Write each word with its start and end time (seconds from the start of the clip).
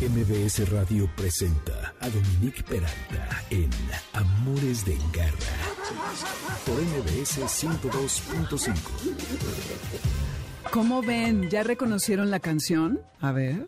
MBS 0.00 0.68
Radio 0.70 1.08
presenta 1.16 1.94
a 2.00 2.10
Dominique 2.10 2.62
Peralta 2.62 3.42
en 3.48 3.70
Amores 4.12 4.84
de 4.84 4.98
Garra 5.10 5.56
por 6.66 6.76
MBS 6.82 7.38
102.5. 7.38 8.76
¿Cómo 10.70 11.00
ven? 11.00 11.48
¿Ya 11.48 11.62
reconocieron 11.62 12.30
la 12.30 12.40
canción? 12.40 13.00
A 13.20 13.32
ver. 13.32 13.66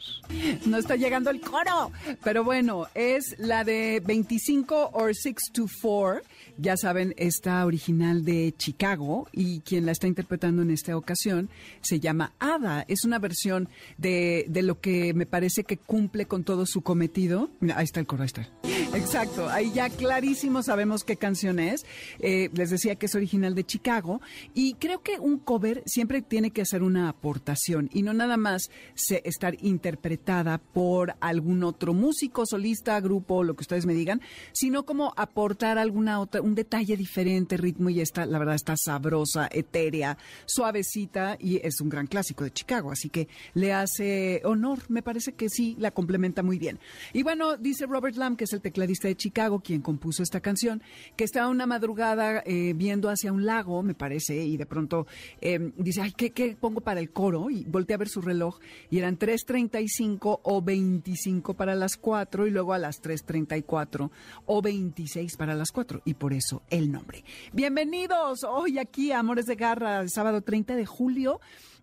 No 0.67 0.77
está 0.77 0.97
llegando 0.97 1.31
el 1.31 1.41
coro. 1.41 1.93
Pero 2.23 2.45
bueno, 2.45 2.89
es 2.95 3.35
la 3.39 3.65
de 3.65 4.03
25 4.05 4.91
or 4.93 5.15
6 5.15 5.35
to 5.55 5.65
4. 5.81 6.21
Ya 6.61 6.77
saben, 6.77 7.15
esta 7.17 7.65
original 7.65 8.25
de 8.25 8.53
Chicago 8.59 9.29
y 9.33 9.61
quien 9.61 9.87
la 9.87 9.93
está 9.93 10.09
interpretando 10.09 10.61
en 10.63 10.73
esta 10.73 10.97
ocasión 10.97 11.49
se 11.83 12.01
llama 12.01 12.33
Ada. 12.41 12.85
Es 12.89 13.05
una 13.05 13.21
versión 13.21 13.69
de, 13.97 14.45
de 14.49 14.63
lo 14.63 14.81
que 14.81 15.15
me 15.15 15.25
parece 15.25 15.63
que 15.63 15.77
cumple 15.77 16.27
con 16.27 16.43
todo 16.43 16.67
su 16.67 16.81
cometido. 16.81 17.49
Mira, 17.61 17.79
ahí 17.79 17.85
está 17.85 18.01
el 18.01 18.07
coro, 18.07 18.25
ahí 18.25 18.27
está. 18.27 18.49
Exacto, 18.95 19.49
ahí 19.49 19.71
ya 19.73 19.91
clarísimo 19.91 20.63
sabemos 20.63 21.05
qué 21.05 21.17
canción 21.17 21.59
es. 21.59 21.85
Eh, 22.21 22.49
les 22.55 22.71
decía 22.71 22.97
que 22.97 23.07
es 23.07 23.15
original 23.15 23.55
de 23.55 23.65
Chicago 23.65 24.21
y 24.55 24.75
creo 24.75 25.03
que 25.03 25.21
un 25.21 25.39
cover 25.39 25.83
siempre 25.85 26.23
tiene 26.23 26.51
que 26.51 26.63
hacer 26.63 26.83
una 26.83 27.09
aportación 27.09 27.91
y 27.93 28.03
no 28.03 28.15
nada 28.15 28.37
más 28.37 28.71
se, 28.95 29.23
estar 29.27 29.57
interpretada 29.63 30.59
por 30.59 31.15
algún 31.21 31.65
otro 31.65 31.93
músico, 31.93 32.47
solista, 32.47 32.99
grupo, 33.01 33.45
lo 33.45 33.55
que 33.55 33.63
ustedes 33.63 33.85
me 33.85 33.93
digan, 33.93 34.23
sino 34.53 34.85
como 34.85 35.13
aportar 35.17 35.77
alguna 35.77 36.19
otra, 36.21 36.41
un 36.41 36.55
detalle 36.55 36.97
diferente, 36.97 37.59
ritmo 37.59 37.91
y 37.91 38.01
está, 38.01 38.25
la 38.25 38.39
verdad 38.39 38.55
está 38.55 38.75
sabrosa, 38.77 39.49
etérea, 39.53 40.17
suavecita 40.47 41.37
y 41.39 41.57
es 41.59 41.81
un 41.81 41.91
gran 41.91 42.07
clásico 42.07 42.45
de 42.45 42.53
Chicago, 42.53 42.91
así 42.91 43.11
que 43.11 43.29
le 43.53 43.73
hace 43.73 44.41
honor, 44.45 44.81
me 44.89 45.03
parece 45.03 45.35
que 45.35 45.51
sí, 45.51 45.77
la 45.79 45.91
complementa 45.91 46.43
muy 46.43 46.59
bien. 46.59 46.79
Y 47.13 47.23
bueno, 47.23 47.57
dice 47.59 47.87
Robert 47.87 48.17
Lamb, 48.17 48.37
que 48.37 48.45
es 48.45 48.53
el 48.53 48.63
tecladista 48.79 49.09
de 49.09 49.17
Chicago, 49.17 49.59
quien 49.59 49.83
compuso 49.83 50.23
esta 50.23 50.39
canción, 50.39 50.81
que 51.17 51.25
estaba 51.25 51.49
una 51.49 51.67
madrugada 51.67 52.45
eh, 52.47 52.75
viendo 52.77 53.11
hacia 53.11 53.33
un 53.33 53.45
lago, 53.45 53.83
me 53.83 53.95
parece, 53.95 54.37
y 54.37 54.57
de 54.57 54.67
pronto 54.67 55.09
eh, 55.41 55.73
dice, 55.77 56.01
ay, 56.01 56.13
¿qué, 56.13 56.31
¿qué, 56.31 56.55
pongo 56.55 56.81
para 56.81 57.01
el 57.01 57.11
coro? 57.11 57.51
Y 57.51 57.65
voltea 57.65 57.97
a 57.97 57.99
ver 57.99 58.09
su 58.09 58.21
reloj 58.21 58.61
y 58.89 58.99
eran 58.99 59.19
3.35 59.19 60.41
o 60.45 60.63
25 60.63 61.55
para 61.55 61.75
las 61.75 61.97
4 61.97 62.47
y 62.47 62.53
luego 62.53 62.73
a 62.73 62.79
las 62.79 63.03
3.34 63.03 64.11
o 64.47 64.63
26 64.63 65.37
para 65.37 65.57
las 65.57 65.73
4 65.73 66.03
y 66.05 66.15
por 66.15 66.33
eso 66.33 66.63
el 66.71 66.93
nombre. 66.93 67.25
Bienvenidos 67.53 68.45
hoy 68.45 68.79
aquí 68.79 69.11
Amores 69.11 69.47
de 69.47 69.57
Garra, 69.57 70.07
sábado 70.07 70.43
30 70.43 70.77
de 70.77 70.87
julio. 70.87 71.41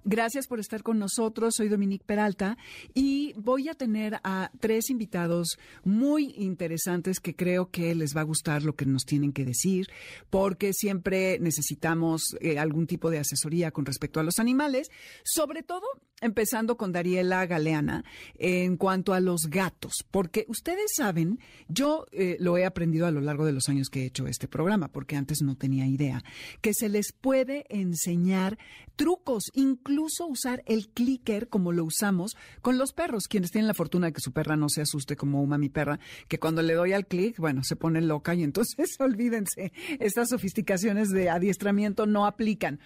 Gracias 0.08 0.45
por 0.45 0.59
estar 0.59 0.84
con 0.84 1.00
nosotros. 1.00 1.56
Soy 1.56 1.67
Dominique 1.67 2.06
Peralta 2.06 2.59
y 2.94 3.34
voy 3.38 3.70
a 3.70 3.73
tener 3.73 4.20
a 4.23 4.52
tres 4.59 4.92
invitados 4.92 5.58
muy 5.84 6.36
interesantes 6.38 7.20
que 7.20 7.36
creo 7.36 7.72
que 7.72 7.95
les 7.95 8.16
va 8.16 8.22
a 8.22 8.26
gustar 8.26 8.61
lo 8.61 8.76
que 8.76 8.86
nos 8.86 9.06
tienen 9.06 9.33
que 9.33 9.45
decir, 9.45 9.88
porque 10.30 10.73
siempre 10.73 11.39
necesitamos 11.39 12.22
eh, 12.39 12.59
algún 12.59 12.86
tipo 12.86 13.09
de 13.09 13.17
asesoría 13.17 13.72
con 13.72 13.83
respecto 13.83 14.20
a 14.20 14.23
los 14.23 14.38
animales, 14.38 14.92
sobre 15.23 15.64
todo 15.64 15.88
empezando 16.21 16.77
con 16.77 16.91
Dariela 16.91 17.45
Galeana 17.45 18.05
en 18.35 18.77
cuanto 18.77 19.13
a 19.13 19.19
los 19.19 19.47
gatos, 19.49 19.94
porque 20.11 20.45
ustedes 20.47 20.94
saben, 20.95 21.39
yo 21.67 22.05
eh, 22.11 22.38
lo 22.39 22.58
he 22.58 22.66
aprendido 22.66 23.05
a 23.05 23.11
lo 23.11 23.21
largo 23.21 23.45
de 23.45 23.52
los 23.52 23.69
años 23.69 23.89
que 23.89 24.03
he 24.03 24.05
hecho 24.05 24.27
este 24.27 24.47
programa, 24.47 24.88
porque 24.88 25.16
antes 25.16 25.41
no 25.41 25.55
tenía 25.55 25.88
idea, 25.88 26.23
que 26.61 26.73
se 26.73 26.89
les 26.89 27.11
puede 27.11 27.66
enseñar 27.69 28.58
trucos, 28.95 29.52
incluso 29.53 30.25
usar 30.25 30.63
el 30.66 30.88
clicker 30.89 31.49
como 31.49 31.71
lo 31.71 31.83
usamos 31.83 32.36
con 32.61 32.77
los 32.77 32.93
perros, 32.93 33.27
quienes 33.27 33.52
tienen 33.52 33.67
la 33.67 33.73
fortuna 33.73 34.08
de 34.08 34.13
que 34.13 34.21
su 34.21 34.31
perra 34.31 34.55
no 34.55 34.69
se 34.69 34.81
asuste 34.81 35.16
como 35.16 35.41
una 35.41 35.58
mi 35.58 35.69
perra, 35.69 35.99
que 36.27 36.39
cuando 36.39 36.61
le 36.61 36.73
doy 36.73 36.93
al 36.93 37.08
clic, 37.08 37.38
bueno, 37.38 37.61
se 37.63 37.75
pone 37.75 38.02
loca 38.02 38.33
y 38.36 38.43
entonces 38.43 38.95
olvídense, 38.99 39.73
estas 39.99 40.30
sofisticaciones 40.30 41.09
de 41.09 41.30
adiestramiento 41.30 42.05
no 42.05 42.26
aplican. 42.26 42.80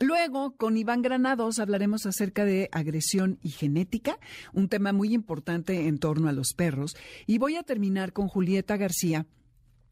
Luego, 0.00 0.56
con 0.56 0.76
Iván 0.76 1.02
Granados 1.02 1.58
hablaremos 1.58 2.06
acerca 2.06 2.44
de 2.44 2.68
agresión 2.74 3.38
y 3.42 3.50
genética, 3.50 4.18
un 4.52 4.68
tema 4.68 4.92
muy 4.92 5.14
importante 5.14 5.86
en 5.86 5.98
torno 5.98 6.28
a 6.28 6.32
los 6.32 6.52
perros. 6.52 6.94
Y 7.26 7.38
voy 7.38 7.56
a 7.56 7.62
terminar 7.62 8.12
con 8.12 8.28
Julieta 8.28 8.76
García 8.76 9.26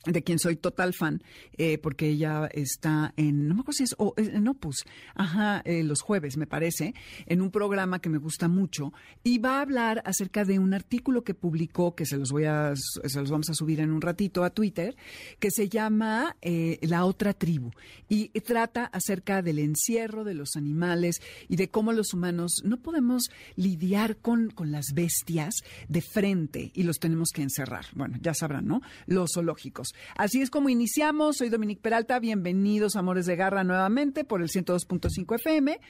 de 0.06 0.22
quien 0.22 0.38
soy 0.38 0.56
total 0.56 0.94
fan, 0.94 1.22
eh, 1.56 1.78
porque 1.78 2.08
ella 2.08 2.48
está 2.52 3.14
en, 3.16 3.48
no 3.48 3.54
me 3.54 3.60
acuerdo 3.60 3.78
si 3.78 3.84
es 3.84 3.96
en 4.16 4.48
Opus, 4.48 4.84
ajá, 5.14 5.62
eh, 5.64 5.82
los 5.82 6.00
jueves, 6.00 6.36
me 6.36 6.46
parece, 6.46 6.94
en 7.26 7.40
un 7.40 7.50
programa 7.50 8.00
que 8.00 8.08
me 8.08 8.18
gusta 8.18 8.48
mucho, 8.48 8.92
y 9.22 9.38
va 9.38 9.58
a 9.58 9.62
hablar 9.62 10.02
acerca 10.04 10.44
de 10.44 10.58
un 10.58 10.74
artículo 10.74 11.22
que 11.22 11.34
publicó, 11.34 11.94
que 11.94 12.06
se 12.06 12.16
los 12.16 12.30
voy 12.32 12.44
a, 12.44 12.74
se 12.74 13.20
los 13.20 13.30
vamos 13.30 13.50
a 13.50 13.54
subir 13.54 13.80
en 13.80 13.92
un 13.92 14.00
ratito 14.00 14.44
a 14.44 14.50
Twitter, 14.50 14.96
que 15.38 15.50
se 15.50 15.68
llama 15.68 16.36
eh, 16.42 16.78
La 16.82 17.04
otra 17.04 17.32
tribu, 17.32 17.70
y 18.08 18.28
trata 18.40 18.84
acerca 18.86 19.40
del 19.40 19.58
encierro 19.58 20.24
de 20.24 20.34
los 20.34 20.56
animales 20.56 21.20
y 21.48 21.56
de 21.56 21.68
cómo 21.68 21.92
los 21.92 22.12
humanos 22.12 22.62
no 22.64 22.78
podemos 22.78 23.30
lidiar 23.56 24.16
con, 24.16 24.50
con 24.50 24.72
las 24.72 24.92
bestias 24.94 25.54
de 25.88 26.02
frente 26.02 26.70
y 26.74 26.82
los 26.82 26.98
tenemos 26.98 27.30
que 27.30 27.42
encerrar. 27.42 27.86
Bueno, 27.94 28.18
ya 28.20 28.34
sabrán, 28.34 28.66
¿no? 28.66 28.82
Los 29.06 29.32
zoológicos. 29.34 29.91
Así 30.16 30.42
es 30.42 30.50
como 30.50 30.68
iniciamos. 30.68 31.36
Soy 31.36 31.48
Dominique 31.48 31.82
Peralta. 31.82 32.18
Bienvenidos, 32.18 32.96
Amores 32.96 33.26
de 33.26 33.36
Garra, 33.36 33.64
nuevamente 33.64 34.24
por 34.24 34.42
el 34.42 34.48
102.5 34.48 35.36
FM. 35.36 35.80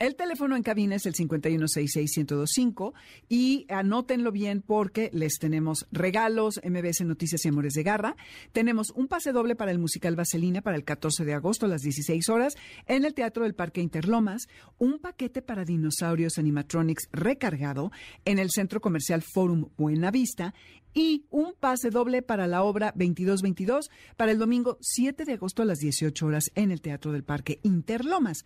El 0.00 0.16
teléfono 0.16 0.56
en 0.56 0.64
cabina 0.64 0.96
es 0.96 1.06
el 1.06 1.14
5166125 1.14 2.94
y 3.28 3.64
anótenlo 3.68 4.32
bien 4.32 4.60
porque 4.60 5.08
les 5.12 5.38
tenemos 5.38 5.86
regalos, 5.92 6.60
MBS 6.64 7.02
Noticias 7.04 7.44
y 7.44 7.48
Amores 7.48 7.74
de 7.74 7.84
Garra. 7.84 8.16
Tenemos 8.50 8.90
un 8.90 9.06
pase 9.06 9.30
doble 9.30 9.54
para 9.54 9.70
el 9.70 9.78
musical 9.78 10.16
Vaselina 10.16 10.62
para 10.62 10.76
el 10.76 10.82
14 10.82 11.24
de 11.24 11.34
agosto 11.34 11.66
a 11.66 11.68
las 11.68 11.82
16 11.82 12.28
horas 12.28 12.56
en 12.86 13.04
el 13.04 13.14
Teatro 13.14 13.44
del 13.44 13.54
Parque 13.54 13.80
Interlomas, 13.80 14.48
un 14.78 14.98
paquete 14.98 15.42
para 15.42 15.64
dinosaurios 15.64 16.38
animatronics 16.38 17.08
recargado 17.12 17.92
en 18.24 18.40
el 18.40 18.50
Centro 18.50 18.80
Comercial 18.80 19.22
Forum 19.22 19.68
Buenavista 19.76 20.54
y 20.94 21.26
un 21.30 21.54
pase 21.54 21.90
doble 21.90 22.22
para 22.22 22.46
la 22.46 22.62
obra 22.62 22.92
2222 22.94 23.90
para 24.16 24.32
el 24.32 24.38
domingo 24.38 24.78
7 24.80 25.24
de 25.24 25.32
agosto 25.34 25.62
a 25.62 25.66
las 25.66 25.78
18 25.78 26.26
horas 26.26 26.50
en 26.54 26.70
el 26.70 26.80
Teatro 26.80 27.12
del 27.12 27.24
Parque 27.24 27.60
Interlomas. 27.62 28.44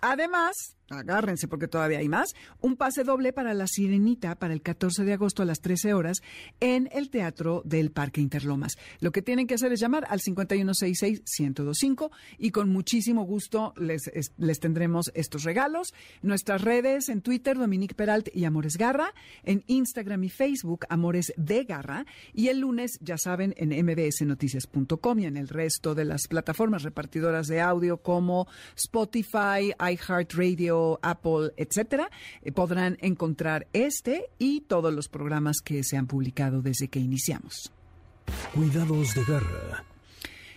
Además, 0.00 0.77
agárrense 0.90 1.48
porque 1.48 1.68
todavía 1.68 1.98
hay 1.98 2.08
más, 2.08 2.34
un 2.60 2.76
pase 2.76 3.04
doble 3.04 3.32
para 3.32 3.54
La 3.54 3.66
Sirenita 3.66 4.34
para 4.36 4.54
el 4.54 4.62
14 4.62 5.04
de 5.04 5.12
agosto 5.12 5.42
a 5.42 5.46
las 5.46 5.60
13 5.60 5.94
horas 5.94 6.22
en 6.60 6.88
el 6.92 7.10
Teatro 7.10 7.62
del 7.64 7.90
Parque 7.90 8.20
Interlomas. 8.20 8.76
Lo 9.00 9.12
que 9.12 9.22
tienen 9.22 9.46
que 9.46 9.54
hacer 9.54 9.72
es 9.72 9.80
llamar 9.80 10.06
al 10.08 10.20
5166-1025 10.20 12.10
y 12.38 12.50
con 12.50 12.70
muchísimo 12.70 13.24
gusto 13.24 13.74
les, 13.76 14.10
les 14.36 14.60
tendremos 14.60 15.10
estos 15.14 15.44
regalos. 15.44 15.92
Nuestras 16.22 16.62
redes 16.62 17.08
en 17.08 17.22
Twitter, 17.22 17.58
Dominique 17.58 17.94
Peralt 17.94 18.28
y 18.34 18.44
Amores 18.44 18.76
Garra, 18.76 19.12
en 19.44 19.64
Instagram 19.66 20.24
y 20.24 20.28
Facebook, 20.30 20.86
Amores 20.88 21.32
de 21.36 21.64
Garra, 21.64 22.06
y 22.32 22.48
el 22.48 22.60
lunes, 22.60 22.98
ya 23.00 23.18
saben, 23.18 23.54
en 23.56 23.70
mbsnoticias.com 23.84 25.18
y 25.18 25.26
en 25.26 25.36
el 25.36 25.48
resto 25.48 25.94
de 25.94 26.04
las 26.04 26.28
plataformas 26.28 26.82
repartidoras 26.82 27.46
de 27.46 27.60
audio 27.60 27.98
como 27.98 28.46
Spotify, 28.76 29.72
iHeartRadio, 29.78 30.77
Apple, 31.02 31.52
etcétera, 31.56 32.10
eh, 32.42 32.52
podrán 32.52 32.96
encontrar 33.00 33.66
este 33.72 34.30
y 34.38 34.62
todos 34.62 34.92
los 34.92 35.08
programas 35.08 35.60
que 35.64 35.82
se 35.84 35.96
han 35.96 36.06
publicado 36.06 36.62
desde 36.62 36.88
que 36.88 37.00
iniciamos. 37.00 37.72
Cuidados 38.54 39.14
de 39.14 39.24
garra 39.24 39.84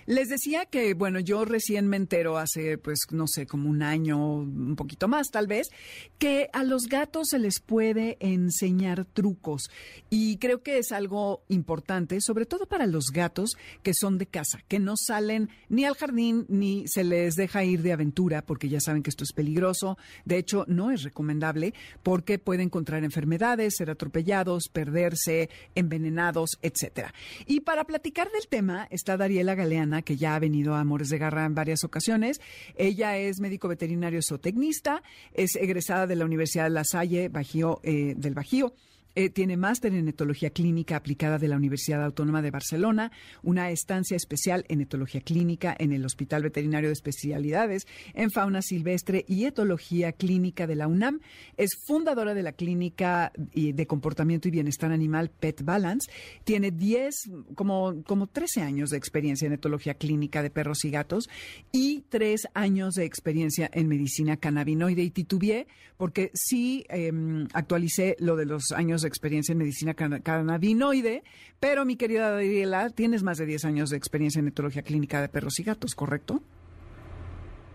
les 0.06 0.30
decía 0.30 0.66
que, 0.66 0.94
bueno, 0.94 1.20
yo 1.20 1.46
recién 1.46 1.88
me 1.88 1.98
entero 1.98 2.38
hace, 2.38 2.78
pues, 2.78 3.00
no 3.12 3.28
sé, 3.28 3.46
como 3.46 3.70
un 3.70 3.82
año, 3.82 4.36
un 4.36 4.76
poquito 4.76 5.08
más 5.08 5.28
tal 5.32 5.48
vez, 5.48 5.70
que 6.18 6.50
a 6.54 6.64
los 6.64 6.84
gatos 6.84 7.30
se 7.30 7.40
les 7.40 7.60
puede 7.60 8.18
enseñar 8.20 9.06
trucos. 9.06 9.70
Y 10.10 10.38
creo 10.38 10.64
que 10.64 10.78
es 10.78 10.92
algo 10.92 11.44
importante, 11.50 12.20
sobre 12.22 12.46
todo 12.46 12.66
para 12.66 12.88
los 12.88 13.06
gatos 13.14 13.52
que 13.84 13.94
son 13.94 14.18
de 14.18 14.26
casa, 14.26 14.64
que 14.68 14.80
no 14.80 14.96
salen 14.98 15.50
ni 15.70 15.86
al 15.86 15.96
jardín 15.96 16.46
ni 16.50 16.86
se 16.88 17.04
les 17.04 17.36
deja 17.36 17.64
ir 17.64 17.82
de 17.82 17.94
aventura, 17.94 18.42
porque 18.42 18.70
ya 18.70 18.80
saben 18.80 19.04
que 19.04 19.10
esto 19.10 19.24
es 19.24 19.34
peligroso. 19.34 19.98
De 20.26 20.38
hecho, 20.38 20.66
no 20.68 20.92
es 20.92 21.04
recomendable 21.04 21.74
porque 22.04 22.40
pueden 22.40 22.68
encontrar 22.68 23.04
enfermedades, 23.04 23.76
ser 23.78 23.90
atropellados, 23.90 24.70
perderse, 24.72 25.50
envenenados, 25.76 26.58
etcétera. 26.62 27.14
Y 27.46 27.62
para 27.62 27.86
platicar 27.86 28.32
del 28.32 28.48
tema 28.48 28.88
está 28.90 29.18
Dariela 29.18 29.56
Galeana 29.56 29.91
que 30.02 30.16
ya 30.16 30.36
ha 30.36 30.40
venido 30.40 30.76
a 30.76 30.80
Amores 30.80 31.10
de 31.10 31.18
Garra 31.18 31.46
en 31.46 31.56
varias 31.56 31.84
ocasiones. 31.84 32.40
Ella 32.78 33.18
es 33.18 33.42
médico 33.42 33.68
veterinario 33.68 34.22
zootecnista, 34.22 35.04
es 35.34 35.56
egresada 35.56 36.08
de 36.08 36.16
la 36.16 36.26
Universidad 36.26 36.64
de 36.66 36.70
La 36.70 36.86
Salle, 36.86 37.28
Bajío, 37.28 37.82
eh, 37.84 38.14
del 38.16 38.34
Bajío 38.34 38.74
Eh, 39.16 39.30
tiene 39.30 39.58
máster 39.58 39.94
en 39.94 40.08
etología 40.08 40.52
clínica 40.52 40.96
aplicada 40.96 41.38
de 41.38 41.48
la 41.48 41.58
Universidad 41.58 42.04
Autónoma 42.04 42.42
de 42.42 42.52
Barcelona, 42.52 43.12
una 43.44 43.70
estancia 43.70 44.16
especial 44.16 44.66
en 44.70 44.82
etología 44.82 45.22
clínica 45.22 45.76
en 45.78 45.92
el 45.92 46.06
Hospital 46.06 46.44
Veterinario 46.44 46.90
de 46.90 46.94
Especialidades 46.94 47.88
en 48.14 48.32
fauna 48.32 48.62
silvestre 48.62 49.26
y 49.28 49.46
etología 49.46 50.14
clínica 50.14 50.66
de 50.66 50.76
la 50.76 50.88
UNAM. 50.88 51.20
Es 51.58 51.72
fundadora 51.86 52.34
de 52.34 52.44
la 52.44 52.54
clínica 52.54 53.34
de 53.36 53.88
comportamiento 53.88 54.48
y 54.48 54.52
bienestar 54.52 54.92
animal 54.92 55.30
Pet 55.30 55.64
Balance. 55.64 56.10
Tiene 56.44 56.72
10, 56.72 57.32
como, 57.56 58.04
como 58.04 58.28
13 58.28 58.62
años 58.62 58.92
de 58.92 58.98
experiencia 58.98 59.46
en 59.46 59.54
etología 59.54 59.96
clínica 59.96 60.42
de 60.42 60.50
perros 60.50 60.86
y 60.86 60.92
gatos 60.92 61.30
y 61.72 62.06
3 62.10 62.48
años 62.54 62.96
de 62.96 63.06
experiencia 63.06 63.70
en 63.74 63.88
medicina 63.88 64.38
cannabinoide 64.38 65.04
y 65.04 65.12
titubié 65.12 65.68
porque 65.98 66.32
sí 66.34 66.84
em, 66.90 67.48
actualicé 67.54 68.16
lo 68.20 68.36
de 68.36 68.46
los 68.46 68.72
años 68.72 69.01
de 69.02 69.08
experiencia 69.08 69.54
en 69.54 69.60
medicina 69.60 69.94
cannabinoide, 69.94 71.24
pero 71.60 71.86
mi 71.86 71.96
querida 71.96 72.28
Adriela, 72.28 72.90
tienes 72.90 73.24
más 73.24 73.38
de 73.38 73.46
10 73.46 73.66
años 73.66 73.90
de 73.90 73.98
experiencia 73.98 74.40
en 74.40 74.48
etología 74.48 74.84
clínica 74.84 75.22
de 75.22 75.30
perros 75.30 75.60
y 75.60 75.64
gatos, 75.64 75.96
¿correcto? 75.96 76.42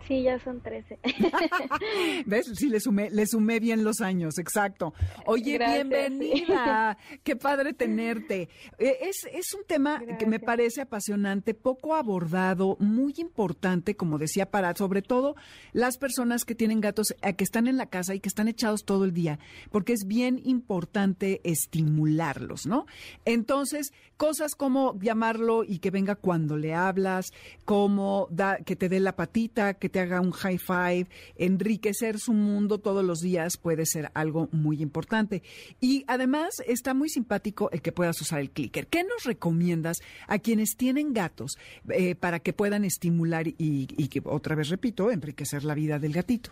Sí, 0.06 0.23
ya 0.23 0.38
son 0.38 0.61
13. 0.61 0.99
¿Ves? 2.26 2.53
Sí, 2.55 2.69
le 2.69 2.79
sumé, 2.79 3.11
le 3.11 3.26
sumé 3.26 3.58
bien 3.58 3.82
los 3.82 4.00
años, 4.00 4.38
exacto. 4.38 4.94
Oye, 5.25 5.58
bienvenida. 5.58 6.97
Qué 7.25 7.35
padre 7.35 7.73
tenerte. 7.73 8.49
Eh, 8.79 8.99
es, 9.03 9.26
es 9.32 9.53
un 9.55 9.64
tema 9.67 10.00
que 10.19 10.26
me 10.26 10.38
parece 10.38 10.82
apasionante, 10.82 11.55
poco 11.55 11.94
abordado, 11.94 12.76
muy 12.79 13.14
importante, 13.19 13.97
como 13.97 14.19
decía, 14.19 14.50
para 14.50 14.75
sobre 14.76 15.03
todo 15.03 15.35
las 15.73 15.99
personas 15.99 16.44
que 16.44 16.55
tienen 16.55 16.81
gatos, 16.81 17.14
eh, 17.23 17.35
que 17.35 17.44
están 17.44 17.67
en 17.67 17.76
la 17.76 17.87
casa 17.87 18.14
y 18.14 18.20
que 18.20 18.29
están 18.29 18.47
echados 18.47 18.85
todo 18.85 19.05
el 19.05 19.12
día, 19.12 19.41
porque 19.70 19.93
es 19.93 20.06
bien 20.06 20.41
importante 20.44 21.41
estimularlos, 21.43 22.67
¿no? 22.67 22.87
Entonces, 23.25 23.93
cosas 24.16 24.54
como 24.54 24.98
llamarlo 25.00 25.64
y 25.64 25.78
que 25.78 25.90
venga 25.90 26.14
cuando 26.14 26.56
le 26.56 26.74
hablas, 26.74 27.32
como 27.64 28.28
da, 28.30 28.58
que 28.58 28.76
te 28.76 28.88
dé 28.88 29.00
la 29.00 29.16
patita, 29.16 29.74
que 29.74 29.88
te 29.88 30.00
haga 30.00 30.20
un 30.20 30.32
high 30.32 30.58
five, 30.58 31.06
enriquecer 31.36 32.18
su 32.18 32.32
mundo 32.32 32.78
todos 32.78 33.04
los 33.04 33.20
días 33.20 33.56
puede 33.56 33.86
ser 33.86 34.10
algo 34.14 34.48
muy 34.52 34.80
importante. 34.82 35.42
Y 35.80 36.04
además 36.06 36.62
está 36.66 36.94
muy 36.94 37.08
simpático 37.08 37.70
el 37.72 37.82
que 37.82 37.92
puedas 37.92 38.20
usar 38.20 38.40
el 38.40 38.50
clicker. 38.50 38.86
¿Qué 38.86 39.04
nos 39.04 39.24
recomiendas 39.24 39.98
a 40.26 40.38
quienes 40.38 40.76
tienen 40.76 41.12
gatos 41.12 41.56
eh, 41.90 42.14
para 42.14 42.40
que 42.40 42.52
puedan 42.52 42.84
estimular 42.84 43.46
y, 43.46 43.86
que, 44.08 44.22
otra 44.24 44.54
vez 44.54 44.68
repito, 44.68 45.10
enriquecer 45.10 45.64
la 45.64 45.74
vida 45.74 45.98
del 45.98 46.12
gatito? 46.12 46.50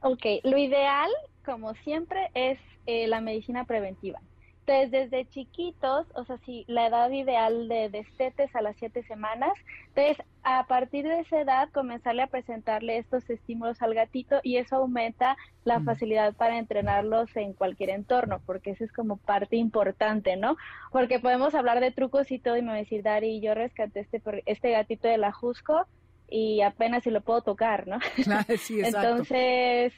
Ok, 0.00 0.24
lo 0.42 0.58
ideal, 0.58 1.10
como 1.44 1.74
siempre, 1.76 2.28
es 2.34 2.58
eh, 2.86 3.06
la 3.06 3.20
medicina 3.20 3.64
preventiva. 3.64 4.20
Entonces, 4.66 4.90
desde 4.90 5.28
chiquitos, 5.28 6.06
o 6.14 6.24
sea, 6.24 6.38
si 6.38 6.64
la 6.68 6.86
edad 6.86 7.10
ideal 7.10 7.68
de 7.68 7.90
destetes 7.90 8.56
a 8.56 8.62
las 8.62 8.76
siete 8.76 9.02
semanas, 9.02 9.52
entonces 9.94 10.24
a 10.42 10.66
partir 10.66 11.06
de 11.06 11.20
esa 11.20 11.40
edad 11.40 11.68
comenzarle 11.70 12.22
a 12.22 12.28
presentarle 12.28 12.96
estos 12.96 13.28
estímulos 13.28 13.82
al 13.82 13.94
gatito 13.94 14.40
y 14.42 14.56
eso 14.56 14.76
aumenta 14.76 15.36
la 15.64 15.80
facilidad 15.80 16.34
para 16.34 16.58
entrenarlos 16.58 17.36
en 17.36 17.52
cualquier 17.52 17.90
entorno, 17.90 18.40
porque 18.46 18.70
eso 18.70 18.84
es 18.84 18.92
como 18.92 19.18
parte 19.18 19.56
importante, 19.56 20.36
¿no? 20.36 20.56
Porque 20.90 21.18
podemos 21.18 21.54
hablar 21.54 21.80
de 21.80 21.90
trucos 21.90 22.30
y 22.30 22.38
todo 22.38 22.56
y 22.56 22.62
me 22.62 22.68
va 22.68 22.74
a 22.74 22.78
decir, 22.78 23.02
Dari, 23.02 23.40
yo 23.40 23.54
rescaté 23.54 24.00
este, 24.00 24.22
este 24.46 24.70
gatito 24.70 25.08
de 25.08 25.18
la 25.18 25.32
Jusco 25.32 25.86
y 26.28 26.62
apenas 26.62 27.04
si 27.04 27.10
lo 27.10 27.20
puedo 27.20 27.42
tocar, 27.42 27.86
¿no? 27.86 27.98
sí, 28.58 28.80
exacto. 28.80 29.08
Entonces 29.08 29.92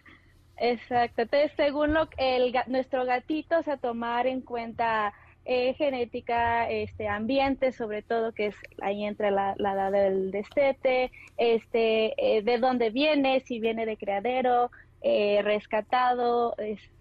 Exacto. 0.59 1.23
Entonces, 1.23 1.53
según 1.57 1.93
lo 1.93 2.09
el, 2.17 2.55
nuestro 2.69 3.05
gatito, 3.05 3.59
o 3.59 3.63
sea, 3.63 3.77
tomar 3.77 4.27
en 4.27 4.41
cuenta 4.41 5.13
eh, 5.45 5.75
genética, 5.75 6.69
este 6.71 7.09
ambiente, 7.09 7.73
sobre 7.73 8.03
todo, 8.03 8.33
que 8.33 8.47
es 8.47 8.57
ahí 8.83 9.05
entra 9.05 9.31
la, 9.31 9.53
edad 9.55 9.93
del 9.93 10.31
destete, 10.31 11.13
este, 11.37 12.15
eh, 12.39 12.43
de 12.43 12.59
dónde 12.59 12.91
viene, 12.91 13.41
si 13.41 13.61
viene 13.61 13.87
de 13.87 13.97
criadero, 13.97 14.71
eh, 15.03 15.43
rescatado, 15.43 16.57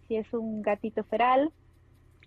si 0.07 0.15
es 0.17 0.31
un 0.33 0.61
gatito 0.61 1.03
feral 1.05 1.51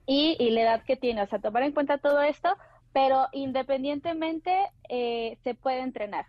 y, 0.07 0.37
y, 0.41 0.51
la 0.51 0.63
edad 0.63 0.83
que 0.85 0.97
tiene. 0.97 1.23
O 1.23 1.27
sea, 1.29 1.39
tomar 1.39 1.63
en 1.63 1.73
cuenta 1.73 1.99
todo 1.99 2.23
esto, 2.23 2.57
pero 2.93 3.29
independientemente 3.33 4.53
se 4.89 5.55
puede 5.55 5.81
entrenar. 5.81 6.27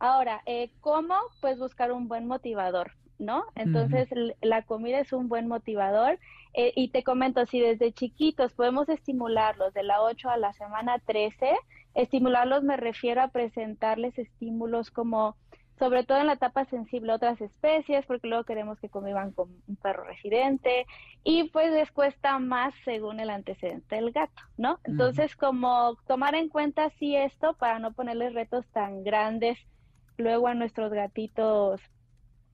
Ahora, 0.00 0.42
¿cómo? 0.80 1.14
Pues 1.40 1.58
buscar 1.58 1.92
un 1.92 2.08
buen 2.08 2.26
motivador. 2.26 2.92
¿No? 3.20 3.44
Entonces 3.54 4.08
la 4.40 4.62
comida 4.62 4.98
es 4.98 5.12
un 5.12 5.28
buen 5.28 5.46
motivador 5.46 6.18
eh, 6.54 6.72
y 6.74 6.88
te 6.88 7.04
comento, 7.04 7.46
si 7.46 7.60
desde 7.60 7.92
chiquitos 7.92 8.52
podemos 8.54 8.88
estimularlos 8.88 9.72
de 9.74 9.84
la 9.84 10.02
8 10.02 10.30
a 10.30 10.36
la 10.36 10.52
semana 10.54 10.98
13, 10.98 11.54
estimularlos 11.94 12.64
me 12.64 12.76
refiero 12.76 13.22
a 13.22 13.28
presentarles 13.28 14.18
estímulos 14.18 14.90
como 14.90 15.36
sobre 15.78 16.04
todo 16.04 16.18
en 16.18 16.26
la 16.26 16.34
etapa 16.34 16.66
sensible 16.66 17.10
otras 17.10 17.40
especies, 17.40 18.04
porque 18.04 18.28
luego 18.28 18.44
queremos 18.44 18.78
que 18.78 18.90
convivan 18.90 19.32
con 19.32 19.48
un 19.66 19.76
perro 19.76 20.04
residente 20.04 20.84
y 21.24 21.44
pues 21.44 21.72
les 21.72 21.90
cuesta 21.90 22.38
más 22.38 22.74
según 22.84 23.18
el 23.18 23.30
antecedente 23.30 23.96
del 23.96 24.12
gato, 24.12 24.42
¿no? 24.58 24.78
Entonces, 24.84 25.34
como 25.36 25.96
tomar 26.06 26.34
en 26.34 26.50
cuenta 26.50 26.84
así 26.84 27.16
esto 27.16 27.54
para 27.54 27.78
no 27.78 27.94
ponerles 27.94 28.34
retos 28.34 28.66
tan 28.72 29.04
grandes 29.04 29.58
luego 30.18 30.48
a 30.48 30.54
nuestros 30.54 30.92
gatitos 30.92 31.80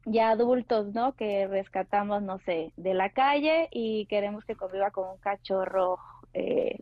ya 0.06 0.30
adultos, 0.30 0.94
¿no? 0.94 1.12
Que 1.12 1.46
rescatamos, 1.46 2.22
no 2.22 2.38
sé, 2.38 2.72
de 2.76 2.94
la 2.94 3.10
calle 3.10 3.68
y 3.72 4.06
queremos 4.06 4.44
que 4.44 4.54
conviva 4.54 4.90
con 4.90 5.10
un 5.10 5.18
cachorro 5.18 5.98
eh, 6.32 6.78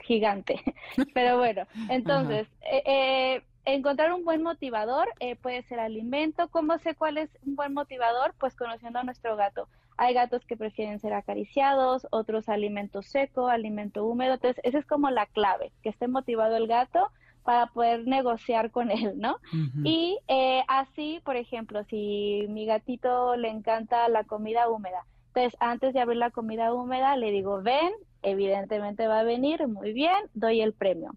gigante. 0.00 0.60
Pero 1.14 1.38
bueno, 1.38 1.64
entonces, 1.90 2.48
eh, 2.62 2.82
eh, 2.86 3.42
encontrar 3.66 4.12
un 4.12 4.24
buen 4.24 4.42
motivador 4.42 5.08
puede 5.42 5.62
ser 5.64 5.78
alimento. 5.78 6.48
¿Cómo 6.48 6.78
sé 6.78 6.94
cuál 6.94 7.18
es 7.18 7.30
un 7.46 7.54
buen 7.54 7.74
motivador? 7.74 8.34
Pues 8.38 8.56
conociendo 8.56 8.98
a 8.98 9.04
nuestro 9.04 9.36
gato. 9.36 9.68
Hay 9.96 10.14
gatos 10.14 10.44
que 10.46 10.56
prefieren 10.56 10.98
ser 10.98 11.12
acariciados, 11.12 12.08
otros 12.10 12.48
alimento 12.48 13.02
seco, 13.02 13.46
alimento 13.46 14.04
húmedo. 14.04 14.34
Entonces, 14.34 14.60
esa 14.64 14.78
es 14.78 14.86
como 14.86 15.10
la 15.10 15.26
clave, 15.26 15.70
que 15.82 15.90
esté 15.90 16.08
motivado 16.08 16.56
el 16.56 16.66
gato 16.66 17.10
para 17.44 17.66
poder 17.66 18.06
negociar 18.06 18.70
con 18.70 18.90
él, 18.90 19.14
¿no? 19.16 19.36
Y 19.84 20.18
eh, 20.28 20.62
así, 20.66 21.20
por 21.24 21.36
ejemplo, 21.36 21.84
si 21.84 22.46
mi 22.48 22.66
gatito 22.66 23.36
le 23.36 23.50
encanta 23.50 24.08
la 24.08 24.24
comida 24.24 24.68
húmeda, 24.68 25.04
entonces 25.28 25.56
antes 25.60 25.92
de 25.92 26.00
abrir 26.00 26.18
la 26.18 26.30
comida 26.30 26.72
húmeda 26.72 27.16
le 27.16 27.30
digo, 27.30 27.60
ven, 27.62 27.92
evidentemente 28.22 29.06
va 29.06 29.20
a 29.20 29.24
venir, 29.24 29.68
muy 29.68 29.92
bien, 29.92 30.16
doy 30.32 30.62
el 30.62 30.72
premio. 30.72 31.10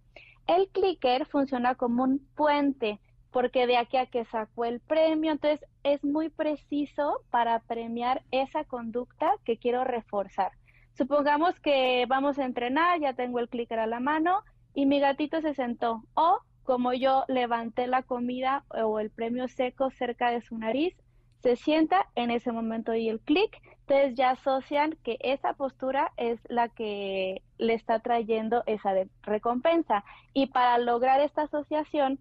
El 0.48 0.68
clicker 0.70 1.26
funciona 1.26 1.76
como 1.76 2.04
un 2.04 2.20
puente, 2.36 3.00
porque 3.32 3.68
de 3.68 3.78
aquí 3.78 3.98
a 3.98 4.08
que 4.08 4.26
sacó 4.26 4.66
el 4.66 4.80
premio, 4.80 5.32
entonces 5.32 5.66
es 5.84 6.04
muy 6.04 6.30
preciso 6.30 7.22
para 7.30 7.60
premiar 7.60 8.24
esa 8.32 8.64
conducta 8.64 9.32
que 9.46 9.58
quiero 9.58 9.84
reforzar. 9.84 10.52
Supongamos 10.98 11.60
que 11.60 12.06
vamos 12.08 12.40
a 12.40 12.46
entrenar, 12.46 13.00
ya 13.00 13.14
tengo 13.14 13.40
el 13.40 13.50
clicker 13.50 13.80
a 13.80 13.88
la 13.88 14.00
mano, 14.00 14.44
y 14.74 14.86
mi 14.86 15.00
gatito 15.00 15.42
se 15.42 15.54
sentó. 15.54 16.04
O 16.14 16.40
como 16.64 16.94
yo 16.94 17.24
levanté 17.28 17.88
la 17.88 18.04
comida 18.04 18.66
o 18.70 19.00
el 19.00 19.10
premio 19.10 19.48
seco 19.48 19.90
cerca 19.90 20.32
de 20.32 20.42
su 20.42 20.58
nariz, 20.58 20.94
se 21.42 21.56
sienta 21.56 22.08
en 22.16 22.32
ese 22.32 22.52
momento 22.52 22.94
y 22.94 23.10
el 23.10 23.20
clic, 23.22 23.62
entonces 23.82 24.16
ya 24.16 24.32
asocian 24.32 24.98
que 25.04 25.18
esa 25.22 25.54
postura 25.54 26.12
es 26.18 26.40
la 26.50 26.68
que 26.68 27.42
le 27.58 27.74
está 27.74 28.00
trayendo 28.00 28.64
esa 28.66 28.92
recompensa. 29.24 30.04
Y 30.34 30.48
para 30.48 30.78
lograr 30.78 31.22
esta 31.22 31.44
asociación, 31.44 32.20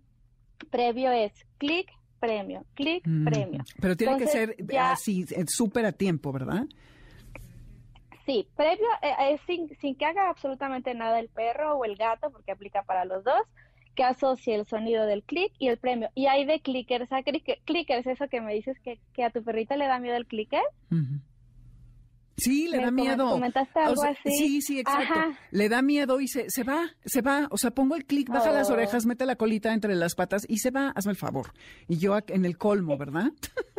previo 0.71 1.11
es 1.11 1.33
clic, 1.59 1.91
premio, 2.21 2.65
clic, 2.75 3.03
mm, 3.05 3.25
premio. 3.25 3.65
Pero 3.81 3.97
tiene 3.97 4.17
que 4.17 4.29
ser 4.29 4.57
así, 4.79 5.27
súper 5.49 5.87
a 5.87 5.93
tiempo, 5.93 6.33
¿verdad? 6.33 6.67
Sí, 8.27 8.49
previo, 8.57 8.87
eh, 9.03 9.13
eh, 9.21 9.41
sin, 9.47 9.69
sin 9.81 9.95
que 9.95 10.05
haga 10.05 10.29
absolutamente 10.29 10.93
nada 10.95 11.21
el 11.21 11.29
perro 11.29 11.77
o 11.77 11.85
el 11.85 11.97
gato, 11.97 12.31
porque 12.31 12.51
aplica 12.51 12.83
para 12.83 13.05
los 13.05 13.23
dos, 13.23 13.41
que 13.95 14.03
asocie 14.03 14.57
el 14.57 14.67
sonido 14.67 15.07
del 15.07 15.23
clic 15.23 15.53
y 15.59 15.69
el 15.69 15.79
premio. 15.79 16.11
Y 16.15 16.27
hay 16.27 16.45
de 16.45 16.61
clickers 16.61 17.11
a 17.13 17.23
clickers, 17.23 18.07
eso 18.07 18.29
que 18.29 18.41
me 18.41 18.53
dices 18.53 18.77
que, 18.81 18.99
que 19.15 19.25
a 19.25 19.31
tu 19.31 19.43
perrita 19.45 19.77
le 19.77 19.87
da 19.87 20.01
miedo 20.01 20.17
el 20.17 20.27
clicker. 20.27 20.63
Sí, 22.37 22.69
le 22.69 22.79
da 22.79 22.91
miedo. 22.91 23.31
¿Comentaste 23.31 23.79
algo 23.79 24.03
así? 24.03 24.31
Sí, 24.31 24.61
sí, 24.61 24.81
exacto. 24.81 25.39
Le 25.53 25.69
da 25.69 25.81
miedo 25.81 26.21
y 26.21 26.29
se, 26.29 26.51
se 26.51 26.65
va, 26.65 26.91
se 27.05 27.23
va. 27.23 27.47
O 27.51 27.57
sea, 27.57 27.71
pongo 27.71 27.97
el 27.97 28.05
clic, 28.05 28.29
baja 28.29 28.53
las 28.53 28.69
oh. 28.71 28.75
orejas, 28.75 29.07
mete 29.07 29.25
la 29.25 29.37
colita 29.37 29.73
entre 29.73 29.95
las 29.95 30.15
patas 30.15 30.45
y 30.49 30.59
se 30.59 30.71
va, 30.71 30.91
hazme 30.91 31.13
el 31.13 31.17
favor. 31.17 31.53
Y 31.89 31.97
yo 31.97 32.19
en 32.27 32.45
el 32.45 32.59
colmo, 32.59 32.99
¿verdad? 32.99 33.31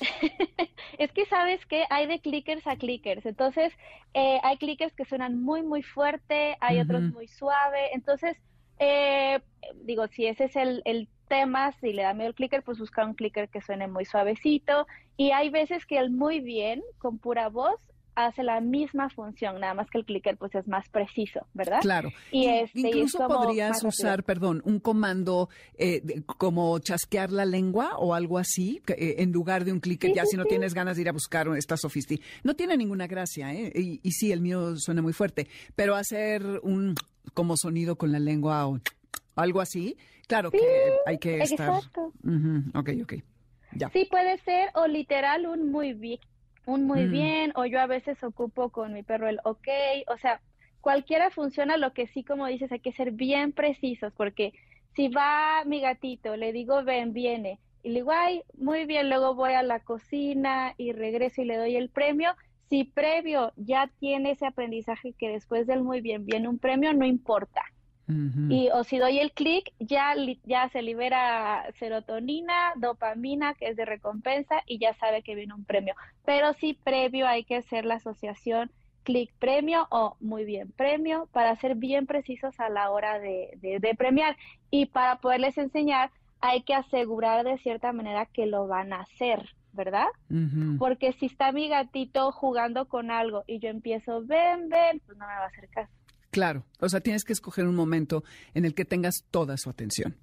es 0.98 1.12
que 1.12 1.26
sabes 1.26 1.64
que 1.66 1.84
hay 1.90 2.06
de 2.06 2.20
clickers 2.20 2.66
a 2.66 2.76
clickers. 2.76 3.26
Entonces, 3.26 3.72
eh, 4.14 4.40
hay 4.42 4.56
clickers 4.58 4.94
que 4.94 5.04
suenan 5.04 5.42
muy, 5.42 5.62
muy 5.62 5.82
fuerte, 5.82 6.56
hay 6.60 6.80
otros 6.80 7.02
muy 7.12 7.28
suave. 7.28 7.90
Entonces, 7.92 8.36
eh, 8.78 9.40
digo, 9.82 10.06
si 10.08 10.26
ese 10.26 10.44
es 10.44 10.56
el, 10.56 10.82
el 10.84 11.08
tema, 11.28 11.72
si 11.80 11.92
le 11.92 12.02
da 12.02 12.14
miedo 12.14 12.28
el 12.28 12.34
clicker, 12.34 12.62
pues 12.62 12.78
buscar 12.78 13.06
un 13.06 13.14
clicker 13.14 13.48
que 13.48 13.60
suene 13.60 13.88
muy 13.88 14.04
suavecito. 14.04 14.86
Y 15.16 15.32
hay 15.32 15.50
veces 15.50 15.86
que 15.86 15.98
el 15.98 16.10
muy 16.10 16.40
bien, 16.40 16.82
con 16.98 17.18
pura 17.18 17.48
voz, 17.48 17.80
hace 18.26 18.42
la 18.42 18.60
misma 18.60 19.08
función, 19.10 19.60
nada 19.60 19.74
más 19.74 19.88
que 19.90 19.98
el 19.98 20.04
clicker 20.04 20.36
pues 20.36 20.54
es 20.54 20.66
más 20.66 20.88
preciso, 20.88 21.46
¿verdad? 21.54 21.80
Claro. 21.80 22.10
Y, 22.32 22.46
este, 22.46 22.80
incluso 22.80 23.26
podrías 23.28 23.82
usar, 23.84 24.24
perdón, 24.24 24.60
un 24.64 24.80
comando 24.80 25.48
eh, 25.76 26.22
como 26.36 26.78
chasquear 26.80 27.30
la 27.30 27.44
lengua 27.44 27.96
o 27.96 28.14
algo 28.14 28.38
así, 28.38 28.82
eh, 28.88 29.16
en 29.18 29.32
lugar 29.32 29.64
de 29.64 29.72
un 29.72 29.80
clicker, 29.80 30.12
ya 30.12 30.24
si 30.24 30.36
no 30.36 30.44
tienes 30.44 30.74
ganas 30.74 30.96
de 30.96 31.02
ir 31.02 31.08
a 31.08 31.12
buscar 31.12 31.48
esta 31.56 31.76
sofisti. 31.76 32.20
No 32.42 32.54
tiene 32.54 32.76
ninguna 32.76 33.06
gracia, 33.06 33.54
¿eh? 33.54 33.72
Y, 33.74 34.00
y 34.02 34.10
sí, 34.12 34.32
el 34.32 34.40
mío 34.40 34.76
suena 34.76 35.00
muy 35.00 35.12
fuerte, 35.12 35.46
pero 35.76 35.94
hacer 35.94 36.42
un 36.62 36.94
como 37.34 37.56
sonido 37.56 37.96
con 37.96 38.10
la 38.10 38.18
lengua 38.18 38.66
o 38.66 38.80
algo 39.36 39.60
así, 39.60 39.96
claro 40.26 40.50
que 40.50 40.58
hay 41.06 41.18
que 41.18 41.38
estar. 41.38 41.68
Exacto. 41.68 42.12
Ok, 42.74 42.90
ok. 43.02 43.14
Ya. 43.74 43.90
Sí, 43.90 44.06
puede 44.10 44.38
ser, 44.38 44.70
o 44.74 44.86
literal 44.86 45.46
un 45.46 45.70
muy 45.70 45.92
bien, 45.92 46.18
un 46.68 46.84
muy 46.86 47.06
Mm. 47.06 47.08
bien, 47.08 47.52
o 47.56 47.64
yo 47.66 47.80
a 47.80 47.86
veces 47.86 48.22
ocupo 48.24 48.70
con 48.72 48.92
mi 48.92 49.02
perro 49.02 49.28
el 49.28 49.40
ok, 49.44 49.68
o 50.08 50.18
sea, 50.18 50.42
cualquiera 50.80 51.30
funciona, 51.30 51.76
lo 51.76 51.92
que 51.94 52.06
sí, 52.08 52.24
como 52.24 52.46
dices, 52.46 52.70
hay 52.72 52.80
que 52.80 52.92
ser 52.92 53.12
bien 53.12 53.52
precisos, 53.52 54.12
porque 54.16 54.52
si 54.94 55.08
va 55.08 55.64
mi 55.64 55.80
gatito, 55.80 56.36
le 56.36 56.52
digo 56.52 56.84
ven, 56.84 57.12
viene, 57.12 57.60
y 57.82 57.90
le 57.90 58.00
digo, 58.00 58.12
ay, 58.12 58.42
muy 58.54 58.84
bien, 58.86 59.08
luego 59.08 59.34
voy 59.34 59.52
a 59.54 59.62
la 59.62 59.80
cocina 59.80 60.74
y 60.76 60.92
regreso 60.92 61.42
y 61.42 61.44
le 61.46 61.56
doy 61.56 61.76
el 61.76 61.90
premio. 61.90 62.34
Si 62.68 62.84
previo 62.84 63.52
ya 63.56 63.90
tiene 63.98 64.32
ese 64.32 64.46
aprendizaje 64.46 65.14
que 65.18 65.28
después 65.30 65.66
del 65.66 65.82
muy 65.82 66.00
bien 66.02 66.24
viene 66.26 66.48
un 66.48 66.58
premio, 66.58 66.92
no 66.92 67.06
importa. 67.06 67.62
Y 68.50 68.70
o 68.72 68.82
si 68.84 68.98
doy 68.98 69.18
el 69.18 69.32
clic, 69.32 69.72
ya, 69.78 70.14
ya 70.44 70.68
se 70.70 70.80
libera 70.82 71.66
serotonina, 71.78 72.72
dopamina, 72.76 73.54
que 73.54 73.68
es 73.68 73.76
de 73.76 73.84
recompensa, 73.84 74.62
y 74.66 74.78
ya 74.78 74.94
sabe 74.94 75.22
que 75.22 75.34
viene 75.34 75.54
un 75.54 75.64
premio. 75.64 75.94
Pero 76.24 76.52
sí, 76.54 76.78
previo 76.82 77.26
hay 77.28 77.44
que 77.44 77.56
hacer 77.56 77.84
la 77.84 77.96
asociación 77.96 78.70
clic 79.02 79.30
premio 79.38 79.86
o 79.90 80.16
muy 80.20 80.44
bien 80.44 80.70
premio 80.72 81.28
para 81.32 81.56
ser 81.56 81.74
bien 81.76 82.06
precisos 82.06 82.58
a 82.60 82.68
la 82.68 82.90
hora 82.90 83.18
de, 83.18 83.50
de- 83.60 83.78
de 83.80 83.94
premiar. 83.94 84.36
Y 84.70 84.86
para 84.86 85.16
poderles 85.16 85.56
enseñar, 85.58 86.10
hay 86.40 86.62
que 86.62 86.74
asegurar 86.74 87.44
de 87.44 87.58
cierta 87.58 87.92
manera 87.92 88.26
que 88.26 88.46
lo 88.46 88.66
van 88.66 88.92
a 88.92 89.00
hacer, 89.00 89.48
¿verdad? 89.72 90.06
Porque 90.78 91.12
si 91.12 91.26
está 91.26 91.52
mi 91.52 91.68
gatito 91.68 92.32
jugando 92.32 92.86
con 92.88 93.10
algo 93.10 93.44
y 93.46 93.58
yo 93.60 93.68
empiezo, 93.70 94.22
ven, 94.24 94.68
ven, 94.68 95.00
pues 95.06 95.16
no 95.18 95.26
me 95.26 95.32
va 95.34 95.44
a 95.44 95.46
hacer 95.48 95.68
caso. 95.70 95.92
Claro, 96.30 96.64
o 96.80 96.88
sea, 96.88 97.00
tienes 97.00 97.24
que 97.24 97.32
escoger 97.32 97.66
un 97.66 97.74
momento 97.74 98.22
en 98.54 98.64
el 98.64 98.74
que 98.74 98.84
tengas 98.84 99.24
toda 99.30 99.56
su 99.56 99.70
atención. 99.70 100.16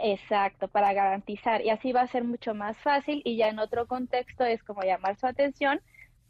Exacto, 0.00 0.68
para 0.68 0.92
garantizar. 0.92 1.62
Y 1.62 1.70
así 1.70 1.92
va 1.92 2.02
a 2.02 2.06
ser 2.06 2.24
mucho 2.24 2.54
más 2.54 2.76
fácil 2.78 3.20
y 3.24 3.36
ya 3.36 3.48
en 3.48 3.58
otro 3.58 3.86
contexto 3.86 4.44
es 4.44 4.62
como 4.62 4.82
llamar 4.82 5.18
su 5.18 5.26
atención. 5.26 5.80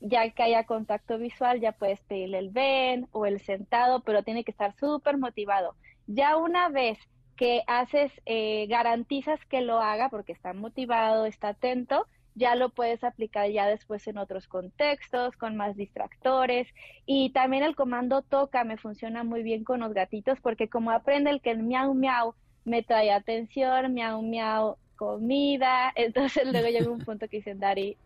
Ya 0.00 0.28
que 0.30 0.42
haya 0.42 0.64
contacto 0.64 1.18
visual, 1.18 1.60
ya 1.60 1.72
puedes 1.72 2.00
pedirle 2.02 2.38
el 2.38 2.50
ven 2.50 3.08
o 3.12 3.26
el 3.26 3.40
sentado, 3.40 4.00
pero 4.00 4.22
tiene 4.22 4.44
que 4.44 4.52
estar 4.52 4.74
súper 4.76 5.18
motivado. 5.18 5.74
Ya 6.06 6.36
una 6.36 6.68
vez 6.68 6.98
que 7.36 7.62
haces, 7.66 8.10
eh, 8.26 8.66
garantizas 8.68 9.44
que 9.46 9.60
lo 9.60 9.80
haga 9.80 10.08
porque 10.08 10.32
está 10.32 10.52
motivado, 10.52 11.26
está 11.26 11.48
atento, 11.48 12.06
ya 12.38 12.54
lo 12.54 12.70
puedes 12.70 13.04
aplicar 13.04 13.50
ya 13.50 13.66
después 13.66 14.06
en 14.06 14.18
otros 14.18 14.46
contextos, 14.46 15.36
con 15.36 15.56
más 15.56 15.76
distractores. 15.76 16.68
Y 17.06 17.30
también 17.30 17.62
el 17.62 17.76
comando 17.76 18.22
toca 18.22 18.64
me 18.64 18.76
funciona 18.76 19.24
muy 19.24 19.42
bien 19.42 19.64
con 19.64 19.80
los 19.80 19.92
gatitos 19.92 20.38
porque 20.40 20.68
como 20.68 20.90
aprende 20.90 21.30
el 21.30 21.40
que 21.40 21.50
el 21.50 21.62
miau 21.62 21.94
miau 21.94 22.34
me 22.64 22.82
trae 22.82 23.10
atención, 23.10 23.92
miau 23.94 24.22
miau, 24.22 24.76
comida, 24.96 25.92
entonces 25.96 26.50
luego 26.50 26.68
llega 26.68 26.90
un 26.90 27.00
punto 27.00 27.28
que 27.28 27.38
dicen, 27.38 27.60
Dari, 27.60 27.96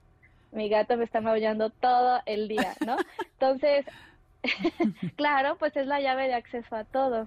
mi 0.52 0.68
gato 0.68 0.96
me 0.96 1.04
está 1.04 1.20
maullando 1.20 1.70
todo 1.70 2.20
el 2.26 2.48
día, 2.48 2.74
¿no? 2.86 2.96
Entonces, 3.32 3.86
claro, 5.16 5.56
pues 5.58 5.74
es 5.76 5.86
la 5.86 6.00
llave 6.00 6.28
de 6.28 6.34
acceso 6.34 6.76
a 6.76 6.84
todo. 6.84 7.26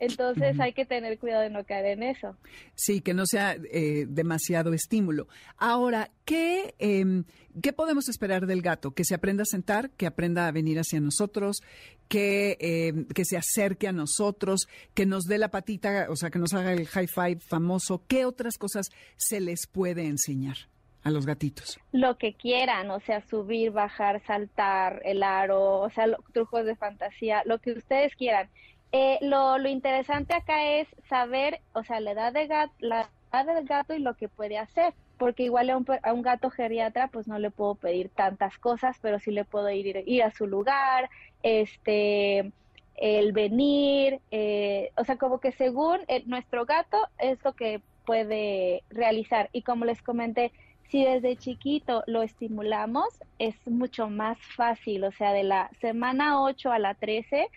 Entonces 0.00 0.58
hay 0.60 0.72
que 0.72 0.84
tener 0.84 1.18
cuidado 1.18 1.42
de 1.42 1.50
no 1.50 1.64
caer 1.64 1.86
en 1.86 2.02
eso. 2.04 2.36
Sí, 2.74 3.00
que 3.00 3.14
no 3.14 3.26
sea 3.26 3.56
eh, 3.72 4.06
demasiado 4.08 4.72
estímulo. 4.72 5.26
Ahora, 5.56 6.10
¿qué, 6.24 6.74
em, 6.78 7.24
¿qué 7.62 7.72
podemos 7.72 8.08
esperar 8.08 8.46
del 8.46 8.62
gato? 8.62 8.92
Que 8.92 9.04
se 9.04 9.14
aprenda 9.14 9.42
a 9.42 9.46
sentar, 9.46 9.90
que 9.90 10.06
aprenda 10.06 10.46
a 10.46 10.52
venir 10.52 10.78
hacia 10.78 11.00
nosotros, 11.00 11.62
que, 12.08 12.56
em, 12.60 13.06
que 13.06 13.24
se 13.24 13.36
acerque 13.36 13.88
a 13.88 13.92
nosotros, 13.92 14.68
que 14.94 15.04
nos 15.06 15.24
dé 15.24 15.38
la 15.38 15.50
patita, 15.50 16.06
o 16.10 16.16
sea, 16.16 16.30
que 16.30 16.38
nos 16.38 16.54
haga 16.54 16.72
el 16.72 16.86
high 16.86 17.08
five 17.08 17.38
famoso. 17.40 18.04
¿Qué 18.08 18.24
otras 18.24 18.56
cosas 18.56 18.88
se 19.16 19.40
les 19.40 19.66
puede 19.66 20.06
enseñar 20.06 20.56
a 21.02 21.10
los 21.10 21.26
gatitos? 21.26 21.78
Lo 21.92 22.16
que 22.18 22.34
quieran, 22.34 22.90
o 22.90 23.00
sea, 23.00 23.20
subir, 23.28 23.72
bajar, 23.72 24.22
saltar, 24.26 25.02
el 25.04 25.22
aro, 25.22 25.80
o 25.80 25.90
sea, 25.90 26.06
lo- 26.06 26.18
trucos 26.32 26.64
de 26.64 26.76
fantasía, 26.76 27.42
lo 27.46 27.58
que 27.58 27.72
ustedes 27.72 28.14
quieran. 28.14 28.48
Eh, 28.92 29.18
lo, 29.20 29.58
lo 29.58 29.68
interesante 29.68 30.32
acá 30.34 30.64
es 30.80 30.88
saber, 31.08 31.60
o 31.74 31.84
sea, 31.84 32.00
la 32.00 32.12
edad, 32.12 32.32
de 32.32 32.48
gat- 32.48 32.72
la 32.78 33.10
edad 33.32 33.44
del 33.54 33.64
gato 33.66 33.94
y 33.94 33.98
lo 34.00 34.16
que 34.16 34.28
puede 34.30 34.56
hacer, 34.58 34.94
porque 35.18 35.42
igual 35.44 35.68
a 35.70 35.76
un, 35.76 35.84
a 36.02 36.12
un 36.14 36.22
gato 36.22 36.48
geriatra 36.50 37.08
pues 37.08 37.28
no 37.28 37.38
le 37.38 37.50
puedo 37.50 37.74
pedir 37.74 38.10
tantas 38.10 38.58
cosas, 38.58 38.98
pero 39.02 39.18
sí 39.20 39.30
le 39.30 39.44
puedo 39.44 39.68
ir, 39.70 40.02
ir 40.06 40.22
a 40.22 40.30
su 40.30 40.46
lugar, 40.46 41.10
este, 41.42 42.52
el 42.94 43.32
venir, 43.32 44.20
eh, 44.30 44.90
o 44.96 45.04
sea, 45.04 45.18
como 45.18 45.38
que 45.40 45.52
según 45.52 46.00
eh, 46.08 46.22
nuestro 46.26 46.64
gato 46.66 46.96
es 47.18 47.38
lo 47.44 47.54
que 47.54 47.82
puede 48.06 48.84
realizar. 48.90 49.50
Y 49.52 49.62
como 49.62 49.84
les 49.84 50.02
comenté, 50.02 50.52
si 50.82 51.04
desde 51.04 51.36
chiquito 51.36 52.02
lo 52.06 52.22
estimulamos, 52.22 53.06
es 53.38 53.54
mucho 53.66 54.08
más 54.08 54.38
fácil, 54.56 55.04
o 55.04 55.12
sea, 55.12 55.32
de 55.34 55.42
la 55.44 55.68
semana 55.80 56.42
8 56.42 56.72
a 56.72 56.78
la 56.78 56.94
13 56.94 57.48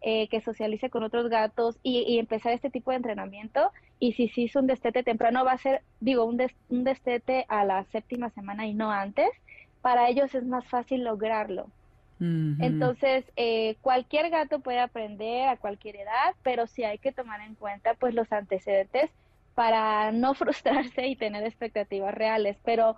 eh, 0.00 0.28
que 0.28 0.40
socialice 0.40 0.90
con 0.90 1.02
otros 1.02 1.28
gatos 1.28 1.78
y, 1.82 2.00
y 2.02 2.18
empezar 2.18 2.52
este 2.52 2.70
tipo 2.70 2.90
de 2.90 2.98
entrenamiento. 2.98 3.70
Y 3.98 4.12
si 4.14 4.28
se 4.28 4.42
hizo 4.42 4.60
un 4.60 4.66
destete 4.66 5.02
temprano, 5.02 5.44
va 5.44 5.52
a 5.52 5.58
ser, 5.58 5.84
digo, 6.00 6.24
un, 6.24 6.36
des- 6.36 6.56
un 6.68 6.84
destete 6.84 7.44
a 7.48 7.64
la 7.64 7.84
séptima 7.86 8.30
semana 8.30 8.66
y 8.66 8.74
no 8.74 8.90
antes. 8.90 9.28
Para 9.80 10.08
ellos 10.08 10.34
es 10.34 10.44
más 10.44 10.68
fácil 10.68 11.04
lograrlo. 11.04 11.72
Entonces, 12.58 13.24
eh, 13.36 13.78
cualquier 13.80 14.28
gato 14.30 14.60
puede 14.60 14.80
aprender 14.80 15.48
a 15.48 15.56
cualquier 15.56 15.96
edad, 15.96 16.34
pero 16.42 16.66
sí 16.66 16.84
hay 16.84 16.98
que 16.98 17.12
tomar 17.12 17.40
en 17.40 17.54
cuenta 17.56 17.94
pues 17.94 18.14
los 18.14 18.30
antecedentes 18.32 19.10
para 19.54 20.12
no 20.12 20.34
frustrarse 20.36 21.06
y 21.06 21.16
tener 21.16 21.44
expectativas 21.44 22.14
reales. 22.14 22.58
Pero 22.64 22.96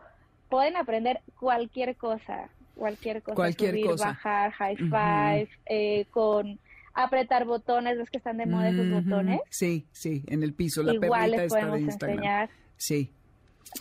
pueden 0.49 0.77
aprender 0.77 1.23
cualquier 1.39 1.97
cosa, 1.97 2.51
cualquier 2.75 3.23
cosa, 3.23 3.37
Cualquier 3.37 3.53
subir, 3.53 3.89
cosa. 3.89 4.09
bajar, 4.09 4.51
high 4.53 4.77
five, 4.89 5.49
eh, 5.67 6.07
con 6.11 6.61
apretar 6.95 7.45
botones, 7.45 7.99
ves 7.99 8.11
que 8.11 8.19
están 8.19 8.37
de 8.39 8.47
moda 8.47 8.69
esos 8.71 8.91
botones. 8.91 9.41
Sí, 9.51 9.87
sí, 9.93 10.25
en 10.29 10.43
el 10.43 10.55
piso, 10.55 10.83
la 10.83 10.95
Igual 10.95 11.31
perrita 11.31 11.37
les 11.37 11.47
está 11.47 11.57
de 11.57 11.63
podemos 11.67 11.81
Instagram. 11.93 12.17
enseñar. 12.19 12.51
Sí. 12.77 13.13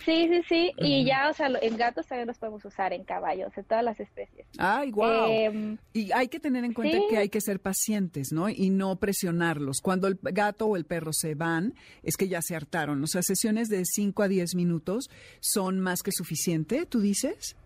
Sí, 0.05 0.29
sí, 0.29 0.41
sí. 0.47 0.71
Y 0.77 1.03
ya, 1.03 1.29
o 1.29 1.33
sea, 1.33 1.51
en 1.61 1.75
gatos 1.75 2.07
también 2.07 2.25
los 2.27 2.37
podemos 2.37 2.63
usar, 2.63 2.93
en 2.93 3.03
caballos, 3.03 3.51
en 3.57 3.65
todas 3.65 3.83
las 3.83 3.99
especies. 3.99 4.47
Ay, 4.57 4.89
wow. 4.91 5.27
Em, 5.27 5.77
Y 5.91 6.13
hay 6.13 6.29
que 6.29 6.39
tener 6.39 6.63
en 6.63 6.71
cuenta 6.71 6.95
Sí. 6.95 7.03
que 7.09 7.17
hay 7.17 7.27
que 7.27 7.41
ser 7.41 7.59
pacientes, 7.59 8.31
¿no? 8.31 8.47
Y 8.47 8.69
no 8.69 8.95
presionarlos. 8.99 9.81
Cuando 9.81 10.07
el 10.07 10.17
gato 10.21 10.67
o 10.67 10.77
el 10.77 10.85
perro 10.85 11.11
se 11.11 11.35
van, 11.35 11.73
es 12.03 12.15
que 12.15 12.29
ya 12.29 12.41
se 12.41 12.55
hartaron. 12.55 13.03
O 13.03 13.07
sea, 13.07 13.21
sesiones 13.21 13.67
de 13.67 13.83
5 13.83 14.23
a 14.23 14.29
10 14.29 14.55
minutos 14.55 15.09
son 15.41 15.81
más 15.81 16.03
que 16.03 16.11
suficiente, 16.13 16.85
¿tú 16.85 17.01
dices? 17.01 17.57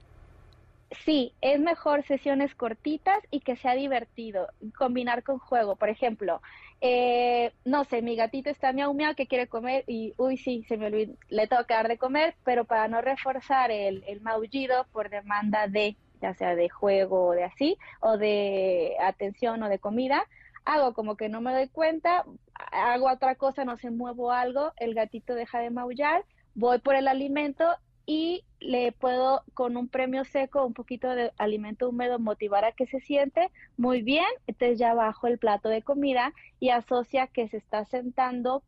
Sí, 1.04 1.34
es 1.42 1.60
mejor 1.60 2.04
sesiones 2.04 2.56
cortitas 2.56 3.18
y 3.32 3.42
que 3.42 3.56
sea 3.56 3.74
divertido, 3.74 4.48
combinar 4.78 5.24
con 5.24 5.40
juego. 5.40 5.76
Por 5.76 5.90
ejemplo, 5.90 6.42
eh, 6.82 7.54
no 7.66 7.84
sé, 7.86 8.02
mi 8.02 8.16
gatito 8.16 8.50
está 8.50 8.72
miau 8.74 8.94
miau 8.94 9.16
que 9.16 9.28
quiere 9.28 9.48
comer 9.48 9.84
y, 9.88 10.14
uy, 10.18 10.38
sí, 10.38 10.64
se 10.68 10.78
me 10.78 10.88
olvidó, 10.88 11.14
le 11.30 11.48
tengo 11.48 11.66
que 11.66 11.74
dar 11.74 11.88
de 11.88 11.98
comer, 11.98 12.36
pero 12.44 12.66
para 12.66 12.88
no 12.88 13.02
reforzar 13.02 13.72
el, 13.72 14.04
el 14.08 14.22
maullido 14.22 14.86
por 14.92 15.10
demanda 15.10 15.68
de, 15.68 15.98
ya 16.22 16.34
sea 16.34 16.56
de 16.56 16.70
juego 16.70 17.28
o 17.28 17.32
de 17.34 17.44
así, 17.44 17.78
o 18.00 18.18
de 18.18 18.96
atención 19.02 19.62
o 19.64 19.70
de 19.70 19.80
comida, 19.80 20.26
hago 20.66 20.94
como 20.94 21.16
que 21.18 21.30
no 21.30 21.42
me 21.42 21.54
doy 21.54 21.68
cuenta, 21.68 22.26
hago 22.72 23.10
otra 23.10 23.36
cosa, 23.36 23.66
no 23.66 23.78
sé, 23.78 23.92
muevo 23.92 24.32
algo, 24.32 24.72
el 24.78 24.94
gatito 24.94 25.36
deja 25.36 25.60
de 25.60 25.70
maullar, 25.70 26.26
voy 26.54 26.80
por 26.80 26.96
el 26.96 27.08
alimento 27.08 27.66
y 28.06 28.44
le 28.60 28.92
puedo 28.92 29.44
con 29.54 29.78
un 29.78 29.88
premio 29.88 30.24
seco, 30.26 30.66
un 30.66 30.74
poquito 30.74 31.10
de 31.10 31.32
alimento 31.38 31.90
húmedo, 31.90 32.20
motivar 32.20 32.66
a 32.66 32.72
que 32.72 32.86
se 32.86 33.00
siente 33.00 33.52
muy 33.78 34.02
bien, 34.02 34.26
entonces 34.48 34.80
ya 34.80 34.94
bajo 34.94 35.28
el 35.28 35.38
plato 35.38 35.70
de 35.70 35.82
comida 35.82 36.34
y 36.60 36.70
asocia 36.70 37.28
que 37.28 37.48
se 37.48 37.58
está 37.58 37.86
sentando 37.86 38.64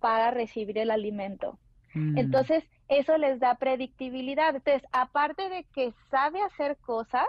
para 0.00 0.30
recibir 0.30 0.78
el 0.78 0.90
alimento. 0.90 1.58
Mm. 1.94 2.18
Entonces, 2.18 2.64
eso 2.88 3.16
les 3.16 3.40
da 3.40 3.54
predictibilidad. 3.56 4.54
Entonces, 4.54 4.82
aparte 4.92 5.48
de 5.48 5.64
que 5.74 5.92
sabe 6.10 6.40
hacer 6.42 6.76
cosas, 6.78 7.24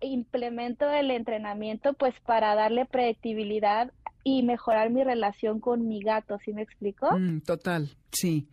implemento 0.00 0.88
el 0.90 1.10
entrenamiento 1.10 1.92
pues 1.94 2.14
para 2.20 2.54
darle 2.54 2.86
predictibilidad 2.86 3.92
y 4.24 4.42
mejorar 4.42 4.90
mi 4.90 5.02
relación 5.04 5.60
con 5.60 5.88
mi 5.88 6.00
gato, 6.00 6.38
¿sí 6.44 6.52
me 6.52 6.62
explico? 6.62 7.18
Mm, 7.18 7.40
total, 7.40 7.88
sí. 8.12 8.48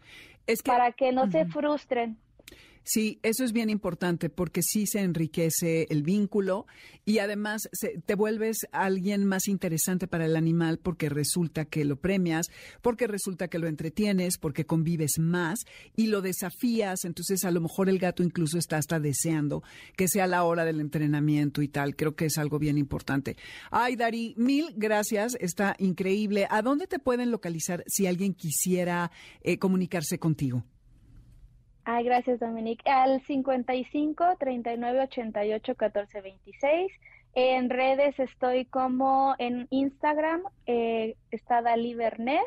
Es 0.48 0.62
que 0.62 0.72
Para 0.72 0.92
que 0.92 1.12
no 1.12 1.30
se 1.32 1.46
frustren. 1.46 2.18
Sí, 2.88 3.20
eso 3.24 3.44
es 3.44 3.52
bien 3.52 3.72
importante 3.72 4.30
porque 4.30 4.62
sí 4.62 4.86
se 4.86 5.00
enriquece 5.00 5.88
el 5.90 6.04
vínculo 6.04 6.68
y 7.04 7.18
además 7.18 7.68
te 8.06 8.14
vuelves 8.14 8.68
alguien 8.72 9.26
más 9.26 9.48
interesante 9.48 10.08
para 10.08 10.26
el 10.26 10.36
animal 10.36 10.78
porque 10.78 11.10
resulta 11.10 11.66
que 11.66 11.84
lo 11.84 11.96
premias, 11.96 12.46
porque 12.84 13.08
resulta 13.08 13.48
que 13.48 13.58
lo 13.58 13.68
entretienes, 13.68 14.38
porque 14.38 14.68
convives 14.68 15.14
más 15.18 15.66
y 15.96 16.08
lo 16.08 16.22
desafías. 16.22 17.06
Entonces, 17.06 17.44
a 17.44 17.50
lo 17.50 17.60
mejor 17.60 17.90
el 17.90 17.98
gato 17.98 18.22
incluso 18.22 18.60
está 18.60 18.78
hasta 18.78 19.00
deseando 19.00 19.64
que 19.96 20.08
sea 20.08 20.28
la 20.28 20.44
hora 20.44 20.64
del 20.64 20.80
entrenamiento 20.80 21.64
y 21.64 21.68
tal. 21.68 21.96
Creo 21.96 22.16
que 22.16 22.26
es 22.26 22.38
algo 22.38 22.60
bien 22.60 22.78
importante. 22.78 23.36
Ay, 23.72 23.96
Dari, 23.96 24.36
mil 24.38 24.74
gracias. 24.76 25.36
Está 25.40 25.76
increíble. 25.80 26.46
¿A 26.52 26.62
dónde 26.62 26.86
te 26.86 27.00
pueden 27.00 27.32
localizar 27.32 27.84
si 27.88 28.06
alguien 28.06 28.36
quisiera 28.36 29.10
eh, 29.42 29.58
comunicarse 29.58 30.20
contigo? 30.20 30.64
Ay, 31.86 32.04
gracias, 32.04 32.40
Dominique. 32.40 32.90
Al 32.90 33.22
55 33.22 34.38
39 34.40 35.00
88 35.02 35.76
14 35.76 36.22
26. 36.22 36.92
En 37.36 37.70
redes 37.70 38.18
estoy 38.20 38.66
como 38.66 39.36
en 39.38 39.68
Instagram, 39.70 40.42
eh, 40.66 41.16
está 41.32 41.62
Dalí 41.62 41.94
Bernés, 41.94 42.46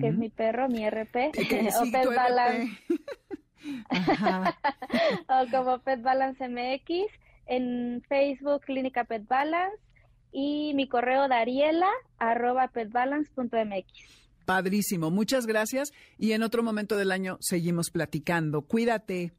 que 0.00 0.08
es 0.08 0.14
mi 0.14 0.28
perro, 0.28 0.68
mi 0.68 0.88
RP, 0.88 1.32
o 1.80 1.90
Pet 1.90 2.14
Balance. 2.14 2.72
o 5.28 5.50
como 5.50 5.78
Pet 5.78 6.02
Balance 6.02 6.48
MX. 6.48 7.12
En 7.46 8.02
Facebook, 8.08 8.62
Clínica 8.62 9.04
Pet 9.04 9.26
Balance. 9.26 9.76
Y 10.30 10.72
mi 10.74 10.88
correo 10.88 11.28
dariela 11.28 11.90
arroba 12.18 12.68
petbalance.mx. 12.68 14.21
Padrísimo, 14.44 15.10
muchas 15.10 15.46
gracias 15.46 15.92
y 16.18 16.32
en 16.32 16.42
otro 16.42 16.62
momento 16.62 16.96
del 16.96 17.12
año 17.12 17.38
seguimos 17.40 17.90
platicando. 17.90 18.62
Cuídate. 18.62 19.32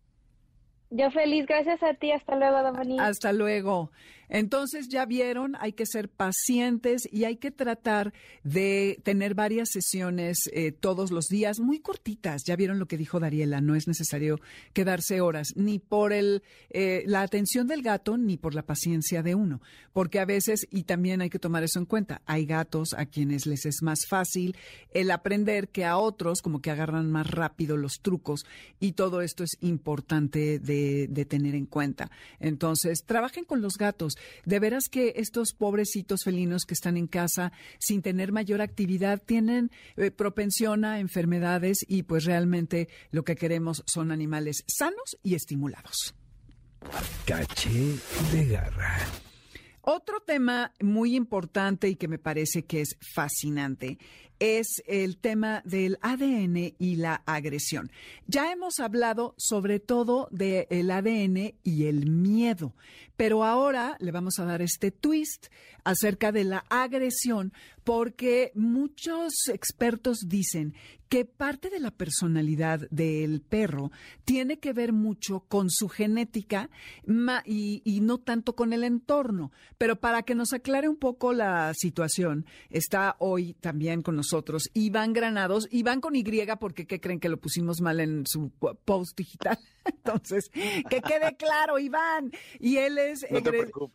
Yo 0.95 1.09
feliz, 1.09 1.47
gracias 1.47 1.81
a 1.81 1.95
ti. 1.95 2.11
Hasta 2.11 2.35
luego, 2.35 2.61
Dominique. 2.61 3.01
Hasta 3.01 3.33
luego. 3.33 3.91
Entonces, 4.33 4.87
ya 4.89 5.05
vieron, 5.05 5.55
hay 5.59 5.73
que 5.73 5.85
ser 5.85 6.09
pacientes 6.09 7.07
y 7.11 7.25
hay 7.25 7.37
que 7.37 7.51
tratar 7.51 8.13
de 8.43 8.99
tener 9.03 9.35
varias 9.35 9.69
sesiones 9.71 10.49
eh, 10.51 10.71
todos 10.71 11.11
los 11.11 11.27
días, 11.27 11.59
muy 11.59 11.79
cortitas. 11.79 12.41
Ya 12.43 12.55
vieron 12.55 12.79
lo 12.79 12.87
que 12.87 12.97
dijo 12.97 13.19
Dariela, 13.19 13.61
no 13.61 13.75
es 13.75 13.87
necesario 13.87 14.39
quedarse 14.73 15.21
horas, 15.21 15.49
ni 15.55 15.77
por 15.77 16.13
el, 16.13 16.41
eh, 16.71 17.03
la 17.05 17.21
atención 17.21 17.67
del 17.67 17.83
gato, 17.83 18.17
ni 18.17 18.37
por 18.37 18.55
la 18.55 18.63
paciencia 18.63 19.21
de 19.21 19.35
uno. 19.35 19.61
Porque 19.93 20.19
a 20.19 20.25
veces, 20.25 20.65
y 20.71 20.85
también 20.85 21.21
hay 21.21 21.29
que 21.29 21.37
tomar 21.37 21.63
eso 21.63 21.77
en 21.77 21.85
cuenta, 21.85 22.23
hay 22.25 22.47
gatos 22.47 22.95
a 22.97 23.05
quienes 23.05 23.45
les 23.45 23.67
es 23.67 23.83
más 23.83 23.99
fácil 24.09 24.57
el 24.95 25.11
aprender 25.11 25.69
que 25.69 25.85
a 25.85 25.97
otros, 25.97 26.41
como 26.41 26.59
que 26.59 26.71
agarran 26.71 27.11
más 27.11 27.29
rápido 27.29 27.77
los 27.77 27.99
trucos, 28.01 28.47
y 28.79 28.93
todo 28.93 29.21
esto 29.21 29.43
es 29.43 29.57
importante 29.61 30.57
de, 30.57 31.07
de 31.07 31.25
tener 31.25 31.53
en 31.53 31.67
cuenta. 31.67 32.09
Entonces, 32.39 33.03
trabajen 33.05 33.43
con 33.43 33.61
los 33.61 33.73
gatos. 33.77 34.15
De 34.45 34.59
veras 34.59 34.83
que 34.89 35.13
estos 35.17 35.53
pobrecitos 35.53 36.21
felinos 36.23 36.65
que 36.65 36.73
están 36.73 36.97
en 36.97 37.07
casa 37.07 37.51
sin 37.79 38.01
tener 38.01 38.31
mayor 38.31 38.61
actividad 38.61 39.21
tienen 39.23 39.71
eh, 39.97 40.11
propensión 40.11 40.85
a 40.85 40.99
enfermedades 40.99 41.79
y 41.87 42.03
pues 42.03 42.25
realmente 42.25 42.89
lo 43.11 43.23
que 43.23 43.35
queremos 43.35 43.83
son 43.85 44.11
animales 44.11 44.63
sanos 44.67 45.17
y 45.23 45.35
estimulados. 45.35 46.15
Caché 47.25 47.95
de 48.31 48.45
garra. 48.47 49.22
Otro 49.85 50.21
tema 50.21 50.71
muy 50.79 51.13
importante 51.13 51.89
y 51.89 51.97
que 51.97 52.07
me 52.07 52.17
parece 52.17 52.63
que 52.63 52.79
es 52.79 52.95
fascinante 53.13 53.97
es 54.39 54.81
el 54.87 55.17
tema 55.17 55.61
del 55.65 55.97
ADN 56.01 56.73
y 56.79 56.95
la 56.95 57.21
agresión. 57.25 57.91
Ya 58.25 58.49
hemos 58.53 58.79
hablado 58.79 59.35
sobre 59.37 59.81
todo 59.81 60.29
del 60.31 60.89
ADN 60.89 61.55
y 61.63 61.85
el 61.87 62.09
miedo, 62.09 62.73
pero 63.17 63.43
ahora 63.43 63.97
le 63.99 64.11
vamos 64.11 64.39
a 64.39 64.45
dar 64.45 64.61
este 64.61 64.91
twist 64.91 65.47
acerca 65.83 66.31
de 66.31 66.45
la 66.45 66.65
agresión 66.69 67.51
porque 67.83 68.51
muchos 68.55 69.33
expertos 69.47 70.19
dicen 70.27 70.73
que 71.13 71.25
parte 71.25 71.69
de 71.69 71.79
la 71.79 71.91
personalidad 71.91 72.89
del 72.89 73.41
perro 73.41 73.91
tiene 74.25 74.57
que 74.57 74.73
ver 74.73 74.93
mucho 74.93 75.41
con 75.41 75.69
su 75.69 75.87
genética 75.87 76.71
y, 77.45 77.99
no 78.01 78.17
tanto 78.17 78.55
con 78.55 78.73
el 78.73 78.83
entorno. 78.83 79.51
Pero 79.77 79.99
para 79.99 80.23
que 80.23 80.33
nos 80.33 80.53
aclare 80.53 80.89
un 80.89 80.95
poco 80.95 81.31
la 81.31 81.71
situación, 81.75 82.47
está 82.71 83.15
hoy 83.19 83.53
también 83.53 84.01
con 84.01 84.15
nosotros 84.15 84.71
Iván 84.73 85.13
Granados. 85.13 85.67
Iván 85.69 86.01
con 86.01 86.15
Y, 86.15 86.23
porque 86.59 86.87
¿qué 86.87 86.99
creen 86.99 87.19
que 87.19 87.29
lo 87.29 87.39
pusimos 87.39 87.79
mal 87.79 87.99
en 87.99 88.25
su 88.25 88.49
post 88.83 89.15
digital? 89.15 89.59
Entonces, 90.05 90.49
que 90.49 91.01
quede 91.01 91.35
claro, 91.37 91.79
Iván. 91.79 92.31
Y 92.59 92.77
él 92.77 92.97
es... 92.97 93.25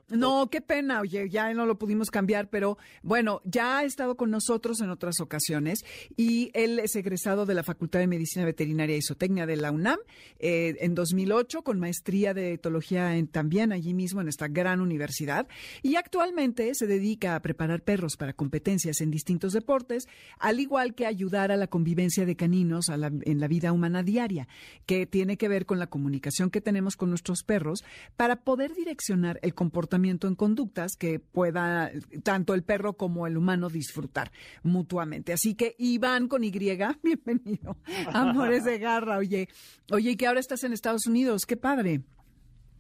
No, 0.09 0.29
no, 0.29 0.51
qué 0.51 0.61
pena, 0.61 1.01
oye, 1.01 1.29
ya 1.29 1.53
no 1.55 1.67
lo 1.67 1.79
pudimos 1.79 2.11
cambiar, 2.11 2.49
pero 2.49 2.79
bueno, 3.03 3.41
ya 3.45 3.79
ha 3.79 3.85
estado 3.85 4.17
con 4.17 4.31
nosotros 4.31 4.81
en 4.81 4.91
otras 4.91 5.21
ocasiones 5.21 5.85
y 6.17 6.51
él 6.55 6.79
es 6.79 6.95
egresado 6.97 7.47
de 7.47 7.55
la 7.55 7.63
Facultad 7.63 8.01
de 8.01 8.07
Medicina 8.07 8.45
Veterinaria 8.45 8.97
y 8.97 9.03
Zootecnia 9.03 9.47
de 9.47 9.57
la 9.57 9.73
UNAM 9.73 9.99
eh, 10.39 10.77
en 10.81 10.95
2008 10.95 11.63
con 11.63 11.79
maestría 11.79 12.35
de 12.35 12.53
etología 12.55 13.17
en, 13.17 13.29
también 13.29 13.73
allí 13.73 13.95
mismo 13.95 14.21
en 14.21 14.29
esta 14.29 14.49
gran 14.49 14.81
universidad 14.81 15.49
y 15.83 15.97
actualmente 15.97 16.75
se 16.75 16.87
dedica 16.87 17.35
a 17.35 17.41
preparar 17.41 17.83
perros 17.83 18.17
para 18.17 18.33
competencias 18.33 19.01
en 19.01 19.11
distintos 19.11 19.53
deportes, 19.53 20.09
al 20.39 20.61
igual 20.61 20.95
que 20.95 21.07
ayudar 21.07 21.53
a 21.53 21.57
la 21.57 21.67
convivencia 21.67 22.27
de 22.27 22.37
caninos 22.37 22.89
en 22.89 23.41
la 23.41 23.49
vida 23.49 23.73
humana 23.73 24.03
diaria, 24.03 24.49
que 24.87 25.07
tiene 25.07 25.37
que 25.37 25.49
ver 25.49 25.67
con 25.67 25.78
la 25.79 25.87
comunicación 25.87 26.51
que 26.51 26.61
tenemos 26.61 26.97
con 26.97 27.11
nuestros 27.11 27.43
perros 27.43 27.85
para 28.17 28.37
poder 28.37 28.75
direccionar 28.75 29.39
el 29.43 29.55
comportamiento 29.55 30.29
en 30.29 30.35
conductas 30.35 30.97
que 30.97 31.19
pueda 31.21 31.91
tanto 32.23 32.55
el 32.55 32.63
perro 32.63 32.95
como 32.95 33.27
el 33.27 33.37
humano 33.37 33.69
disfrutar 33.69 34.31
mutuamente. 34.63 35.33
Así 35.33 35.55
que 35.55 35.75
Iván 35.79 36.29
con 36.29 36.45
Y, 36.45 36.51
bienvenido. 37.03 37.77
Amores 38.13 38.65
de 38.65 38.79
garra, 38.79 39.19
oye. 39.19 39.49
Oye, 39.91 40.17
que 40.17 40.27
ahora 40.27 40.41
estás 40.41 40.65
en 40.65 40.73
Estados 40.73 41.07
Unidos, 41.07 41.47
qué 41.47 41.57
padre. 41.57 42.03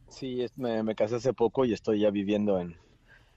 Sí, 0.08 0.44
me, 0.56 0.94
casé 0.94 1.16
hace 1.16 1.32
poco 1.32 1.64
y 1.64 1.72
estoy 1.72 2.00
ya 2.00 2.10
viviendo 2.10 2.58
en, 2.60 2.76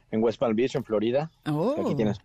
en 0.10 0.24
West 0.24 0.40
Palm 0.40 0.56
Beach, 0.56 0.76
en 0.76 0.84
Florida. 0.84 1.32
Oh. 1.46 1.76
Aquí 1.86 1.96
tienes 1.96 2.20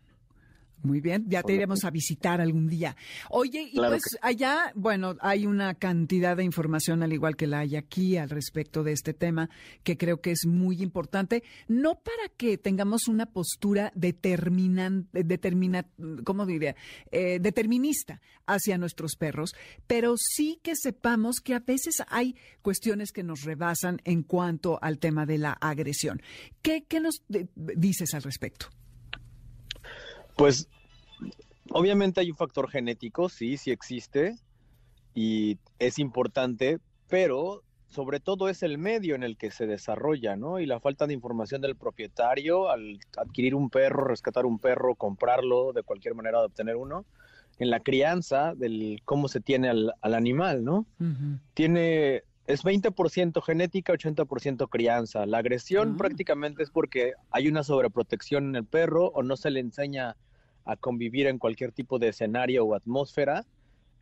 muy 0.87 1.01
bien, 1.01 1.25
ya 1.29 1.43
te 1.43 1.55
iremos 1.55 1.85
a 1.85 1.91
visitar 1.91 2.41
algún 2.41 2.69
día. 2.69 2.97
Oye, 3.29 3.69
y 3.73 3.77
pues 3.77 4.03
allá, 4.23 4.73
bueno, 4.75 5.17
hay 5.21 5.47
una 5.47 5.75
cantidad 5.75 6.37
de 6.37 6.45
información, 6.45 7.03
al 7.03 7.13
igual 7.13 7.37
que 7.37 7.47
la 7.47 7.61
hay 7.61 7.77
aquí, 7.77 8.17
al 8.17 8.31
respecto 8.31 8.83
de 8.85 8.93
este 8.93 9.13
tema, 9.13 9.51
que 9.83 9.97
creo 9.97 10.21
que 10.21 10.31
es 10.31 10.47
muy 10.47 10.83
importante, 10.83 11.43
no 11.69 11.97
para 11.97 12.29
que 12.37 12.57
tengamos 12.57 13.09
una 13.09 13.27
postura 13.27 13.93
determinante, 13.95 15.25
determina, 15.25 15.87
¿cómo 16.25 16.47
diría? 16.47 16.77
Eh, 17.11 17.39
determinista 17.41 18.21
hacia 18.47 18.79
nuestros 18.79 19.17
perros, 19.17 19.55
pero 19.87 20.15
sí 20.17 20.61
que 20.63 20.77
sepamos 20.77 21.41
que 21.41 21.55
a 21.55 21.61
veces 21.61 21.97
hay 22.09 22.37
cuestiones 22.63 23.11
que 23.13 23.25
nos 23.25 23.43
rebasan 23.43 24.01
en 24.05 24.23
cuanto 24.23 24.79
al 24.81 24.99
tema 24.99 25.27
de 25.27 25.39
la 25.39 25.53
agresión. 25.53 26.23
¿Qué, 26.63 26.85
qué 26.87 27.01
nos 27.01 27.23
dices 27.55 28.15
al 28.15 28.23
respecto? 28.23 28.67
Pues 30.37 30.69
obviamente 31.71 32.21
hay 32.21 32.31
un 32.31 32.37
factor 32.37 32.69
genético, 32.69 33.29
sí, 33.29 33.57
sí 33.57 33.71
existe 33.71 34.37
y 35.15 35.59
es 35.79 35.99
importante, 35.99 36.79
pero 37.09 37.63
sobre 37.89 38.21
todo 38.21 38.49
es 38.49 38.63
el 38.63 38.79
medio 38.79 39.15
en 39.15 39.23
el 39.23 39.37
que 39.37 39.51
se 39.51 39.67
desarrolla, 39.67 40.37
¿no? 40.37 40.59
Y 40.59 40.67
la 40.67 40.81
falta 40.81 41.07
de 41.07 41.15
información 41.15 41.61
del 41.61 41.77
propietario 41.77 42.69
al 42.69 42.99
adquirir 43.17 43.55
un 43.55 43.71
perro, 43.71 44.05
rescatar 44.05 44.45
un 44.45 44.59
perro, 44.59 44.95
comprarlo, 44.95 45.73
de 45.73 45.83
cualquier 45.83 46.15
manera 46.15 46.41
de 46.41 46.47
obtener 46.47 46.77
uno, 46.77 47.07
en 47.59 47.71
la 47.71 47.81
crianza 47.81 48.55
del 48.55 49.01
cómo 49.05 49.29
se 49.29 49.41
tiene 49.41 49.71
al, 49.71 49.95
animal, 50.03 50.65
¿no? 50.65 50.85
Tiene, 51.55 52.25
es 52.47 52.65
20% 52.65 53.43
genética, 53.43 53.95
80% 53.95 54.69
crianza. 54.69 55.25
La 55.25 55.39
agresión 55.39 55.93
ah. 55.95 55.97
prácticamente 55.97 56.63
es 56.63 56.71
porque 56.71 57.15
hay 57.31 57.49
una 57.49 57.63
sobreprotección 57.63 58.49
en 58.49 58.57
el 58.57 58.65
perro 58.65 59.07
o 59.07 59.23
no 59.23 59.37
se 59.37 59.51
le 59.51 59.61
enseña 59.61 60.17
a 60.67 60.77
convivir 60.77 61.29
en 61.29 61.39
cualquier 61.39 61.73
tipo 61.73 61.99
de 61.99 62.09
escenario 62.09 62.65
o 62.65 62.75
atmósfera. 62.75 63.47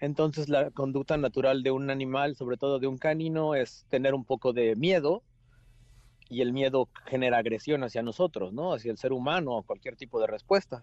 Entonces 0.01 0.49
la 0.49 0.71
conducta 0.71 1.17
natural 1.17 1.63
de 1.63 1.71
un 1.71 1.91
animal, 1.91 2.35
sobre 2.35 2.57
todo 2.57 2.79
de 2.79 2.87
un 2.87 2.99
canino, 2.99 3.55
es 3.55 3.87
tener 3.91 4.15
un 4.15 4.25
poco 4.25 4.53
de 4.53 4.75
miedo 4.75 5.23
y 6.29 6.41
el 6.41 6.53
miedo 6.53 6.89
genera 7.07 7.39
agresión 7.39 7.85
hacia 7.85 8.03
nosotros, 8.03 8.53
¿no? 8.53 8.73
Hacia 8.73 8.91
el 8.91 8.99
ser 8.99 9.13
humano 9.13 9.53
o 9.53 9.63
cualquier 9.63 9.97
tipo 9.97 10.19
de 10.21 10.27
respuesta. 10.27 10.83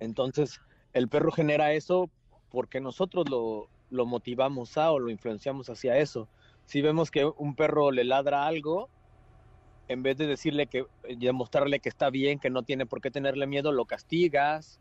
Entonces 0.00 0.60
el 0.92 1.08
perro 1.08 1.32
genera 1.32 1.72
eso 1.72 2.10
porque 2.50 2.80
nosotros 2.80 3.28
lo, 3.30 3.68
lo 3.90 4.06
motivamos 4.06 4.76
a 4.76 4.90
o 4.90 4.98
lo 4.98 5.10
influenciamos 5.10 5.70
hacia 5.70 5.96
eso. 5.96 6.28
Si 6.64 6.82
vemos 6.82 7.10
que 7.10 7.24
un 7.24 7.54
perro 7.54 7.90
le 7.92 8.04
ladra 8.04 8.46
algo, 8.46 8.88
en 9.90 10.04
vez 10.04 10.16
de 10.16 10.28
decirle 10.28 10.68
que, 10.68 10.86
demostrarle 11.18 11.80
que 11.80 11.88
está 11.88 12.10
bien, 12.10 12.38
que 12.38 12.48
no 12.48 12.62
tiene 12.62 12.86
por 12.86 13.00
qué 13.00 13.10
tenerle 13.10 13.48
miedo, 13.48 13.72
lo 13.72 13.86
castigas 13.86 14.78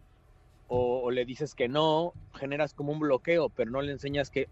o, 0.68 1.10
le 1.10 1.26
dices 1.26 1.56
que 1.56 1.68
no, 1.68 2.14
generas 2.36 2.76
como 2.76 2.92
un 2.92 3.00
bloqueo, 3.00 3.50
pero 3.50 3.72
no 3.72 3.82
le 3.82 3.92
enseñas 3.92 4.30
que 4.30 4.48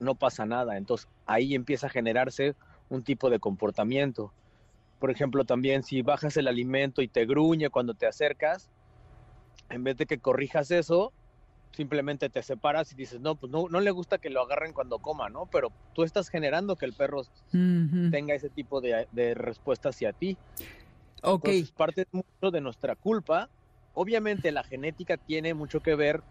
no 0.00 0.14
pasa 0.14 0.46
nada. 0.46 0.78
Entonces 0.78 1.08
ahí 1.26 1.54
empieza 1.54 1.88
a 1.88 1.90
generarse 1.90 2.54
un 2.88 3.04
tipo 3.04 3.28
de 3.28 3.38
comportamiento. 3.38 4.32
Por 4.98 5.10
ejemplo, 5.10 5.44
también 5.44 5.82
si 5.82 6.00
bajas 6.00 6.38
el 6.38 6.48
alimento 6.48 7.02
y 7.02 7.08
te 7.08 7.26
gruñe 7.26 7.68
cuando 7.68 7.92
te 7.92 8.06
acercas, 8.06 8.70
en 9.68 9.84
vez 9.84 9.98
de 9.98 10.06
que 10.06 10.20
corrijas 10.20 10.70
eso, 10.70 11.12
simplemente 11.72 12.28
te 12.28 12.42
separas 12.42 12.92
y 12.92 12.96
dices, 12.96 13.20
no, 13.20 13.34
pues 13.36 13.52
no, 13.52 13.68
no 13.68 13.80
le 13.80 13.90
gusta 13.90 14.18
que 14.18 14.30
lo 14.30 14.42
agarren 14.42 14.72
cuando 14.72 14.98
coma, 14.98 15.28
¿no? 15.28 15.46
Pero 15.46 15.70
tú 15.94 16.02
estás 16.02 16.28
generando 16.28 16.76
que 16.76 16.86
el 16.86 16.92
perro 16.92 17.22
tenga 17.50 18.34
ese 18.34 18.50
tipo 18.50 18.80
de, 18.80 19.06
de 19.12 19.34
respuesta 19.34 19.90
hacia 19.90 20.12
ti. 20.12 20.36
Ok, 21.22 21.46
Entonces, 21.46 21.72
parte 21.72 22.06
mucho 22.12 22.50
de 22.50 22.60
nuestra 22.60 22.94
culpa. 22.96 23.48
Obviamente 23.94 24.52
la 24.52 24.62
genética 24.62 25.16
tiene 25.16 25.54
mucho 25.54 25.80
que 25.80 25.94
ver, 25.94 26.22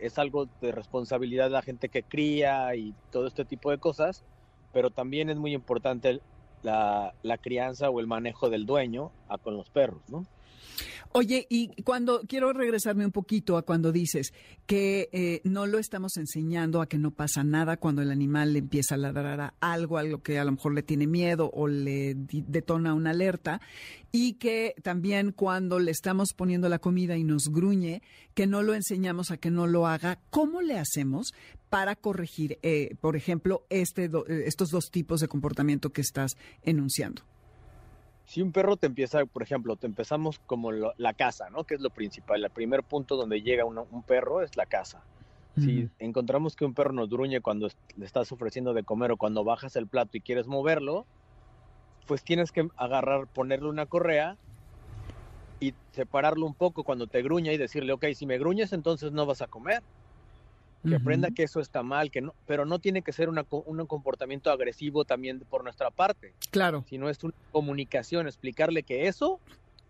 es 0.00 0.18
algo 0.18 0.48
de 0.60 0.72
responsabilidad 0.72 1.44
de 1.44 1.50
la 1.50 1.62
gente 1.62 1.88
que 1.88 2.02
cría 2.02 2.74
y 2.74 2.94
todo 3.10 3.26
este 3.26 3.44
tipo 3.44 3.70
de 3.70 3.78
cosas, 3.78 4.24
pero 4.72 4.90
también 4.90 5.30
es 5.30 5.36
muy 5.36 5.54
importante 5.54 6.20
la, 6.62 7.14
la 7.22 7.38
crianza 7.38 7.88
o 7.90 8.00
el 8.00 8.06
manejo 8.06 8.50
del 8.50 8.66
dueño 8.66 9.10
a 9.28 9.38
con 9.38 9.56
los 9.56 9.70
perros, 9.70 10.02
¿no? 10.08 10.26
Oye, 11.12 11.46
y 11.48 11.68
cuando 11.82 12.20
quiero 12.28 12.52
regresarme 12.52 13.04
un 13.06 13.12
poquito 13.12 13.56
a 13.56 13.62
cuando 13.62 13.92
dices 13.92 14.32
que 14.66 15.08
eh, 15.12 15.40
no 15.44 15.66
lo 15.66 15.78
estamos 15.78 16.16
enseñando 16.16 16.80
a 16.82 16.88
que 16.88 16.98
no 16.98 17.10
pasa 17.10 17.44
nada 17.44 17.76
cuando 17.78 18.02
el 18.02 18.10
animal 18.10 18.52
le 18.52 18.58
empieza 18.60 18.94
a 18.96 18.98
ladrar 18.98 19.40
a 19.40 19.54
algo, 19.60 19.96
algo 19.98 20.22
que 20.22 20.38
a 20.38 20.44
lo 20.44 20.52
mejor 20.52 20.74
le 20.74 20.82
tiene 20.82 21.06
miedo 21.06 21.50
o 21.54 21.68
le 21.68 22.14
detona 22.16 22.94
una 22.94 23.10
alerta, 23.10 23.60
y 24.12 24.34
que 24.34 24.74
también 24.82 25.32
cuando 25.32 25.78
le 25.78 25.90
estamos 25.90 26.32
poniendo 26.34 26.68
la 26.68 26.78
comida 26.78 27.16
y 27.16 27.24
nos 27.24 27.48
gruñe, 27.50 28.02
que 28.34 28.46
no 28.46 28.62
lo 28.62 28.74
enseñamos 28.74 29.30
a 29.30 29.36
que 29.36 29.50
no 29.50 29.66
lo 29.66 29.86
haga, 29.86 30.18
¿cómo 30.30 30.62
le 30.62 30.78
hacemos 30.78 31.32
para 31.70 31.96
corregir, 31.96 32.58
eh, 32.62 32.94
por 33.00 33.16
ejemplo, 33.16 33.64
este 33.70 34.08
do- 34.08 34.26
eh, 34.28 34.44
estos 34.46 34.70
dos 34.70 34.90
tipos 34.90 35.20
de 35.20 35.28
comportamiento 35.28 35.90
que 35.90 36.00
estás 36.00 36.36
enunciando? 36.62 37.22
Si 38.26 38.42
un 38.42 38.52
perro 38.52 38.76
te 38.76 38.86
empieza, 38.86 39.24
por 39.24 39.42
ejemplo, 39.42 39.76
te 39.76 39.86
empezamos 39.86 40.40
como 40.46 40.72
lo- 40.72 40.92
la 40.96 41.14
casa, 41.14 41.48
¿no? 41.48 41.64
Que 41.64 41.76
es 41.76 41.80
lo 41.80 41.90
principal. 41.90 42.44
El 42.44 42.50
primer 42.50 42.82
punto 42.82 43.16
donde 43.16 43.40
llega 43.40 43.64
un 43.64 44.02
perro 44.02 44.42
es 44.42 44.56
la 44.56 44.66
casa. 44.66 45.06
Si 45.56 45.88
encontramos 45.98 46.54
que 46.54 46.66
un 46.66 46.74
perro 46.74 46.92
nos 46.92 47.08
gruñe 47.08 47.40
cuando 47.40 47.68
le 47.94 48.04
estás 48.04 48.30
ofreciendo 48.30 48.74
de 48.74 48.84
comer 48.84 49.12
o 49.12 49.16
cuando 49.16 49.42
bajas 49.42 49.74
el 49.76 49.88
plato 49.88 50.18
y 50.18 50.20
quieres 50.20 50.46
moverlo, 50.46 51.06
pues 52.06 52.22
tienes 52.24 52.52
que 52.52 52.68
agarrar, 52.76 53.26
ponerle 53.28 53.68
una 53.68 53.86
correa 53.86 54.36
y 55.60 55.72
separarlo 55.92 56.46
un 56.46 56.54
poco 56.54 56.84
cuando 56.84 57.06
te 57.06 57.22
gruña 57.22 57.52
y 57.52 57.56
decirle, 57.56 57.92
ok, 57.92 58.06
si 58.14 58.26
me 58.26 58.38
gruñes 58.38 58.72
entonces 58.72 59.12
no 59.12 59.24
vas 59.24 59.40
a 59.40 59.46
comer. 59.48 59.82
Que 60.88 60.96
aprenda 60.96 61.30
que 61.30 61.42
eso 61.42 61.60
está 61.60 61.82
mal, 61.82 62.10
que 62.10 62.20
no, 62.20 62.34
pero 62.46 62.64
no 62.64 62.78
tiene 62.78 63.02
que 63.02 63.12
ser 63.12 63.28
una 63.28 63.44
un 63.50 63.86
comportamiento 63.86 64.50
agresivo 64.50 65.04
también 65.04 65.40
por 65.40 65.64
nuestra 65.64 65.90
parte, 65.90 66.32
Claro. 66.50 66.84
sino 66.88 67.08
es 67.08 67.22
una 67.24 67.34
comunicación, 67.52 68.26
explicarle 68.26 68.82
que 68.82 69.08
eso 69.08 69.40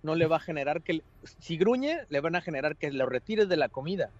no 0.03 0.15
le 0.15 0.27
va 0.27 0.37
a 0.37 0.41
generar 0.41 0.83
que, 0.83 1.03
si 1.41 1.57
gruñe, 1.57 1.99
le 2.09 2.21
van 2.21 2.37
a 2.37 2.41
generar 2.41 2.77
que 2.77 2.91
lo 2.93 3.07
retires 3.07 3.49
de 3.49 3.57
la 3.57 3.69
comida. 3.69 4.11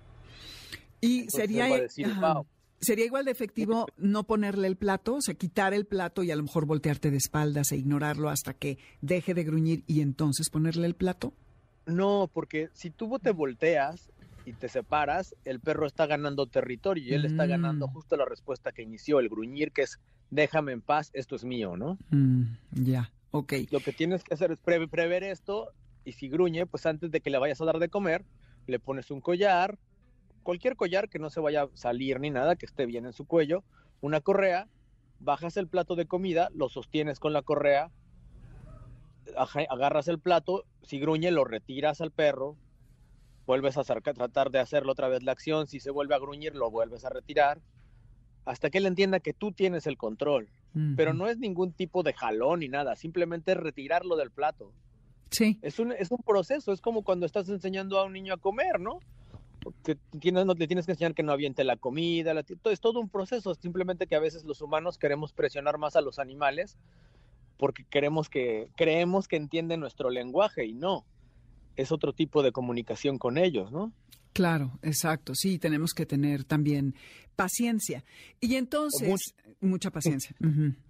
Y 1.01 1.21
Entonces 1.21 1.41
sería, 1.41 1.67
él 1.67 1.73
va 1.73 1.77
a 1.77 1.81
decir, 1.81 2.07
ajá. 2.07 2.33
"Wow". 2.35 2.47
sería 2.81 3.05
igual 3.07 3.25
de 3.25 3.31
efectivo 3.31 3.87
no 3.97 4.25
ponerle 4.25 4.67
el 4.69 4.77
plato, 4.77 5.15
o 5.17 5.21
sea, 5.23 5.35
quitar 5.35 5.73
el 5.75 5.87
plato 5.87 6.23
y 6.23 6.31
a 6.31 6.37
lo 6.37 6.43
mejor 6.43 6.67
voltearte 6.67 7.11
de 7.11 7.17
espaldas 7.17 7.73
e 7.73 7.77
ignorarlo 7.77 8.29
hasta 8.29 8.53
que 8.55 8.79
deje 9.01 9.33
de 9.35 9.45
gruñir 9.45 9.83
y 9.87 10.01
entonces 10.03 10.51
ponerle 10.51 10.87
el 10.87 10.95
plato. 10.95 11.33
No, 11.87 12.29
porque 12.33 12.69
si 12.73 12.91
tú 12.91 13.19
te 13.21 13.31
volteas 13.31 14.11
y 14.47 14.55
te 14.55 14.69
separas, 14.69 15.35
el 15.45 15.61
perro 15.61 15.87
está 15.87 16.07
ganando 16.07 16.47
territorio 16.47 17.03
y 17.05 17.15
él 17.15 17.25
está 17.25 17.47
ganando 17.47 17.89
Mm. 17.89 17.91
justo 17.91 18.17
la 18.17 18.25
respuesta 18.25 18.71
que 18.71 18.83
inició, 18.83 19.19
el 19.19 19.29
gruñir, 19.29 19.73
que 19.73 19.83
es 19.83 19.99
déjame 20.31 20.71
en 20.73 20.83
paz, 20.83 21.11
esto 21.15 21.35
es 21.35 21.45
mío, 21.45 21.77
¿no? 21.77 21.99
Mm, 22.11 22.45
ya, 22.71 23.13
ok. 23.33 23.53
Lo 23.71 23.81
que 23.81 23.93
tienes 23.93 24.23
que 24.23 24.35
hacer 24.35 24.53
es 24.53 24.61
pre- 24.61 24.87
prever 24.87 25.25
esto 25.25 25.73
y 26.05 26.13
si 26.13 26.29
gruñe, 26.29 26.65
pues 26.67 26.87
antes 26.87 27.11
de 27.11 27.21
que 27.21 27.31
le 27.31 27.39
vayas 27.39 27.61
a 27.61 27.65
dar 27.65 27.81
de 27.81 27.89
comer, 27.89 28.25
le 28.67 28.79
pones 28.79 29.11
un 29.11 29.21
collar, 29.21 29.79
cualquier 30.45 30.77
collar 30.77 31.09
que 31.09 31.19
no 31.19 31.29
se 31.29 31.41
vaya 31.41 31.63
a 31.63 31.71
salir 31.75 32.21
ni 32.21 32.31
nada, 32.31 32.55
que 32.55 32.67
esté 32.67 32.87
bien 32.87 33.05
en 33.05 33.13
su 33.13 33.27
cuello, 33.27 33.65
una 34.01 34.21
correa, 34.21 34.69
bajas 35.19 35.57
el 35.57 35.69
plato 35.69 35.97
de 35.97 36.07
comida, 36.07 36.51
lo 36.55 36.69
sostienes 36.69 37.19
con 37.19 37.33
la 37.33 37.43
correa, 37.43 37.91
agarras 39.69 40.09
el 40.09 40.21
plato, 40.21 40.67
si 40.83 41.01
gruñe 41.01 41.31
lo 41.31 41.45
retiras 41.45 42.01
al 42.01 42.13
perro, 42.13 42.59
vuelves 43.47 43.77
a 43.77 43.81
acercar- 43.83 44.15
tratar 44.15 44.51
de 44.51 44.59
hacerlo 44.59 44.93
otra 44.93 45.09
vez 45.09 45.23
la 45.23 45.33
acción, 45.33 45.67
si 45.69 45.81
se 45.81 45.91
vuelve 45.91 46.15
a 46.15 46.19
gruñir 46.19 46.55
lo 46.55 46.71
vuelves 46.71 47.05
a 47.05 47.11
retirar, 47.11 47.61
hasta 48.45 48.71
que 48.71 48.79
él 48.79 48.87
entienda 48.87 49.21
que 49.21 49.33
tú 49.33 49.53
tienes 49.53 49.87
el 49.87 49.97
control. 49.97 50.49
Pero 50.95 51.15
no 51.15 51.27
es 51.27 51.39
ningún 51.39 51.73
tipo 51.73 52.03
de 52.03 52.13
jalón 52.13 52.61
ni 52.61 52.69
nada, 52.69 52.97
simplemente 52.97 53.53
es 53.53 53.57
retirarlo 53.57 54.15
del 54.17 54.31
plato. 54.31 54.73
Sí, 55.31 55.59
Es 55.63 55.79
un, 55.79 55.93
es 55.93 56.11
un 56.11 56.19
proceso, 56.19 56.71
es 56.73 56.81
como 56.83 57.03
cuando 57.03 57.25
estás 57.25 57.49
enseñando 57.49 57.99
a 57.99 58.05
un 58.05 58.13
niño 58.13 58.35
a 58.35 58.37
comer, 58.37 58.79
¿no? 58.79 58.99
Que 59.83 59.97
tienes, 60.21 60.45
no, 60.45 60.53
le 60.55 60.67
tienes 60.67 60.85
que 60.87 60.93
enseñar 60.93 61.15
que 61.15 61.23
no 61.23 61.33
aviente 61.33 61.65
la 61.65 61.77
comida, 61.77 62.35
la- 62.35 62.43
todo, 62.43 62.73
es 62.73 62.81
todo 62.81 63.01
un 63.01 63.09
proceso, 63.09 63.55
simplemente 63.55 64.07
que 64.07 64.17
a 64.17 64.21
veces 64.21 64.45
los 64.45 64.61
humanos 64.61 64.99
queremos 64.99 65.33
presionar 65.33 65.79
más 65.79 65.97
a 65.97 66.03
los 66.03 66.19
animales 66.19 66.77
porque 67.57 67.85
queremos 67.89 68.29
que, 68.29 68.69
creemos 68.77 69.29
que 69.29 69.37
entienden 69.37 69.81
nuestro 69.81 70.11
lenguaje 70.11 70.67
y 70.67 70.75
no, 70.75 71.07
es 71.77 71.93
otro 71.93 72.13
tipo 72.13 72.43
de 72.43 72.53
comunicación 72.53 73.19
con 73.19 73.39
ellos, 73.39 73.71
¿no? 73.71 73.93
claro, 74.37 74.79
exacto. 74.83 75.35
Sí, 75.35 75.59
tenemos 75.59 75.95
que 75.95 76.05
tener 76.05 76.45
también 76.45 76.95
paciencia. 77.37 78.05
Y 78.39 78.57
entonces, 78.57 79.35
mucha 79.61 79.91
paciencia. 79.91 80.37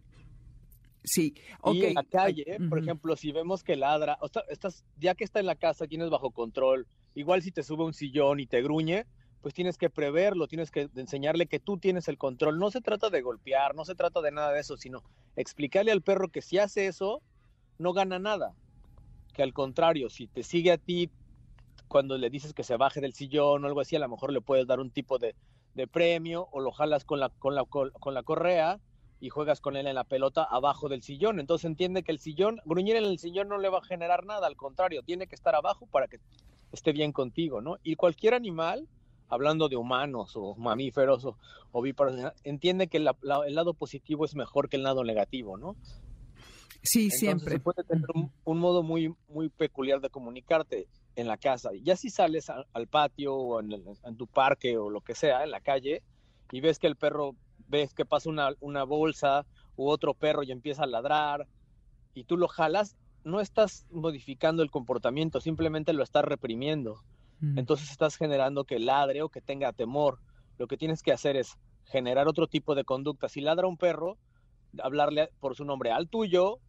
Sí, 1.08 1.36
ok. 1.60 1.74
Y 1.76 1.84
en 1.84 1.94
la 1.94 2.02
calle, 2.02 2.58
por 2.68 2.80
ejemplo, 2.80 3.14
si 3.14 3.30
vemos 3.30 3.62
que 3.62 3.76
ladra, 3.76 4.18
o 4.20 4.26
sea, 4.26 4.42
estás, 4.48 4.84
ya 4.98 5.14
que 5.14 5.22
está 5.22 5.38
en 5.38 5.46
la 5.46 5.54
casa, 5.54 5.86
tienes 5.86 6.10
bajo 6.10 6.32
control, 6.32 6.88
igual 7.14 7.42
si 7.42 7.52
te 7.52 7.62
sube 7.62 7.84
un 7.84 7.94
sillón 7.94 8.40
y 8.40 8.48
te 8.48 8.60
gruñe, 8.60 9.06
pues 9.40 9.54
tienes 9.54 9.78
que 9.78 9.88
preverlo, 9.88 10.48
tienes 10.48 10.72
que 10.72 10.90
enseñarle 10.96 11.46
que 11.46 11.60
tú 11.60 11.78
tienes 11.78 12.08
el 12.08 12.18
control. 12.18 12.58
No 12.58 12.72
se 12.72 12.80
trata 12.80 13.08
de 13.08 13.22
golpear, 13.22 13.76
no 13.76 13.84
se 13.84 13.94
trata 13.94 14.20
de 14.20 14.32
nada 14.32 14.50
de 14.50 14.58
eso, 14.58 14.76
sino 14.76 15.04
explicarle 15.36 15.92
al 15.92 16.02
perro 16.02 16.28
que 16.28 16.42
si 16.42 16.58
hace 16.58 16.88
eso, 16.88 17.22
no 17.78 17.92
gana 17.92 18.18
nada. 18.18 18.56
Que 19.36 19.42
al 19.42 19.52
contrario, 19.52 20.08
si 20.08 20.28
te 20.28 20.42
sigue 20.42 20.72
a 20.72 20.78
ti 20.78 21.10
cuando 21.88 22.16
le 22.16 22.30
dices 22.30 22.54
que 22.54 22.62
se 22.62 22.78
baje 22.78 23.02
del 23.02 23.12
sillón 23.12 23.62
o 23.62 23.66
algo 23.66 23.80
así, 23.80 23.94
a 23.94 23.98
lo 23.98 24.08
mejor 24.08 24.32
le 24.32 24.40
puedes 24.40 24.66
dar 24.66 24.80
un 24.80 24.90
tipo 24.90 25.18
de, 25.18 25.34
de 25.74 25.86
premio 25.86 26.48
o 26.52 26.60
lo 26.60 26.72
jalas 26.72 27.04
con 27.04 27.20
la, 27.20 27.28
con, 27.28 27.54
la, 27.54 27.66
con 27.66 28.14
la 28.14 28.22
correa 28.22 28.80
y 29.20 29.28
juegas 29.28 29.60
con 29.60 29.76
él 29.76 29.86
en 29.86 29.94
la 29.94 30.04
pelota 30.04 30.42
abajo 30.42 30.88
del 30.88 31.02
sillón. 31.02 31.38
Entonces 31.38 31.66
entiende 31.66 32.02
que 32.02 32.12
el 32.12 32.18
sillón, 32.18 32.62
gruñir 32.64 32.96
en 32.96 33.04
el 33.04 33.18
sillón 33.18 33.48
no 33.48 33.58
le 33.58 33.68
va 33.68 33.80
a 33.80 33.84
generar 33.84 34.24
nada, 34.24 34.46
al 34.46 34.56
contrario, 34.56 35.02
tiene 35.02 35.26
que 35.26 35.34
estar 35.34 35.54
abajo 35.54 35.86
para 35.86 36.08
que 36.08 36.18
esté 36.72 36.92
bien 36.92 37.12
contigo, 37.12 37.60
¿no? 37.60 37.76
Y 37.82 37.96
cualquier 37.96 38.32
animal, 38.32 38.88
hablando 39.28 39.68
de 39.68 39.76
humanos 39.76 40.32
o 40.34 40.54
mamíferos 40.56 41.26
o, 41.26 41.36
o 41.72 41.80
ovíparos, 41.80 42.32
entiende 42.42 42.88
que 42.88 43.00
la, 43.00 43.14
la, 43.20 43.46
el 43.46 43.54
lado 43.54 43.74
positivo 43.74 44.24
es 44.24 44.34
mejor 44.34 44.70
que 44.70 44.76
el 44.76 44.82
lado 44.82 45.04
negativo, 45.04 45.58
¿no? 45.58 45.76
Sí, 46.82 47.04
Entonces, 47.04 47.20
siempre. 47.20 47.52
Se 47.52 47.60
puede 47.60 47.84
tener 47.84 48.06
un, 48.14 48.32
un, 48.44 48.58
modo 48.58 48.82
muy, 48.82 49.14
muy 49.28 49.48
peculiar 49.48 50.00
de 50.00 50.10
comunicarte 50.10 50.88
en 51.16 51.26
la 51.26 51.36
casa. 51.36 51.70
Ya 51.82 51.96
si 51.96 52.10
sales 52.10 52.50
a, 52.50 52.64
al 52.72 52.86
patio 52.86 53.34
o 53.34 53.60
en, 53.60 53.72
el, 53.72 53.84
en, 54.04 54.16
tu 54.16 54.26
parque 54.26 54.76
o 54.76 54.90
lo 54.90 55.00
que 55.00 55.14
sea, 55.14 55.42
en 55.44 55.50
la 55.50 55.60
calle, 55.60 56.02
y 56.52 56.60
ves 56.60 56.78
que 56.78 56.86
el 56.86 56.96
perro, 56.96 57.34
ves 57.68 57.94
que 57.94 58.04
pasa 58.04 58.28
una, 58.28 58.50
una 58.60 58.84
bolsa 58.84 59.46
u 59.76 59.88
otro 59.88 60.14
perro 60.14 60.42
y 60.42 60.52
empieza 60.52 60.84
a 60.84 60.86
ladrar, 60.86 61.48
y 62.14 62.24
tú 62.24 62.36
lo 62.36 62.48
jalas, 62.48 62.96
no 63.24 63.40
estás 63.40 63.86
modificando 63.90 64.62
el 64.62 64.70
comportamiento, 64.70 65.40
simplemente 65.40 65.92
lo 65.92 66.02
estás 66.02 66.24
reprimiendo. 66.24 67.02
Mm. 67.40 67.58
Entonces 67.58 67.90
estás 67.90 68.16
generando 68.16 68.64
que 68.64 68.78
ladre 68.78 69.22
o 69.22 69.28
que 69.28 69.40
tenga 69.40 69.72
temor. 69.72 70.20
Lo 70.58 70.66
que 70.66 70.76
tienes 70.76 71.02
que 71.02 71.12
hacer 71.12 71.36
es 71.36 71.58
generar 71.84 72.28
otro 72.28 72.46
tipo 72.46 72.74
de 72.74 72.84
conducta. 72.84 73.28
Si 73.28 73.40
ladra 73.40 73.66
un 73.66 73.76
perro, 73.76 74.16
hablarle 74.82 75.30
por 75.40 75.54
su 75.54 75.64
nombre 75.64 75.90
al 75.90 76.08
tuyo 76.08 76.60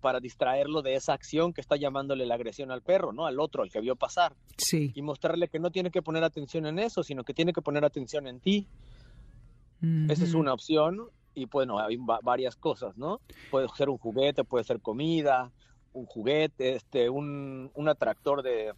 para 0.00 0.20
distraerlo 0.20 0.82
de 0.82 0.94
esa 0.94 1.12
acción 1.12 1.52
que 1.52 1.60
está 1.60 1.76
llamándole 1.76 2.26
la 2.26 2.34
agresión 2.34 2.70
al 2.70 2.82
perro, 2.82 3.12
¿no? 3.12 3.26
Al 3.26 3.40
otro, 3.40 3.62
al 3.62 3.70
que 3.70 3.80
vio 3.80 3.96
pasar. 3.96 4.34
Sí. 4.56 4.92
Y 4.94 5.02
mostrarle 5.02 5.48
que 5.48 5.58
no 5.58 5.70
tiene 5.70 5.90
que 5.90 6.02
poner 6.02 6.24
atención 6.24 6.66
en 6.66 6.78
eso, 6.78 7.02
sino 7.02 7.24
que 7.24 7.34
tiene 7.34 7.52
que 7.52 7.62
poner 7.62 7.84
atención 7.84 8.26
en 8.26 8.40
ti. 8.40 8.68
Esa 10.08 10.24
es 10.24 10.34
una 10.34 10.54
opción 10.54 11.10
y 11.34 11.44
bueno, 11.44 11.78
hay 11.78 11.98
varias 12.22 12.56
cosas, 12.56 12.96
¿no? 12.96 13.20
Puede 13.50 13.68
ser 13.76 13.90
un 13.90 13.98
juguete, 13.98 14.42
puede 14.42 14.64
ser 14.64 14.80
comida, 14.80 15.52
un 15.92 16.06
juguete, 16.06 16.76
este, 16.76 17.10
un, 17.10 17.70
un 17.74 17.88
atractor 17.88 18.42
de 18.42 18.72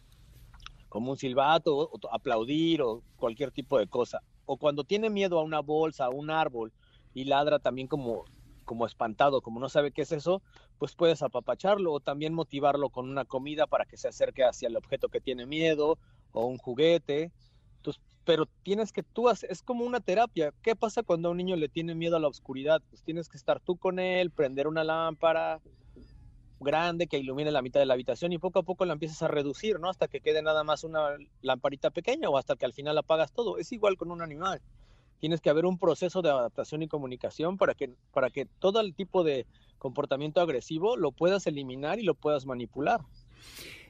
como 0.88 1.11
un 1.12 1.16
silbato, 1.16 1.76
o 1.76 1.90
aplaudir 2.12 2.83
o 2.83 3.02
cualquier 3.16 3.50
tipo 3.50 3.78
de 3.78 3.87
cosa. 3.87 4.22
O 4.46 4.57
cuando 4.57 4.85
tiene 4.85 5.11
miedo 5.11 5.38
a 5.38 5.42
una 5.42 5.61
bolsa, 5.61 6.07
a 6.07 6.11
un 6.11 6.31
árbol 6.31 6.72
y 7.14 7.24
ladra 7.24 7.59
también 7.59 7.88
como 7.88 8.24
como 8.68 8.85
espantado, 8.85 9.40
como 9.40 9.61
no 9.61 9.70
sabe 9.70 9.92
qué 9.92 10.02
es 10.02 10.12
eso, 10.12 10.42
pues 10.76 10.94
puedes 10.94 11.22
apapacharlo 11.22 11.90
o 11.90 12.00
también 12.00 12.35
motivarlo 12.35 12.90
con 12.90 13.09
una 13.09 13.24
comida 13.24 13.66
para 13.66 13.87
que 13.87 13.96
se 13.96 14.09
acerque 14.09 14.44
hacia 14.44 14.68
el 14.68 14.76
objeto 14.76 15.09
que 15.09 15.22
tiene 15.22 15.46
miedo 15.46 15.98
o 16.33 16.44
un 16.44 16.59
juguete. 16.59 17.33
Entonces, 17.76 18.02
pero 18.24 18.44
tienes 18.62 18.92
que 18.92 19.02
tú, 19.02 19.31
hacer, 19.31 19.50
es 19.50 19.62
como 19.62 19.87
una 19.87 20.00
terapia. 20.00 20.52
¿Qué 20.61 20.76
pasa 20.76 21.02
cuando 21.02 21.28
a 21.28 21.31
un 21.31 21.38
niño 21.38 21.57
le 21.57 21.70
tiene 21.70 21.94
miedo 21.94 22.16
a 22.16 22.20
la 22.20 22.28
oscuridad? 22.28 22.83
Pues 22.90 23.02
tienes 23.02 23.31
que 23.31 23.38
estar 23.38 23.59
tú 23.59 23.78
con 23.78 23.98
él, 23.98 24.31
prender 24.31 24.68
una 24.68 24.85
lámpara 24.85 25.62
grande 26.61 27.07
que 27.07 27.18
ilumine 27.18 27.50
la 27.50 27.62
mitad 27.62 27.81
de 27.81 27.87
la 27.87 27.94
habitación 27.94 28.33
y 28.33 28.38
poco 28.38 28.59
a 28.59 28.64
poco 28.64 28.85
la 28.85 28.92
empiezas 28.92 29.22
a 29.22 29.28
reducir, 29.28 29.81
¿no? 29.81 29.88
Hasta 29.88 30.09
que 30.09 30.20
quede 30.20 30.42
nada 30.42 30.62
más 30.62 30.85
una 30.85 31.16
lamparita 31.40 31.90
pequeña 31.90 32.28
o 32.28 32.37
hasta 32.37 32.57
que 32.57 32.66
al 32.66 32.74
final 32.74 32.98
apagas 32.98 33.33
todo. 33.33 33.57
Es 33.57 33.72
igual 33.72 33.96
con 33.96 34.11
un 34.11 34.20
animal. 34.20 34.61
Tienes 35.20 35.40
que 35.40 35.50
haber 35.50 35.66
un 35.66 35.78
proceso 35.78 36.22
de 36.22 36.31
adaptación 36.31 36.83
y 36.83 36.88
comunicación 36.88 37.57
para 37.59 37.74
que, 37.74 37.90
para 38.12 38.31
que 38.31 38.46
todo 38.46 38.81
el 38.81 38.94
tipo 38.94 39.24
de 39.24 39.46
comportamiento 39.78 40.40
agresivo 40.40 40.96
lo 40.96 41.12
puedas 41.12 41.46
eliminar 41.46 41.98
y 41.98 42.02
lo 42.02 42.14
puedas 42.14 42.46
manipular. 42.46 43.00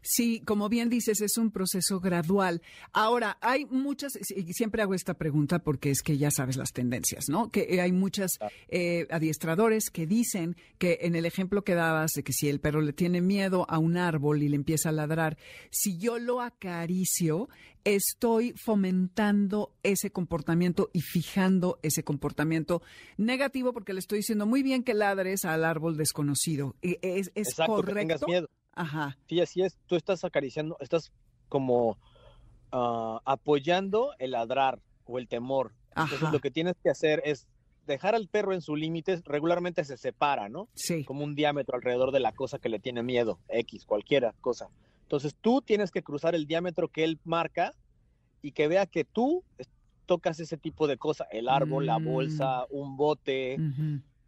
Sí, 0.02 0.40
como 0.40 0.68
bien 0.68 0.88
dices, 0.88 1.20
es 1.20 1.36
un 1.36 1.50
proceso 1.50 2.00
gradual. 2.00 2.62
Ahora, 2.92 3.38
hay 3.40 3.66
muchas, 3.66 4.18
y 4.30 4.52
siempre 4.52 4.82
hago 4.82 4.94
esta 4.94 5.14
pregunta 5.14 5.60
porque 5.60 5.90
es 5.90 6.02
que 6.02 6.18
ya 6.18 6.30
sabes 6.30 6.56
las 6.56 6.72
tendencias, 6.72 7.28
¿no? 7.28 7.50
Que 7.50 7.80
hay 7.80 7.92
muchas 7.92 8.38
eh, 8.68 9.06
adiestradores 9.10 9.90
que 9.90 10.06
dicen 10.06 10.56
que 10.78 10.98
en 11.02 11.14
el 11.14 11.26
ejemplo 11.26 11.64
que 11.64 11.74
dabas 11.74 12.12
de 12.12 12.22
que 12.22 12.32
si 12.32 12.48
el 12.48 12.60
perro 12.60 12.80
le 12.80 12.92
tiene 12.92 13.20
miedo 13.20 13.66
a 13.68 13.78
un 13.78 13.96
árbol 13.96 14.42
y 14.42 14.48
le 14.48 14.56
empieza 14.56 14.90
a 14.90 14.92
ladrar, 14.92 15.38
si 15.70 15.98
yo 15.98 16.18
lo 16.18 16.40
acaricio, 16.40 17.48
estoy 17.84 18.52
fomentando 18.52 19.72
ese 19.82 20.10
comportamiento 20.10 20.90
y 20.92 21.00
fijando 21.00 21.78
ese 21.82 22.02
comportamiento 22.02 22.82
negativo 23.16 23.72
porque 23.72 23.92
le 23.92 24.00
estoy 24.00 24.18
diciendo 24.18 24.46
muy 24.46 24.62
bien 24.62 24.82
que 24.82 24.94
ladres 24.94 25.44
al 25.44 25.64
árbol 25.64 25.96
desconocido. 25.96 26.76
¿Es, 26.82 27.30
es 27.34 27.54
correcto? 27.54 28.26
miedo. 28.26 28.48
Ajá. 28.78 29.18
Sí, 29.28 29.40
así 29.40 29.62
es. 29.62 29.76
Tú 29.86 29.96
estás 29.96 30.24
acariciando, 30.24 30.76
estás 30.80 31.12
como 31.48 31.98
uh, 32.72 33.18
apoyando 33.24 34.12
el 34.18 34.30
ladrar 34.32 34.78
o 35.04 35.18
el 35.18 35.26
temor. 35.26 35.72
Entonces 35.96 36.30
lo 36.30 36.38
que 36.38 36.52
tienes 36.52 36.76
que 36.80 36.90
hacer 36.90 37.20
es 37.24 37.48
dejar 37.86 38.14
al 38.14 38.28
perro 38.28 38.52
en 38.52 38.62
su 38.62 38.76
límite, 38.76 39.20
regularmente 39.24 39.82
se 39.84 39.96
separa, 39.96 40.48
¿no? 40.48 40.68
Sí. 40.74 41.04
Como 41.04 41.24
un 41.24 41.34
diámetro 41.34 41.74
alrededor 41.74 42.12
de 42.12 42.20
la 42.20 42.32
cosa 42.32 42.58
que 42.58 42.68
le 42.68 42.78
tiene 42.78 43.02
miedo, 43.02 43.40
X, 43.48 43.84
cualquiera 43.84 44.32
cosa. 44.40 44.68
Entonces 45.02 45.34
tú 45.40 45.60
tienes 45.60 45.90
que 45.90 46.02
cruzar 46.02 46.36
el 46.36 46.46
diámetro 46.46 46.86
que 46.88 47.02
él 47.02 47.18
marca 47.24 47.72
y 48.42 48.52
que 48.52 48.68
vea 48.68 48.86
que 48.86 49.04
tú 49.04 49.42
tocas 50.06 50.38
ese 50.38 50.56
tipo 50.56 50.86
de 50.86 50.98
cosa, 50.98 51.26
el 51.32 51.48
árbol, 51.48 51.86
la 51.86 51.98
bolsa, 51.98 52.66
mm. 52.70 52.76
un 52.76 52.96
bote, 52.96 53.56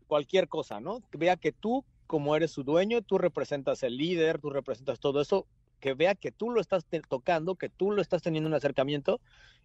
cualquier 0.09 0.49
cosa, 0.49 0.81
¿no? 0.81 1.01
Que 1.11 1.19
vea 1.19 1.37
que 1.37 1.53
tú 1.53 1.85
como 2.11 2.35
eres 2.35 2.51
su 2.51 2.65
dueño, 2.65 3.03
tú 3.03 3.19
representas 3.19 3.85
el 3.85 3.97
líder, 3.97 4.41
tú 4.41 4.51
representas 4.51 4.99
todo 4.99 5.21
eso, 5.21 5.47
que 5.79 5.95
vea 5.95 6.17
que 6.17 6.33
tú 6.33 6.51
lo 6.51 6.61
estás 6.61 6.85
tocando, 7.09 7.55
que 7.55 7.69
tú 7.69 7.93
lo 7.93 8.03
estás 8.03 8.21
teniendo 8.21 8.49
un 8.49 8.55
acercamiento 8.55 9.21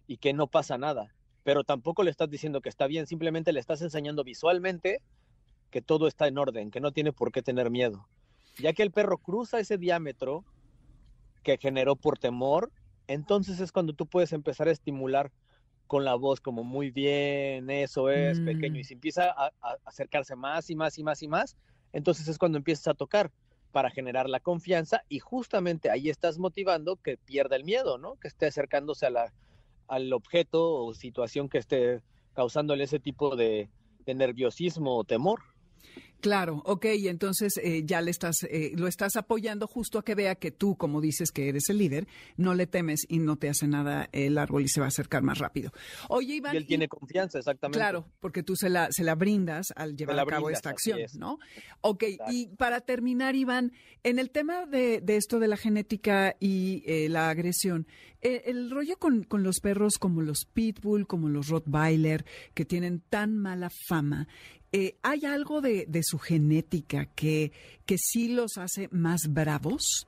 y 0.06 0.18
que 0.18 0.32
no 0.32 0.46
pasa 0.46 0.78
nada. 0.78 1.12
Pero 1.42 1.64
tampoco 1.64 2.04
le 2.04 2.12
estás 2.12 2.30
diciendo 2.30 2.60
que 2.60 2.68
está 2.68 2.86
bien, 2.86 3.08
simplemente 3.08 3.52
le 3.52 3.58
estás 3.58 3.82
enseñando 3.82 4.22
visualmente 4.22 5.00
que 5.72 5.82
todo 5.82 6.06
está 6.06 6.28
en 6.28 6.38
orden, 6.38 6.70
que 6.70 6.78
no 6.78 6.92
tiene 6.92 7.12
por 7.12 7.32
qué 7.32 7.42
tener 7.42 7.68
miedo. 7.68 8.06
Ya 8.60 8.72
que 8.74 8.84
el 8.84 8.92
perro 8.92 9.18
cruza 9.18 9.58
ese 9.58 9.76
diámetro 9.76 10.44
que 11.42 11.58
generó 11.58 11.96
por 11.96 12.16
temor, 12.16 12.70
entonces 13.08 13.58
es 13.58 13.72
cuando 13.72 13.92
tú 13.92 14.06
puedes 14.06 14.32
empezar 14.32 14.68
a 14.68 14.70
estimular 14.70 15.32
con 15.88 16.04
la 16.04 16.14
voz 16.14 16.40
como 16.40 16.62
muy 16.62 16.92
bien, 16.92 17.70
eso 17.70 18.08
es, 18.08 18.38
pequeño, 18.38 18.78
y 18.78 18.82
mm. 18.82 18.84
se 18.84 18.94
empieza 18.94 19.32
a, 19.32 19.46
a, 19.60 19.76
acercarse 19.84 20.36
más 20.36 20.70
y 20.70 20.76
más 20.76 20.96
y 20.96 21.02
más 21.02 21.22
y 21.24 21.26
más, 21.26 21.56
entonces 21.96 22.28
es 22.28 22.36
cuando 22.36 22.58
empiezas 22.58 22.88
a 22.88 22.94
tocar 22.94 23.32
para 23.72 23.90
generar 23.90 24.28
la 24.28 24.40
confianza 24.40 25.02
y 25.08 25.18
justamente 25.18 25.88
ahí 25.88 26.10
estás 26.10 26.38
motivando 26.38 26.96
que 26.96 27.16
pierda 27.16 27.56
el 27.56 27.64
miedo, 27.64 27.96
¿no? 27.96 28.16
Que 28.16 28.28
esté 28.28 28.44
acercándose 28.44 29.06
al 29.86 30.12
objeto 30.12 30.74
o 30.74 30.92
situación 30.92 31.48
que 31.48 31.56
esté 31.56 32.02
causándole 32.34 32.84
ese 32.84 33.00
tipo 33.00 33.34
de, 33.34 33.70
de 34.04 34.14
nerviosismo 34.14 34.98
o 34.98 35.04
temor. 35.04 35.40
Claro, 36.26 36.60
ok, 36.64 36.86
entonces 37.04 37.56
eh, 37.62 37.84
ya 37.84 38.00
le 38.00 38.10
estás, 38.10 38.42
eh, 38.50 38.72
lo 38.74 38.88
estás 38.88 39.14
apoyando 39.14 39.68
justo 39.68 40.00
a 40.00 40.04
que 40.04 40.16
vea 40.16 40.34
que 40.34 40.50
tú, 40.50 40.76
como 40.76 41.00
dices 41.00 41.30
que 41.30 41.48
eres 41.48 41.68
el 41.68 41.78
líder, 41.78 42.08
no 42.36 42.52
le 42.54 42.66
temes 42.66 43.06
y 43.08 43.20
no 43.20 43.36
te 43.36 43.48
hace 43.48 43.68
nada 43.68 44.08
el 44.10 44.36
árbol 44.36 44.64
y 44.64 44.68
se 44.68 44.80
va 44.80 44.86
a 44.86 44.88
acercar 44.88 45.22
más 45.22 45.38
rápido. 45.38 45.70
Oye, 46.08 46.34
Iván. 46.34 46.54
Y 46.54 46.56
él 46.56 46.66
tiene 46.66 46.88
confianza, 46.88 47.38
exactamente. 47.38 47.78
Claro, 47.78 48.08
porque 48.18 48.42
tú 48.42 48.56
se 48.56 48.68
la, 48.68 48.88
se 48.90 49.04
la 49.04 49.14
brindas 49.14 49.72
al 49.76 49.96
llevar 49.96 50.18
a 50.18 50.26
cabo 50.26 50.50
esta 50.50 50.70
acción, 50.70 50.98
¿no? 51.16 51.38
Ok, 51.80 52.02
y 52.32 52.48
para 52.56 52.80
terminar, 52.80 53.36
Iván, 53.36 53.70
en 54.02 54.18
el 54.18 54.30
tema 54.30 54.66
de, 54.66 55.04
esto 55.06 55.38
de 55.38 55.46
la 55.46 55.56
genética 55.56 56.34
y 56.40 56.82
eh, 56.86 57.08
la 57.08 57.30
agresión, 57.30 57.86
el 58.20 58.72
rollo 58.72 58.98
con, 58.98 59.22
con 59.22 59.44
los 59.44 59.60
perros 59.60 59.98
como 59.98 60.22
los 60.22 60.46
pitbull, 60.52 61.06
como 61.06 61.28
los 61.28 61.46
rottweiler, 61.46 62.24
que 62.54 62.64
tienen 62.64 62.98
tan 63.08 63.38
mala 63.38 63.70
fama, 63.70 64.26
eh, 64.78 64.98
¿hay 65.02 65.24
algo 65.24 65.60
de, 65.60 65.86
su 66.02 66.15
genética 66.18 67.06
que, 67.06 67.52
que 67.84 67.96
sí 67.98 68.28
los 68.28 68.58
hace 68.58 68.88
más 68.90 69.28
bravos? 69.28 70.06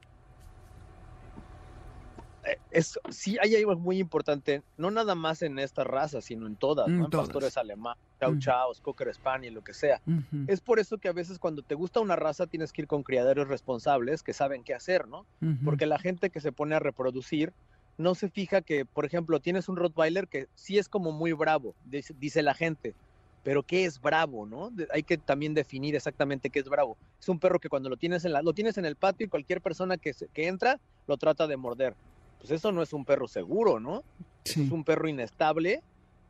Eh, 2.44 2.58
es, 2.70 2.98
sí 3.10 3.36
hay 3.42 3.54
algo 3.56 3.76
muy 3.76 3.98
importante, 3.98 4.62
no 4.76 4.90
nada 4.90 5.14
más 5.14 5.42
en 5.42 5.58
esta 5.58 5.84
raza, 5.84 6.20
sino 6.20 6.46
en 6.46 6.56
todas, 6.56 6.88
¿no? 6.88 7.04
En 7.04 7.10
pastores 7.10 7.56
alemanes, 7.56 8.02
chau 8.20 8.38
chaus, 8.38 8.80
cocker 8.80 9.12
spaniel, 9.12 9.54
lo 9.54 9.62
que 9.62 9.74
sea. 9.74 10.00
Es 10.46 10.60
por 10.60 10.78
eso 10.78 10.98
que 10.98 11.08
a 11.08 11.12
veces 11.12 11.38
cuando 11.38 11.62
te 11.62 11.74
gusta 11.74 12.00
una 12.00 12.16
raza 12.16 12.46
tienes 12.46 12.72
que 12.72 12.82
ir 12.82 12.88
con 12.88 13.02
criaderos 13.02 13.48
responsables 13.48 14.22
que 14.22 14.32
saben 14.32 14.64
qué 14.64 14.74
hacer, 14.74 15.08
¿no? 15.08 15.26
Porque 15.64 15.86
la 15.86 15.98
gente 15.98 16.30
que 16.30 16.40
se 16.40 16.52
pone 16.52 16.74
a 16.74 16.78
reproducir 16.78 17.52
no 17.98 18.14
se 18.14 18.30
fija 18.30 18.62
que, 18.62 18.86
por 18.86 19.04
ejemplo, 19.04 19.40
tienes 19.40 19.68
un 19.68 19.76
Rottweiler 19.76 20.28
que 20.28 20.46
sí 20.54 20.78
es 20.78 20.88
como 20.88 21.10
muy 21.10 21.32
bravo, 21.32 21.74
dice 21.84 22.42
la 22.42 22.54
gente, 22.54 22.94
pero 23.42 23.62
¿qué 23.62 23.84
es 23.84 24.00
bravo, 24.00 24.46
no? 24.46 24.70
Hay 24.92 25.02
que 25.02 25.18
también 25.18 25.54
definir 25.54 25.94
exactamente 25.94 26.50
qué 26.50 26.60
es 26.60 26.68
bravo. 26.68 26.96
Es 27.20 27.28
un 27.28 27.38
perro 27.38 27.58
que 27.58 27.68
cuando 27.68 27.88
lo 27.88 27.96
tienes 27.96 28.24
en, 28.24 28.32
la, 28.32 28.42
lo 28.42 28.52
tienes 28.52 28.78
en 28.78 28.84
el 28.84 28.96
patio 28.96 29.26
y 29.26 29.30
cualquier 29.30 29.60
persona 29.60 29.96
que, 29.96 30.12
que 30.32 30.46
entra 30.48 30.80
lo 31.06 31.16
trata 31.16 31.46
de 31.46 31.56
morder. 31.56 31.94
Pues 32.38 32.50
eso 32.50 32.72
no 32.72 32.82
es 32.82 32.92
un 32.92 33.04
perro 33.04 33.28
seguro, 33.28 33.80
¿no? 33.80 34.02
Es 34.44 34.56
un 34.56 34.84
perro 34.84 35.08
inestable 35.08 35.82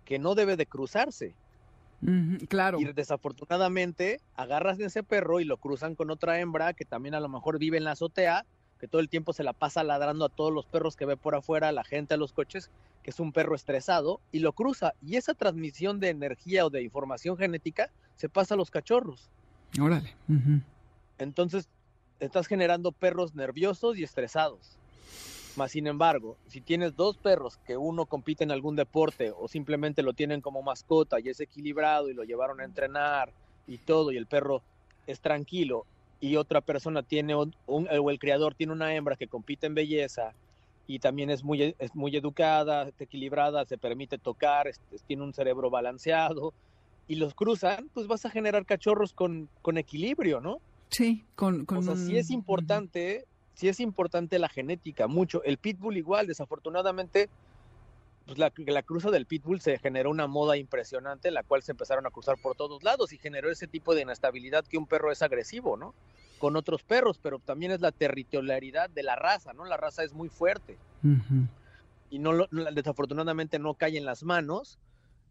que 0.05 0.18
no 0.18 0.35
debe 0.35 0.57
de 0.57 0.66
cruzarse. 0.66 1.35
claro. 2.49 2.81
Y 2.81 2.85
desafortunadamente 2.92 4.21
agarras 4.37 4.79
de 4.79 4.87
ese 4.87 5.03
perro 5.03 5.40
y 5.40 5.44
lo 5.44 5.57
cruzan 5.57 5.94
con 5.94 6.11
otra 6.11 6.40
hembra 6.40 6.73
que 6.73 6.85
también 6.85 7.14
a 7.14 7.21
lo 7.21 7.29
mejor 7.29 7.59
vive 7.59 7.77
en 7.77 7.85
la 7.85 7.92
azotea 7.92 8.47
que 8.79 8.88
todo 8.88 9.01
el 9.01 9.09
tiempo 9.09 9.33
se 9.33 9.45
la 9.45 9.53
pasa 9.53 9.85
ladrando 9.85 10.25
a 10.25 10.29
todos 10.29 10.53
los 10.53 10.67
perros 10.67 10.97
que 10.97 11.05
ve 11.05 11.17
por 11.17 11.35
afuera, 11.35 11.69
a 11.69 11.73
la 11.73 11.85
gente, 11.85 12.14
a 12.14 12.17
los 12.17 12.33
coches, 12.33 12.71
que 13.03 13.11
es 13.11 13.21
un 13.21 13.33
perro 13.33 13.55
estresado, 13.55 14.21
y 14.33 14.38
lo 14.38 14.53
cruza. 14.53 14.95
Y 15.03 15.17
esa 15.17 15.35
transmisión 15.35 16.01
de 16.01 16.11
energía 16.11 16.64
o 16.64 16.71
de 16.71 16.83
información 16.83 17.37
genética 17.37 17.91
se 18.17 18.29
pasa 18.29 18.55
a 18.55 18.57
los 18.57 18.71
cachorros. 18.71 19.29
Órale. 19.81 20.14
Entonces, 21.19 21.69
estás 22.21 22.47
generando 22.47 22.93
perros 22.93 23.35
nerviosos 23.35 23.99
y 23.99 24.05
estresados. 24.05 24.77
Más 25.57 25.73
sin 25.73 25.88
embargo, 25.88 26.37
si 26.47 26.61
tienes 26.61 26.95
dos 26.95 27.17
perros 27.17 27.59
que 27.67 27.77
uno 27.77 28.07
compite 28.07 28.45
en 28.45 28.53
algún 28.53 28.77
deporte 28.77 29.33
o 29.37 29.49
simplemente 29.49 30.03
lo 30.03 30.12
tienen 30.12 30.41
como 30.41 30.62
mascota 30.62 31.19
y 31.19 31.29
es 31.31 31.41
equilibrado 31.41 32.09
y 32.09 32.14
lo 32.14 32.23
llevaron 32.23 32.61
a 32.61 32.64
entrenar 32.64 33.33
y 33.67 33.79
todo, 33.79 34.12
y 34.12 34.17
el 34.17 34.27
perro 34.27 34.62
es 35.09 35.21
tranquilo 35.21 35.85
y 36.20 36.37
otra 36.37 36.61
persona 36.61 37.02
tiene 37.02 37.35
un, 37.35 37.54
o 37.66 38.11
el 38.11 38.18
criador 38.18 38.54
tiene 38.54 38.72
una 38.72 38.94
hembra 38.94 39.16
que 39.16 39.28
compite 39.28 39.66
en 39.66 39.74
belleza 39.74 40.35
y 40.87 40.98
también 40.98 41.31
es 41.31 41.44
muy, 41.44 41.76
es 41.78 41.94
muy 41.94 42.16
educada, 42.16 42.90
equilibrada, 42.98 43.64
se 43.66 43.76
permite 43.76 44.18
tocar, 44.18 44.70
tiene 45.07 45.22
un 45.22 45.35
cerebro 45.35 45.70
balanceado 45.70 46.54
y 47.07 47.16
los 47.16 47.35
cruzan, 47.35 47.90
pues 47.92 48.07
vas 48.07 48.24
a 48.24 48.31
generar 48.31 48.64
cachorros 48.64 49.12
con, 49.12 49.48
con 49.62 49.78
equilibrio, 49.78 50.40
¿no? 50.40 50.61
Sí, 50.90 51.24
con... 51.37 51.66
con 51.66 51.78
o 51.78 51.83
sea, 51.83 51.96
sí 51.96 52.16
es 52.16 52.31
importante, 52.31 53.26
sí 53.54 53.68
es 53.68 53.81
importante 53.81 54.38
la 54.38 54.48
genética, 54.48 55.07
mucho. 55.07 55.42
El 55.44 55.59
pitbull 55.59 55.98
igual, 55.98 56.26
desafortunadamente, 56.26 57.28
pues 58.29 58.38
la, 58.38 58.53
la, 58.67 58.83
cruza 58.83 59.11
del 59.11 59.25
pitbull 59.25 59.62
se 59.62 59.79
generó 59.79 60.11
una 60.11 60.27
moda 60.27 60.59
impresionante, 60.59 61.31
la 61.31 61.43
cual 61.43 61.62
se 61.62 61.73
empezaron 61.73 62.07
a 62.07 62.11
cruzar 62.11 62.37
por 62.37 62.55
todos 62.55 62.83
lados 62.83 63.14
y 63.14 63.19
generó 63.19 63.51
ese 63.51 63.67
tipo 63.67 63.95
de 63.95 64.03
inestabilidad 64.03 64.67
que 64.67 64.77
un 64.77 64.87
perro 64.87 65.11
es 65.11 65.23
agresivo, 65.23 65.79
¿no? 65.79 65.95
Con 66.38 66.55
otros 66.55 66.83
perros, 66.83 67.19
pero 67.23 67.38
también 67.38 67.73
es 67.73 67.81
la 67.81 67.91
territorialidad 67.91 68.91
de 68.91 69.03
la 69.03 69.17
raza, 69.17 69.55
¿no? 69.55 69.64
La 69.64 69.79
raza 69.79 70.05
es 70.05 70.12
muy 70.12 70.29
fuerte. 70.29 70.77
Y 72.11 72.19
no, 72.19 72.47
desafortunadamente 72.75 73.59
no 73.59 73.73
cae 73.75 73.97
en 73.97 74.05
las 74.05 74.23
manos 74.23 74.79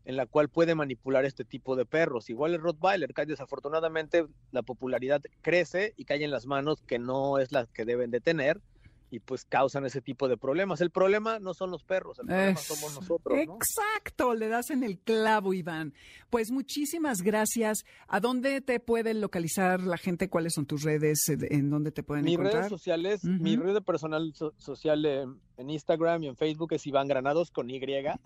en 0.05 0.15
la 0.15 0.25
cual 0.25 0.49
puede 0.49 0.73
manipular 0.73 1.23
este 1.23 1.45
tipo 1.45 1.75
de 1.75 1.85
perros. 1.85 2.31
Igual 2.31 2.55
el 2.55 2.61
Rottweiler, 2.61 3.13
cae 3.13 3.27
desafortunadamente 3.27 4.25
la 4.51 4.63
popularidad 4.63 5.21
crece 5.43 5.93
y 5.97 6.05
cae 6.05 6.23
en 6.23 6.31
las 6.31 6.47
manos 6.47 6.81
que 6.81 6.97
no 6.97 7.37
es 7.37 7.51
la 7.51 7.67
que 7.67 7.85
deben 7.85 8.09
de 8.09 8.21
tener 8.21 8.59
y 9.09 9.19
pues 9.19 9.45
causan 9.45 9.85
ese 9.85 10.01
tipo 10.01 10.27
de 10.27 10.35
problemas. 10.37 10.81
El 10.81 10.91
problema 10.91 11.39
no 11.39 11.53
son 11.53 11.71
los 11.71 11.83
perros, 11.83 12.19
el 12.19 12.25
problema 12.27 12.51
Es- 12.51 12.61
somos 12.61 12.93
nosotros, 12.95 13.37
¿no? 13.45 13.55
Exacto, 13.55 14.33
le 14.33 14.49
das 14.49 14.69
en 14.69 14.83
el 14.83 14.99
clavo, 14.99 15.53
Iván. 15.53 15.93
Pues 16.29 16.51
muchísimas 16.51 17.21
gracias. 17.21 17.85
¿A 18.09 18.19
dónde 18.19 18.59
te 18.61 18.79
pueden 18.81 19.21
localizar 19.21 19.79
la 19.81 19.97
gente? 19.97 20.29
¿Cuáles 20.29 20.53
son 20.53 20.65
tus 20.65 20.83
redes? 20.83 21.19
eh, 21.29 21.37
¿En 21.51 21.69
dónde 21.69 21.91
te 21.91 22.03
pueden 22.03 22.25
Mis 22.25 22.33
encontrar? 22.33 22.55
redes 22.63 22.69
sociales, 22.69 23.23
mi 23.23 23.55
red 23.55 23.81
personal 23.81 24.33
so- 24.35 24.53
social 24.57 25.05
en, 25.05 25.39
en 25.57 25.69
Instagram 25.69 26.23
y 26.23 26.27
en 26.27 26.35
Facebook 26.35 26.73
es 26.73 26.85
Iván 26.85 27.07
Granados 27.07 27.49
con 27.51 27.69
Y. 27.69 27.77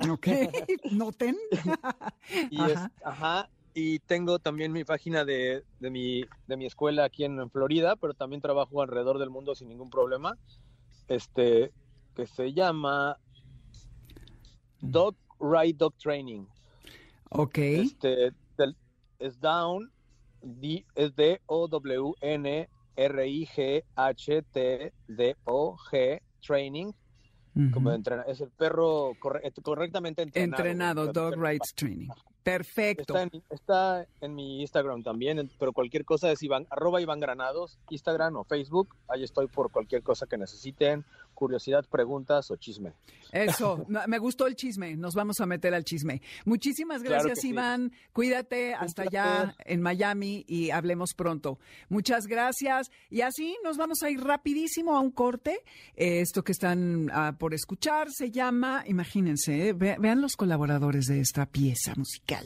Ok, 0.10 0.28
noten. 0.92 1.38
Y 2.50 2.62
es- 2.64 2.76
Ajá. 2.78 2.92
ajá, 3.04 3.50
y 3.74 4.00
tengo 4.00 4.40
también 4.40 4.72
mi 4.72 4.84
página 4.84 5.24
de, 5.26 5.64
de 5.80 5.90
mi, 5.90 6.26
de 6.48 6.58
mi 6.58 6.66
escuela 6.66 7.04
aquí 7.06 7.24
en, 7.24 7.40
en 7.40 7.50
Florida, 7.50 7.96
pero 7.96 8.14
también 8.14 8.42
trabajo 8.42 8.82
alrededor 8.82 9.18
del 9.20 9.30
mundo 9.30 9.56
sin 9.56 9.70
ningún 9.70 9.90
problema. 9.90 10.38
Este, 11.12 11.74
que 12.16 12.26
se 12.26 12.54
llama 12.54 13.18
Dog 14.80 15.16
Ride 15.40 15.78
Dog 15.78 15.94
Training. 15.98 16.46
Ok, 17.32 17.58
Este, 17.58 18.32
es 19.20 19.40
down, 19.40 19.92
D, 20.42 20.86
es 20.96 21.14
D 21.16 21.42
O 21.48 21.68
W 21.68 22.14
Como 27.74 27.92
entrenar, 27.92 28.26
es 28.30 28.40
el 28.40 28.50
perro 28.50 29.12
corre- 29.20 29.52
correctamente 29.62 30.22
entrenado. 30.22 30.64
entrenado. 30.64 31.08
Dog 31.12 31.36
Rights 31.36 31.74
Training. 31.76 32.08
Perfecto. 32.44 33.14
Está 33.16 33.22
en, 33.24 33.44
está 33.50 34.08
en 34.22 34.34
mi 34.36 34.62
Instagram 34.62 35.04
también, 35.04 35.50
pero 35.60 35.74
cualquier 35.74 36.06
cosa 36.06 36.32
es 36.32 36.42
Iván, 36.42 36.66
arroba 36.70 37.00
Iván 37.02 37.20
Granados, 37.20 37.78
Instagram 37.90 38.38
o 38.38 38.44
Facebook. 38.46 38.96
Ahí 39.08 39.24
estoy 39.24 39.48
por 39.48 39.70
cualquier 39.70 40.02
cosa 40.02 40.26
que 40.26 40.38
necesiten, 40.38 41.06
curiosidad, 41.42 41.84
preguntas 41.90 42.52
o 42.52 42.56
chisme. 42.56 42.94
Eso, 43.32 43.84
me 44.08 44.20
gustó 44.20 44.46
el 44.46 44.56
chisme, 44.56 44.96
nos 44.96 45.16
vamos 45.16 45.40
a 45.42 45.48
meter 45.48 45.74
al 45.74 45.84
chisme. 45.84 46.22
Muchísimas 46.46 47.02
Claro 47.02 47.24
gracias, 47.24 47.40
sí. 47.42 47.50
Iván. 47.50 47.92
Cuídate 48.14 48.76
hasta 48.76 49.02
allá 49.04 49.56
en 49.66 49.82
Miami 49.82 50.46
y 50.48 50.70
hablemos 50.70 51.16
pronto. 51.16 51.58
Muchas 51.90 52.28
gracias. 52.28 52.92
Y 53.10 53.22
así 53.22 53.58
nos 53.64 53.78
vamos 53.78 54.04
a 54.04 54.12
ir 54.12 54.22
rapidísimo 54.24 54.96
a 54.96 55.00
un 55.00 55.10
corte. 55.10 55.62
Eh, 55.96 56.22
esto 56.22 56.44
que 56.44 56.52
están 56.52 57.10
ah, 57.12 57.34
por 57.40 57.56
escuchar 57.56 58.12
se 58.12 58.30
llama, 58.30 58.84
imagínense, 58.86 59.70
eh, 59.70 59.74
ve- 59.74 59.98
vean 60.00 60.22
los 60.22 60.36
colaboradores 60.36 61.08
de 61.08 61.22
esta 61.22 61.48
pieza 61.48 61.96
musical. 61.96 62.46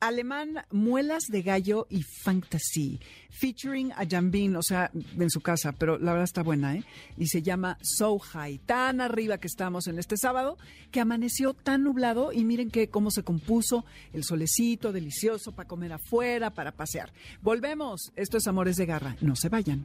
Alemán, 0.00 0.64
Muelas 0.72 1.22
de 1.28 1.42
Gallo 1.42 1.86
y 1.88 2.02
Fantasy, 2.02 2.98
featuring 3.30 3.92
a 3.92 4.04
Jambin, 4.04 4.56
o 4.56 4.62
sea, 4.62 4.90
en 4.94 5.30
su 5.30 5.40
casa, 5.40 5.70
pero 5.70 5.96
la 5.96 6.10
verdad 6.10 6.24
está 6.24 6.42
buena, 6.42 6.74
¿eh? 6.74 6.82
Y 7.16 7.28
se 7.28 7.40
llama 7.40 7.78
So 7.82 8.18
High, 8.32 8.58
tan 8.58 9.00
arriba 9.00 9.38
que 9.38 9.46
estamos 9.46 9.86
en 9.86 9.98
este 9.98 10.16
sábado, 10.16 10.56
que 10.90 11.00
amaneció 11.00 11.52
tan 11.52 11.84
nublado 11.84 12.32
y 12.32 12.44
miren 12.44 12.70
que 12.70 12.88
cómo 12.88 13.10
se 13.10 13.22
compuso 13.22 13.84
el 14.12 14.24
solecito 14.24 14.92
delicioso 14.92 15.52
para 15.52 15.68
comer 15.68 15.92
afuera, 15.92 16.50
para 16.50 16.72
pasear. 16.72 17.12
Volvemos, 17.42 18.12
esto 18.16 18.38
es 18.38 18.46
Amores 18.46 18.76
de 18.76 18.86
Garra, 18.86 19.16
no 19.20 19.36
se 19.36 19.50
vayan. 19.50 19.84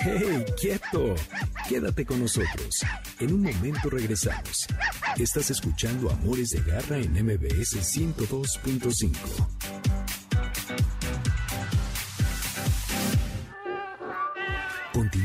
¡Hey, 0.00 0.44
quieto! 0.60 1.14
Quédate 1.68 2.04
con 2.04 2.20
nosotros. 2.20 2.80
En 3.20 3.34
un 3.34 3.42
momento 3.42 3.90
regresamos. 3.90 4.66
Estás 5.18 5.50
escuchando 5.50 6.10
Amores 6.10 6.50
de 6.50 6.60
Garra 6.62 6.98
en 6.98 7.12
MBS 7.12 7.76
102.5. 7.76 10.01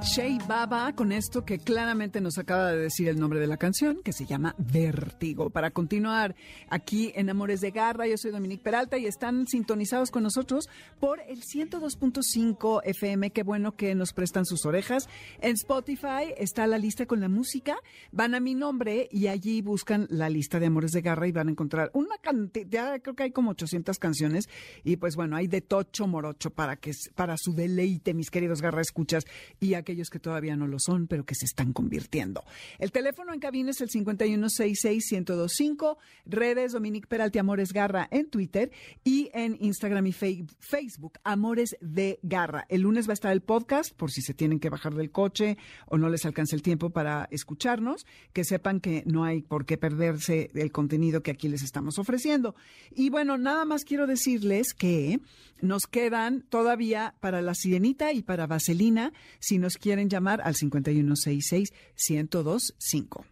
Shea 0.00 0.38
Baba 0.46 0.92
con 0.92 1.10
esto 1.10 1.44
que 1.44 1.58
claramente 1.58 2.20
nos 2.20 2.38
acaba 2.38 2.70
de 2.70 2.78
decir 2.78 3.08
el 3.08 3.18
nombre 3.18 3.40
de 3.40 3.48
la 3.48 3.56
canción, 3.56 4.00
que 4.04 4.12
se 4.12 4.26
llama 4.26 4.54
Vértigo. 4.56 5.50
Para 5.50 5.72
continuar 5.72 6.36
aquí 6.68 7.12
en 7.16 7.28
Amores 7.28 7.60
de 7.60 7.72
Garra, 7.72 8.06
yo 8.06 8.16
soy 8.16 8.30
Dominique 8.30 8.62
Peralta 8.62 8.96
y 8.96 9.06
están 9.06 9.48
sintonizados 9.48 10.12
con 10.12 10.22
nosotros 10.22 10.68
por 11.00 11.20
el 11.20 11.42
102.5 11.42 12.80
FM. 12.84 13.30
Qué 13.32 13.42
bueno 13.42 13.74
que 13.74 13.96
nos 13.96 14.12
prestan 14.12 14.46
sus 14.46 14.64
orejas. 14.66 15.08
En 15.40 15.54
Spotify 15.54 16.32
está 16.36 16.68
la 16.68 16.78
lista 16.78 17.06
con 17.06 17.20
la 17.20 17.28
música. 17.28 17.76
Van 18.12 18.36
a 18.36 18.40
mi 18.40 18.54
nombre 18.54 19.08
y 19.10 19.26
allí 19.26 19.62
buscan 19.62 20.06
la 20.10 20.30
lista 20.30 20.60
de 20.60 20.66
Amores 20.66 20.92
de 20.92 21.00
Garra 21.00 21.26
y 21.26 21.32
van 21.32 21.48
a 21.48 21.50
encontrar 21.50 21.90
una 21.92 22.18
cantidad, 22.18 23.00
creo 23.02 23.16
que 23.16 23.24
hay 23.24 23.32
como 23.32 23.50
800 23.50 23.98
canciones. 23.98 24.48
Y 24.84 24.96
pues 24.96 25.16
bueno, 25.16 25.34
hay 25.34 25.48
de 25.48 25.60
tocho 25.60 26.06
morocho 26.06 26.50
para, 26.50 26.76
que, 26.76 26.92
para 27.16 27.36
su 27.36 27.52
deleite, 27.52 28.14
mis 28.14 28.30
queridos 28.30 28.62
Garra 28.62 28.80
Escuchas 28.80 29.24
y 29.58 29.74
aquellos 29.74 29.97
que 30.08 30.20
todavía 30.20 30.56
no 30.56 30.68
lo 30.68 30.78
son, 30.78 31.08
pero 31.08 31.26
que 31.26 31.34
se 31.34 31.44
están 31.44 31.72
convirtiendo. 31.72 32.44
El 32.78 32.92
teléfono 32.92 33.34
en 33.34 33.40
cabina 33.40 33.70
es 33.70 33.80
el 33.80 33.88
5166125, 33.88 35.96
redes 36.26 36.70
Dominique 36.72 37.08
Peralti 37.08 37.40
Amores 37.40 37.72
Garra 37.72 38.06
en 38.10 38.30
Twitter 38.30 38.70
y 39.02 39.30
en 39.34 39.56
Instagram 39.60 40.06
y 40.06 40.12
Facebook 40.12 41.18
Amores 41.24 41.76
de 41.80 42.20
Garra. 42.22 42.66
El 42.68 42.82
lunes 42.82 43.08
va 43.08 43.12
a 43.12 43.14
estar 43.14 43.32
el 43.32 43.40
podcast 43.40 43.92
por 43.94 44.12
si 44.12 44.22
se 44.22 44.34
tienen 44.34 44.60
que 44.60 44.70
bajar 44.70 44.94
del 44.94 45.10
coche 45.10 45.58
o 45.86 45.98
no 45.98 46.08
les 46.08 46.24
alcanza 46.24 46.54
el 46.54 46.62
tiempo 46.62 46.90
para 46.90 47.26
escucharnos, 47.32 48.06
que 48.32 48.44
sepan 48.44 48.78
que 48.80 49.02
no 49.06 49.24
hay 49.24 49.42
por 49.42 49.66
qué 49.66 49.78
perderse 49.78 50.50
el 50.54 50.70
contenido 50.70 51.22
que 51.22 51.32
aquí 51.32 51.48
les 51.48 51.62
estamos 51.62 51.98
ofreciendo. 51.98 52.54
Y 52.94 53.10
bueno, 53.10 53.38
nada 53.38 53.64
más 53.64 53.84
quiero 53.84 54.06
decirles 54.06 54.74
que 54.74 55.20
nos 55.60 55.86
quedan 55.86 56.42
todavía 56.42 57.14
para 57.20 57.42
la 57.42 57.54
sirenita 57.54 58.12
y 58.12 58.22
para 58.22 58.46
vaselina 58.46 59.12
si 59.40 59.58
nos 59.58 59.76
quieren 59.78 60.08
llamar 60.08 60.40
al 60.42 60.54
5166-1025. 60.54 63.24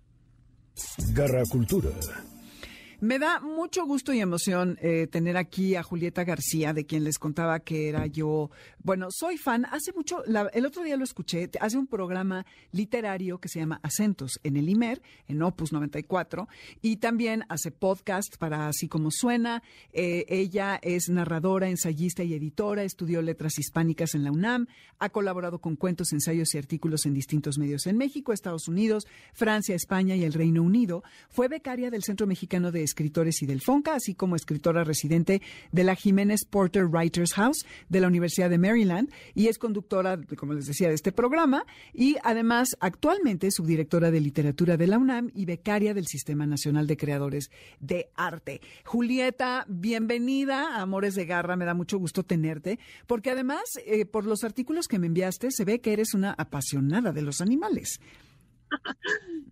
Garra 1.14 1.42
Cultura. 1.50 1.88
Me 3.06 3.20
da 3.20 3.38
mucho 3.38 3.86
gusto 3.86 4.12
y 4.12 4.18
emoción 4.18 4.78
eh, 4.82 5.06
tener 5.06 5.36
aquí 5.36 5.76
a 5.76 5.84
Julieta 5.84 6.24
García, 6.24 6.72
de 6.72 6.86
quien 6.86 7.04
les 7.04 7.20
contaba 7.20 7.60
que 7.60 7.88
era 7.88 8.04
yo. 8.06 8.50
Bueno, 8.82 9.10
soy 9.12 9.38
fan. 9.38 9.64
Hace 9.70 9.92
mucho, 9.92 10.24
la- 10.26 10.50
el 10.52 10.66
otro 10.66 10.82
día 10.82 10.96
lo 10.96 11.04
escuché, 11.04 11.48
hace 11.60 11.78
un 11.78 11.86
programa 11.86 12.44
literario 12.72 13.38
que 13.38 13.48
se 13.48 13.60
llama 13.60 13.78
Acentos 13.84 14.40
en 14.42 14.56
el 14.56 14.68
IMER, 14.68 15.02
en 15.28 15.40
Opus 15.40 15.72
94, 15.72 16.48
y 16.82 16.96
también 16.96 17.44
hace 17.48 17.70
podcast 17.70 18.38
para 18.38 18.66
Así 18.66 18.88
como 18.88 19.12
Suena. 19.12 19.62
Eh, 19.92 20.24
ella 20.28 20.76
es 20.82 21.08
narradora, 21.08 21.68
ensayista 21.68 22.24
y 22.24 22.34
editora, 22.34 22.82
estudió 22.82 23.22
letras 23.22 23.56
hispánicas 23.56 24.16
en 24.16 24.24
la 24.24 24.32
UNAM, 24.32 24.66
ha 24.98 25.10
colaborado 25.10 25.60
con 25.60 25.76
cuentos, 25.76 26.12
ensayos 26.12 26.52
y 26.56 26.58
artículos 26.58 27.06
en 27.06 27.14
distintos 27.14 27.56
medios 27.56 27.86
en 27.86 27.98
México, 27.98 28.32
Estados 28.32 28.66
Unidos, 28.66 29.06
Francia, 29.32 29.76
España 29.76 30.16
y 30.16 30.24
el 30.24 30.32
Reino 30.32 30.60
Unido. 30.64 31.04
Fue 31.28 31.46
becaria 31.46 31.88
del 31.92 32.02
Centro 32.02 32.26
Mexicano 32.26 32.72
de 32.72 32.95
Escritores 32.96 33.42
y 33.42 33.46
del 33.46 33.60
FONCA, 33.60 33.94
así 33.94 34.14
como 34.14 34.36
escritora 34.36 34.82
residente 34.82 35.42
de 35.70 35.84
la 35.84 35.94
Jiménez 35.94 36.46
Porter 36.48 36.86
Writers 36.86 37.34
House 37.34 37.66
de 37.90 38.00
la 38.00 38.06
Universidad 38.06 38.48
de 38.48 38.56
Maryland 38.56 39.10
y 39.34 39.48
es 39.48 39.58
conductora, 39.58 40.18
como 40.38 40.54
les 40.54 40.64
decía, 40.64 40.88
de 40.88 40.94
este 40.94 41.12
programa 41.12 41.66
y 41.92 42.16
además 42.24 42.74
actualmente 42.80 43.50
subdirectora 43.50 44.10
de 44.10 44.22
literatura 44.22 44.78
de 44.78 44.86
la 44.86 44.96
UNAM 44.96 45.30
y 45.34 45.44
becaria 45.44 45.92
del 45.92 46.06
Sistema 46.06 46.46
Nacional 46.46 46.86
de 46.86 46.96
Creadores 46.96 47.50
de 47.80 48.08
Arte. 48.14 48.62
Julieta, 48.86 49.66
bienvenida 49.68 50.78
a 50.78 50.80
Amores 50.80 51.14
de 51.14 51.26
Garra, 51.26 51.54
me 51.56 51.66
da 51.66 51.74
mucho 51.74 51.98
gusto 51.98 52.22
tenerte, 52.22 52.78
porque 53.06 53.30
además 53.30 53.60
eh, 53.84 54.06
por 54.06 54.24
los 54.24 54.42
artículos 54.42 54.88
que 54.88 54.98
me 54.98 55.08
enviaste 55.08 55.50
se 55.50 55.66
ve 55.66 55.80
que 55.80 55.92
eres 55.92 56.14
una 56.14 56.32
apasionada 56.32 57.12
de 57.12 57.20
los 57.20 57.42
animales. 57.42 58.00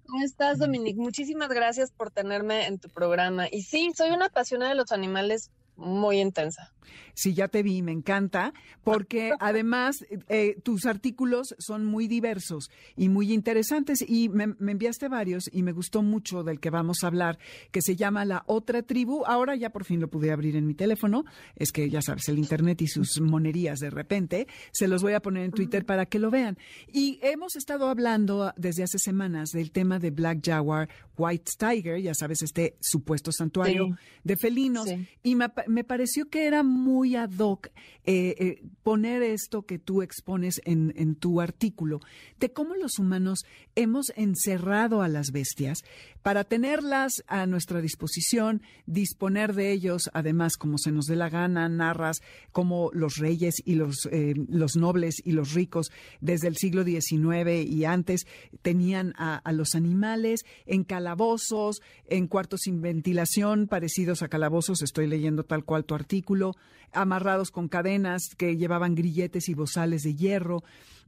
¿Cómo 0.06 0.24
estás, 0.24 0.58
Dominique? 0.58 1.00
Muchísimas 1.00 1.48
gracias 1.48 1.90
por 1.92 2.10
tenerme 2.10 2.66
en 2.66 2.78
tu 2.78 2.88
programa. 2.90 3.46
Y 3.50 3.62
sí, 3.62 3.92
soy 3.96 4.10
una 4.10 4.26
apasionada 4.26 4.70
de 4.70 4.76
los 4.76 4.92
animales 4.92 5.50
muy 5.76 6.20
intensa. 6.20 6.73
Sí, 7.14 7.34
ya 7.34 7.48
te 7.48 7.62
vi, 7.62 7.82
me 7.82 7.92
encanta, 7.92 8.52
porque 8.82 9.32
además 9.40 10.04
eh, 10.28 10.56
tus 10.62 10.86
artículos 10.86 11.54
son 11.58 11.84
muy 11.84 12.08
diversos 12.08 12.70
y 12.96 13.08
muy 13.08 13.32
interesantes 13.32 14.04
y 14.06 14.28
me, 14.28 14.48
me 14.58 14.72
enviaste 14.72 15.08
varios 15.08 15.48
y 15.52 15.62
me 15.62 15.72
gustó 15.72 16.02
mucho 16.02 16.42
del 16.42 16.60
que 16.60 16.70
vamos 16.70 16.98
a 17.02 17.06
hablar, 17.08 17.38
que 17.70 17.82
se 17.82 17.96
llama 17.96 18.24
La 18.24 18.42
Otra 18.46 18.82
Tribu. 18.82 19.24
Ahora 19.26 19.56
ya 19.56 19.70
por 19.70 19.84
fin 19.84 20.00
lo 20.00 20.08
pude 20.08 20.30
abrir 20.32 20.56
en 20.56 20.66
mi 20.66 20.74
teléfono, 20.74 21.24
es 21.56 21.72
que 21.72 21.88
ya 21.90 22.02
sabes, 22.02 22.28
el 22.28 22.38
Internet 22.38 22.82
y 22.82 22.86
sus 22.88 23.20
monerías 23.20 23.78
de 23.80 23.90
repente, 23.90 24.46
se 24.72 24.88
los 24.88 25.02
voy 25.02 25.12
a 25.14 25.20
poner 25.20 25.44
en 25.44 25.50
Twitter 25.52 25.84
para 25.84 26.06
que 26.06 26.18
lo 26.18 26.30
vean. 26.30 26.58
Y 26.92 27.18
hemos 27.22 27.56
estado 27.56 27.88
hablando 27.88 28.52
desde 28.56 28.82
hace 28.82 28.98
semanas 28.98 29.50
del 29.50 29.70
tema 29.70 29.98
de 29.98 30.10
Black 30.10 30.40
Jaguar, 30.44 30.88
White 31.16 31.52
Tiger, 31.58 32.00
ya 32.00 32.14
sabes, 32.14 32.42
este 32.42 32.76
supuesto 32.80 33.30
santuario 33.32 33.86
Sí. 33.86 33.92
de 34.24 34.36
felinos, 34.36 34.88
Sí. 34.88 35.06
y 35.22 35.34
me, 35.36 35.46
me 35.68 35.84
pareció 35.84 36.28
que 36.28 36.46
era 36.46 36.62
muy 36.62 36.73
ad 37.16 37.38
hoc 37.38 37.68
eh, 38.06 38.34
eh, 38.38 38.62
poner 38.82 39.22
esto 39.22 39.62
que 39.62 39.78
tú 39.78 40.02
expones 40.02 40.60
en, 40.66 41.14
tu 41.14 41.40
artículo, 41.40 42.00
de 42.38 42.52
cómo 42.52 42.74
los 42.74 42.98
humanos 42.98 43.46
hemos 43.76 44.12
encerrado 44.14 45.00
a 45.00 45.08
las 45.08 45.30
bestias 45.30 45.84
para 46.22 46.44
tenerlas 46.44 47.24
a 47.26 47.46
nuestra 47.46 47.80
disposición, 47.80 48.60
disponer 48.84 49.54
de 49.54 49.72
ellos, 49.72 50.10
además, 50.12 50.56
como 50.58 50.76
se 50.76 50.92
nos 50.92 51.06
dé 51.06 51.16
la 51.16 51.30
gana, 51.30 51.66
narras 51.70 52.20
como 52.52 52.90
los 52.92 53.16
reyes 53.16 53.54
y 53.64 53.76
los, 53.76 54.06
eh, 54.12 54.34
los 54.48 54.76
nobles 54.76 55.16
y 55.24 55.32
los 55.32 55.54
ricos 55.54 55.90
desde 56.20 56.48
el 56.48 56.56
siglo 56.56 56.84
XIX 56.84 57.64
y 57.66 57.86
antes 57.86 58.26
tenían 58.60 59.14
a 59.16 59.52
los 59.52 59.74
animales 59.74 60.44
en 60.66 60.84
calabozos, 60.84 61.80
en 62.06 62.26
cuartos 62.26 62.60
sin 62.64 62.82
ventilación, 62.82 63.66
parecidos 63.66 64.22
a 64.22 64.28
calabozos, 64.28 64.82
estoy 64.82 65.06
leyendo 65.06 65.44
tal 65.44 65.64
cual 65.64 65.86
tu 65.86 65.94
artículo, 65.94 66.54
amarrados 66.92 67.50
con 67.50 67.68
cadenas 67.68 68.22
que 68.36 68.56
llevaban 68.56 68.94
grilletes 68.94 69.48
y 69.48 69.54
bozales 69.54 70.02
de 70.02 70.14
hierro 70.14 70.62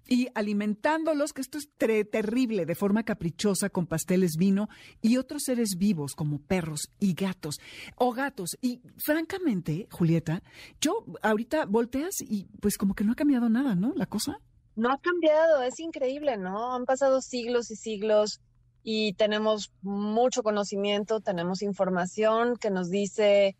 y 0.08 0.28
alimentándolos, 0.34 1.32
que 1.32 1.40
esto 1.40 1.58
es 1.58 1.68
terrible, 1.76 2.64
de 2.64 2.74
forma 2.74 3.02
caprichosa 3.02 3.70
con 3.70 3.86
pasteles 3.86 4.36
vino 4.36 4.68
y 5.02 5.16
otros 5.16 5.44
seres 5.44 5.76
vivos 5.78 6.14
como 6.14 6.40
perros 6.40 6.90
y 7.00 7.14
gatos 7.14 7.58
o 7.96 8.12
gatos. 8.12 8.56
Y 8.60 8.80
francamente, 9.04 9.88
Julieta, 9.90 10.42
yo 10.80 11.04
ahorita 11.22 11.66
volteas 11.66 12.20
y 12.20 12.44
pues 12.60 12.78
como 12.78 12.94
que 12.94 13.04
no 13.04 13.12
ha 13.12 13.16
cambiado 13.16 13.48
nada, 13.48 13.74
¿no? 13.74 13.92
La 13.94 14.06
cosa. 14.06 14.38
No 14.76 14.92
ha 14.92 14.98
cambiado, 14.98 15.62
es 15.62 15.80
increíble, 15.80 16.36
¿no? 16.36 16.74
Han 16.74 16.84
pasado 16.84 17.20
siglos 17.20 17.70
y 17.70 17.76
siglos 17.76 18.40
y 18.82 19.14
tenemos 19.14 19.72
mucho 19.82 20.42
conocimiento, 20.42 21.20
tenemos 21.20 21.62
información 21.62 22.56
que 22.56 22.70
nos 22.70 22.88
dice, 22.88 23.56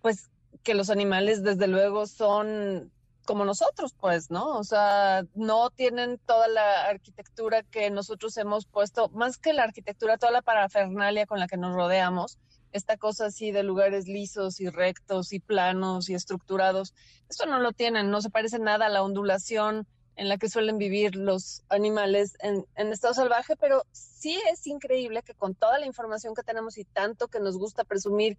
pues, 0.00 0.28
que 0.66 0.74
los 0.74 0.90
animales 0.90 1.44
desde 1.44 1.68
luego 1.68 2.08
son 2.08 2.90
como 3.24 3.44
nosotros, 3.44 3.94
pues, 3.94 4.32
¿no? 4.32 4.58
O 4.58 4.64
sea, 4.64 5.22
no 5.36 5.70
tienen 5.70 6.18
toda 6.26 6.48
la 6.48 6.86
arquitectura 6.86 7.62
que 7.62 7.88
nosotros 7.88 8.36
hemos 8.36 8.66
puesto, 8.66 9.08
más 9.10 9.38
que 9.38 9.52
la 9.52 9.62
arquitectura, 9.62 10.18
toda 10.18 10.32
la 10.32 10.42
parafernalia 10.42 11.24
con 11.24 11.38
la 11.38 11.46
que 11.46 11.56
nos 11.56 11.72
rodeamos, 11.72 12.38
esta 12.72 12.96
cosa 12.96 13.26
así 13.26 13.52
de 13.52 13.62
lugares 13.62 14.08
lisos 14.08 14.58
y 14.58 14.68
rectos 14.68 15.32
y 15.32 15.38
planos 15.38 16.08
y 16.10 16.14
estructurados, 16.14 16.94
esto 17.30 17.46
no 17.46 17.60
lo 17.60 17.70
tienen, 17.70 18.10
no 18.10 18.20
se 18.20 18.30
parece 18.30 18.58
nada 18.58 18.86
a 18.86 18.90
la 18.90 19.04
ondulación 19.04 19.86
en 20.16 20.28
la 20.28 20.36
que 20.36 20.48
suelen 20.48 20.78
vivir 20.78 21.14
los 21.14 21.62
animales 21.68 22.36
en, 22.40 22.66
en, 22.74 22.92
estado 22.92 23.14
salvaje, 23.14 23.54
pero 23.54 23.84
sí 23.92 24.36
es 24.52 24.66
increíble 24.66 25.22
que 25.22 25.34
con 25.34 25.54
toda 25.54 25.78
la 25.78 25.86
información 25.86 26.34
que 26.34 26.42
tenemos 26.42 26.76
y 26.76 26.84
tanto 26.84 27.28
que 27.28 27.38
nos 27.38 27.56
gusta 27.56 27.84
presumir 27.84 28.36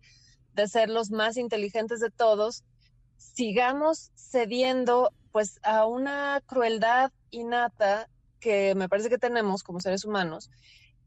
de 0.58 0.68
ser 0.68 0.90
los 0.90 1.12
más 1.12 1.38
inteligentes 1.38 2.02
de 2.02 2.10
todos, 2.10 2.64
sigamos 3.18 4.12
cediendo 4.16 5.12
pues 5.32 5.60
a 5.64 5.86
una 5.86 6.42
crueldad 6.46 7.12
innata 7.30 8.10
que 8.40 8.74
me 8.76 8.90
parece 8.90 9.10
que 9.10 9.20
tenemos 9.20 9.64
como 9.64 9.80
seres 9.80 10.04
humanos 10.04 10.50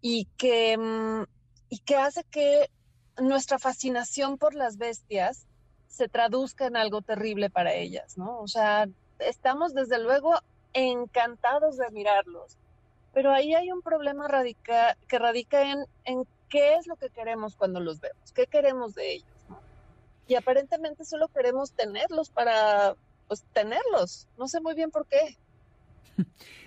y 0.00 0.26
que, 0.38 0.78
mm, 0.78 1.24
y 1.68 1.78
que 1.80 1.96
hace 1.96 2.24
que 2.24 2.70
nuestra 3.18 3.58
fascinación 3.58 4.38
por 4.38 4.54
las 4.54 4.78
bestias 4.78 5.46
se 5.88 6.08
traduzca 6.08 6.66
en 6.66 6.76
algo 6.76 7.02
terrible 7.02 7.50
para 7.50 7.74
ellas, 7.74 8.16
¿no? 8.16 8.38
O 8.38 8.46
sea, 8.46 8.88
estamos 9.18 9.74
desde 9.74 9.98
luego 9.98 10.34
encantados 10.72 11.76
de 11.76 11.90
mirarlos, 11.90 12.56
pero 13.12 13.32
ahí 13.32 13.54
hay 13.54 13.72
un 13.72 13.82
problema 13.82 14.28
radica, 14.28 14.96
que 15.08 15.18
radica 15.18 15.72
en, 15.72 15.84
en 16.04 16.24
qué 16.48 16.74
es 16.74 16.86
lo 16.86 16.94
que 16.94 17.10
queremos 17.10 17.56
cuando 17.56 17.80
los 17.80 17.98
vemos, 18.00 18.32
qué 18.32 18.46
queremos 18.46 18.94
de 18.94 19.14
ellos. 19.14 19.29
Y 20.30 20.36
aparentemente 20.36 21.04
solo 21.04 21.26
queremos 21.26 21.72
tenerlos 21.72 22.30
para, 22.30 22.94
pues, 23.26 23.42
tenerlos. 23.52 24.28
No 24.38 24.46
sé 24.46 24.60
muy 24.60 24.76
bien 24.76 24.92
por 24.92 25.04
qué. 25.08 25.36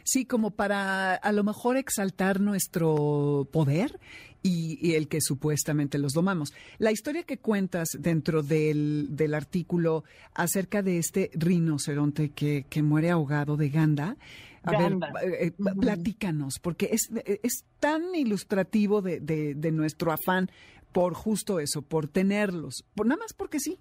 Sí, 0.04 0.26
como 0.26 0.52
para 0.52 1.16
a 1.16 1.32
lo 1.32 1.46
mejor 1.46 1.78
exaltar 1.78 2.42
nuestro 2.42 3.48
poder 3.54 4.02
y, 4.42 4.78
y, 4.86 4.96
el 4.96 5.08
que 5.08 5.22
supuestamente 5.22 5.98
los 5.98 6.12
domamos. 6.12 6.54
La 6.78 6.92
historia 6.92 7.24
que 7.24 7.38
cuentas 7.38 7.88
dentro 7.98 8.44
del, 8.44 9.16
del 9.16 9.34
artículo 9.34 10.04
acerca 10.34 10.82
de 10.82 10.98
este 10.98 11.32
rinoceronte 11.34 12.32
que, 12.32 12.66
que 12.70 12.84
muere 12.84 13.12
ahogado 13.12 13.56
de 13.56 13.70
Ganda, 13.70 14.18
a 14.64 14.78
ver, 14.78 14.98
eh, 15.24 15.54
-huh. 15.58 15.80
platícanos, 15.80 16.60
porque 16.62 16.90
es, 16.92 17.10
es 17.26 17.64
tan 17.80 18.14
ilustrativo 18.14 19.02
de, 19.02 19.22
de, 19.22 19.56
de, 19.56 19.72
nuestro 19.72 20.12
afán 20.12 20.50
por 20.94 21.14
justo 21.16 21.60
eso, 21.60 21.82
por 21.82 22.08
tenerlos, 22.08 22.86
por, 22.96 23.08
nada 23.08 23.20
más 23.20 23.34
porque 23.34 23.60
sí. 23.60 23.80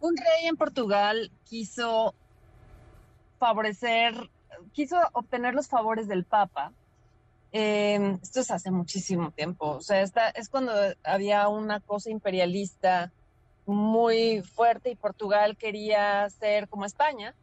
Un 0.00 0.16
rey 0.16 0.46
en 0.46 0.56
Portugal 0.56 1.30
quiso 1.44 2.14
favorecer, 3.38 4.30
quiso 4.72 4.96
obtener 5.12 5.54
los 5.54 5.68
favores 5.68 6.08
del 6.08 6.24
Papa. 6.24 6.72
Eh, 7.52 8.18
esto 8.22 8.40
es 8.40 8.50
hace 8.50 8.70
muchísimo 8.70 9.32
tiempo, 9.32 9.70
o 9.72 9.80
sea, 9.80 10.02
esta, 10.02 10.30
es 10.30 10.48
cuando 10.48 10.72
había 11.02 11.48
una 11.48 11.80
cosa 11.80 12.08
imperialista 12.10 13.12
muy 13.66 14.42
fuerte 14.42 14.90
y 14.90 14.96
Portugal 14.96 15.56
quería 15.56 16.28
ser 16.30 16.68
como 16.68 16.84
España. 16.84 17.34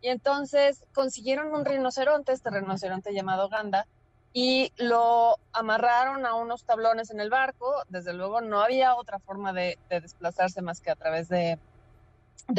Y 0.00 0.08
entonces 0.08 0.84
consiguieron 0.92 1.54
un 1.54 1.64
rinoceronte, 1.64 2.32
este 2.32 2.50
rinoceronte 2.50 3.14
llamado 3.14 3.48
Ganda, 3.48 3.86
y 4.32 4.72
lo 4.78 5.36
amarraron 5.52 6.24
a 6.24 6.34
unos 6.34 6.64
tablones 6.64 7.10
en 7.10 7.20
el 7.20 7.30
barco. 7.30 7.82
Desde 7.88 8.12
luego 8.12 8.40
no 8.40 8.60
había 8.60 8.94
otra 8.94 9.18
forma 9.18 9.52
de, 9.52 9.78
de 9.90 10.00
desplazarse 10.00 10.62
más 10.62 10.80
que 10.80 10.90
a 10.90 10.96
través 10.96 11.28
de, 11.28 11.58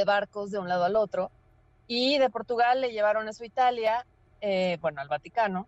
barcos 0.05 0.51
de 0.51 0.59
un 0.59 0.69
lado 0.69 0.83
al 0.83 0.95
otro. 0.95 1.31
Y 1.87 2.17
de 2.19 2.29
Portugal 2.29 2.81
le 2.81 2.91
llevaron 2.91 3.27
eso 3.27 3.43
a 3.43 3.47
Italia, 3.47 4.05
eh, 4.41 4.77
bueno, 4.81 5.01
al 5.01 5.07
Vaticano, 5.07 5.67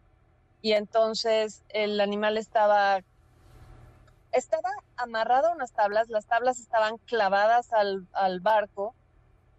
y 0.62 0.74
entonces 0.74 1.64
el 1.70 1.99
animal 1.99 2.38
estaba, 2.38 3.01
estaba 4.32 4.70
amarrado 4.95 5.49
a 5.49 5.51
unas 5.51 5.72
tablas, 5.74 6.10
las 6.10 6.26
tablas 6.26 6.60
estaban 6.60 6.97
clavadas 6.99 7.74
al 7.74 8.39
barco 8.39 8.95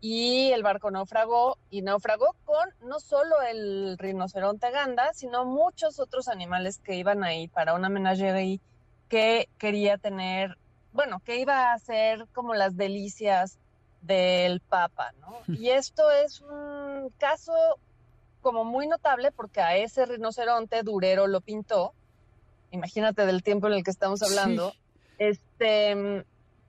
y 0.01 0.53
el 0.53 0.63
barco 0.63 0.91
naufragó 0.91 1.59
y 1.71 1.83
naufragó 1.83 2.35
con 2.45 2.69
no 2.83 3.01
solo 3.01 3.41
el 3.43 3.97
rinoceronte 3.99 4.71
ganda, 4.71 5.13
sino 5.15 5.45
muchos 5.45 5.99
otros 5.99 6.29
animales 6.29 6.79
que 6.79 6.95
iban 6.97 7.25
ahí 7.25 7.49
para 7.49 7.75
una 7.75 7.89
menagerie 7.89 8.61
que 9.09 9.49
quería 9.59 9.99
tener, 9.99 10.59
bueno, 10.93 11.21
que 11.25 11.39
iba 11.39 11.73
a 11.73 11.79
ser 11.79 12.27
como 12.33 12.55
las 12.55 12.77
delicias 12.77 13.59
del 14.03 14.61
Papa, 14.61 15.13
¿no? 15.21 15.39
Y 15.59 15.71
esto 15.71 16.11
es 16.11 16.41
un 16.41 17.11
caso 17.19 17.53
como 18.43 18.65
muy 18.65 18.87
notable 18.87 19.33
porque 19.33 19.61
a 19.61 19.77
ese 19.77 20.07
rinoceronte 20.07 20.83
Durero 20.83 21.27
lo 21.27 21.41
pintó, 21.41 21.95
imagínate 22.71 23.27
del 23.27 23.43
tiempo 23.43 23.67
en 23.67 23.73
el 23.73 23.83
que 23.83 23.91
estamos 23.91 24.23
hablando, 24.23 24.71
sí. 24.71 24.79
este, 25.19 26.25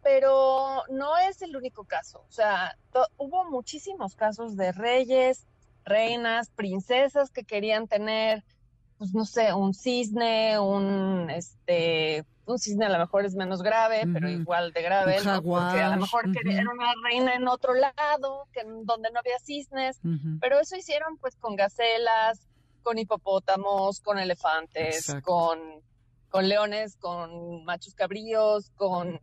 pero 0.08 0.84
no 0.88 1.18
es 1.18 1.42
el 1.42 1.54
único 1.58 1.84
caso, 1.84 2.24
o 2.30 2.32
sea, 2.32 2.78
hubo 3.18 3.44
muchísimos 3.44 4.16
casos 4.16 4.56
de 4.56 4.72
reyes, 4.72 5.46
reinas, 5.84 6.50
princesas 6.50 7.30
que 7.30 7.44
querían 7.44 7.90
tener, 7.90 8.46
pues 8.98 9.14
no 9.14 9.26
sé, 9.26 9.54
un 9.54 9.74
cisne, 9.74 10.60
un, 10.60 11.30
este, 11.30 12.24
un 12.46 12.58
cisne 12.58 12.86
a 12.86 12.90
lo 12.90 13.00
mejor 13.00 13.26
es 13.26 13.36
menos 13.36 13.62
grave, 13.62 14.04
uh 14.06 14.08
-huh. 14.08 14.14
pero 14.14 14.30
igual 14.30 14.72
de 14.72 14.82
grave, 14.82 15.18
¿no? 15.26 15.42
porque 15.44 15.82
a 15.82 15.90
lo 15.90 15.98
mejor 15.98 16.26
uh 16.26 16.32
-huh. 16.32 16.54
era 16.54 16.72
una 16.72 16.94
reina 17.04 17.36
en 17.36 17.46
otro 17.50 17.74
lado, 17.74 18.48
que 18.54 18.64
donde 18.64 19.12
no 19.12 19.20
había 19.20 19.40
cisnes, 19.40 20.00
uh 20.06 20.08
-huh. 20.08 20.40
pero 20.40 20.58
eso 20.62 20.78
hicieron 20.78 21.18
pues 21.18 21.36
con 21.36 21.58
gacelas, 21.58 22.48
con 22.82 22.98
hipopótamos, 22.98 24.00
con 24.00 24.20
elefantes, 24.20 25.14
con, 25.22 25.60
con 26.30 26.48
leones, 26.48 26.96
con 26.96 27.66
machos 27.66 27.94
cabríos, 27.94 28.70
con 28.78 29.20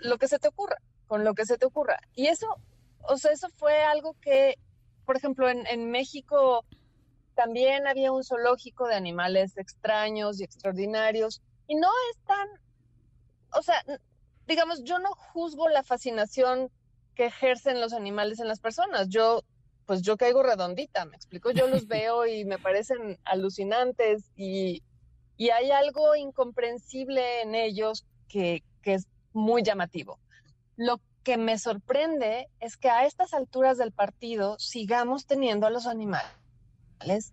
lo 0.00 0.18
que 0.18 0.28
se 0.28 0.38
te 0.38 0.48
ocurra, 0.48 0.76
con 1.06 1.24
lo 1.24 1.34
que 1.34 1.46
se 1.46 1.58
te 1.58 1.66
ocurra. 1.66 1.98
Y 2.14 2.26
eso, 2.26 2.46
o 3.00 3.16
sea, 3.16 3.32
eso 3.32 3.48
fue 3.50 3.82
algo 3.82 4.14
que, 4.20 4.58
por 5.04 5.16
ejemplo, 5.16 5.48
en, 5.48 5.66
en 5.66 5.90
México 5.90 6.64
también 7.34 7.86
había 7.86 8.12
un 8.12 8.24
zoológico 8.24 8.86
de 8.86 8.94
animales 8.94 9.56
extraños 9.56 10.40
y 10.40 10.44
extraordinarios, 10.44 11.40
y 11.66 11.76
no 11.76 11.88
es 12.10 12.18
tan, 12.26 12.48
o 13.54 13.62
sea, 13.62 13.82
digamos, 14.46 14.82
yo 14.84 14.98
no 14.98 15.10
juzgo 15.14 15.68
la 15.68 15.82
fascinación 15.82 16.70
que 17.14 17.26
ejercen 17.26 17.80
los 17.80 17.92
animales 17.92 18.40
en 18.40 18.48
las 18.48 18.60
personas. 18.60 19.08
Yo, 19.08 19.42
pues 19.86 20.02
yo 20.02 20.16
caigo 20.16 20.42
redondita, 20.42 21.04
me 21.04 21.16
explico, 21.16 21.50
yo 21.50 21.66
los 21.68 21.86
veo 21.88 22.26
y 22.26 22.44
me 22.44 22.58
parecen 22.58 23.18
alucinantes 23.24 24.30
y, 24.36 24.82
y 25.36 25.50
hay 25.50 25.70
algo 25.70 26.14
incomprensible 26.14 27.42
en 27.42 27.54
ellos 27.54 28.04
que, 28.28 28.62
que 28.82 28.94
es 28.94 29.06
muy 29.32 29.62
llamativo. 29.62 30.18
Lo 30.76 31.00
que 31.22 31.36
me 31.36 31.58
sorprende 31.58 32.48
es 32.60 32.76
que 32.76 32.90
a 32.90 33.06
estas 33.06 33.32
alturas 33.34 33.78
del 33.78 33.92
partido 33.92 34.58
sigamos 34.58 35.26
teniendo 35.26 35.66
a 35.66 35.70
los 35.70 35.86
animales 35.86 37.32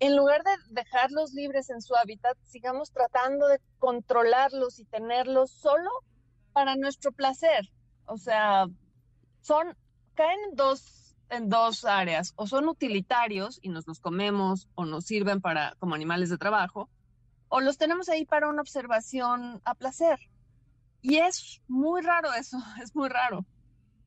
en 0.00 0.16
lugar 0.16 0.42
de 0.42 0.50
dejarlos 0.70 1.34
libres 1.34 1.68
en 1.68 1.82
su 1.82 1.94
hábitat, 1.94 2.36
sigamos 2.44 2.90
tratando 2.90 3.46
de 3.46 3.60
controlarlos 3.78 4.78
y 4.78 4.84
tenerlos 4.84 5.50
solo 5.50 5.90
para 6.52 6.74
nuestro 6.74 7.12
placer. 7.12 7.70
O 8.06 8.16
sea, 8.16 8.66
son, 9.42 9.76
caen 10.14 10.38
en 10.48 10.56
dos, 10.56 11.14
en 11.28 11.50
dos 11.50 11.84
áreas, 11.84 12.32
o 12.36 12.46
son 12.46 12.68
utilitarios 12.68 13.58
y 13.62 13.68
nos 13.68 13.86
los 13.86 14.00
comemos 14.00 14.68
o 14.74 14.86
nos 14.86 15.04
sirven 15.04 15.42
para, 15.42 15.76
como 15.78 15.94
animales 15.94 16.30
de 16.30 16.38
trabajo, 16.38 16.88
o 17.48 17.60
los 17.60 17.76
tenemos 17.76 18.08
ahí 18.08 18.24
para 18.24 18.48
una 18.48 18.62
observación 18.62 19.60
a 19.64 19.74
placer. 19.74 20.18
Y 21.02 21.16
es 21.16 21.60
muy 21.68 22.02
raro 22.02 22.32
eso, 22.34 22.58
es 22.82 22.94
muy 22.94 23.08
raro. 23.08 23.44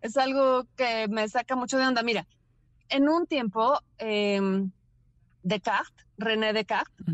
Es 0.02 0.18
algo 0.18 0.66
que 0.76 1.08
me 1.08 1.28
saca 1.30 1.56
mucho 1.56 1.78
de 1.78 1.88
onda. 1.88 2.04
Mira, 2.04 2.28
en 2.90 3.08
un 3.08 3.26
tiempo, 3.26 3.80
eh, 3.98 4.40
Descartes, 5.44 6.06
René 6.18 6.54
Descartes, 6.54 7.06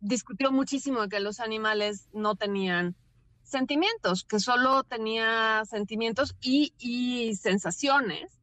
discutió 0.00 0.52
muchísimo 0.52 1.02
de 1.02 1.08
que 1.08 1.20
los 1.20 1.40
animales 1.40 2.08
no 2.12 2.34
tenían 2.34 2.94
sentimientos, 3.42 4.24
que 4.24 4.40
solo 4.40 4.82
tenía 4.84 5.64
sentimientos 5.64 6.34
y, 6.40 7.34
sensaciones 7.36 8.40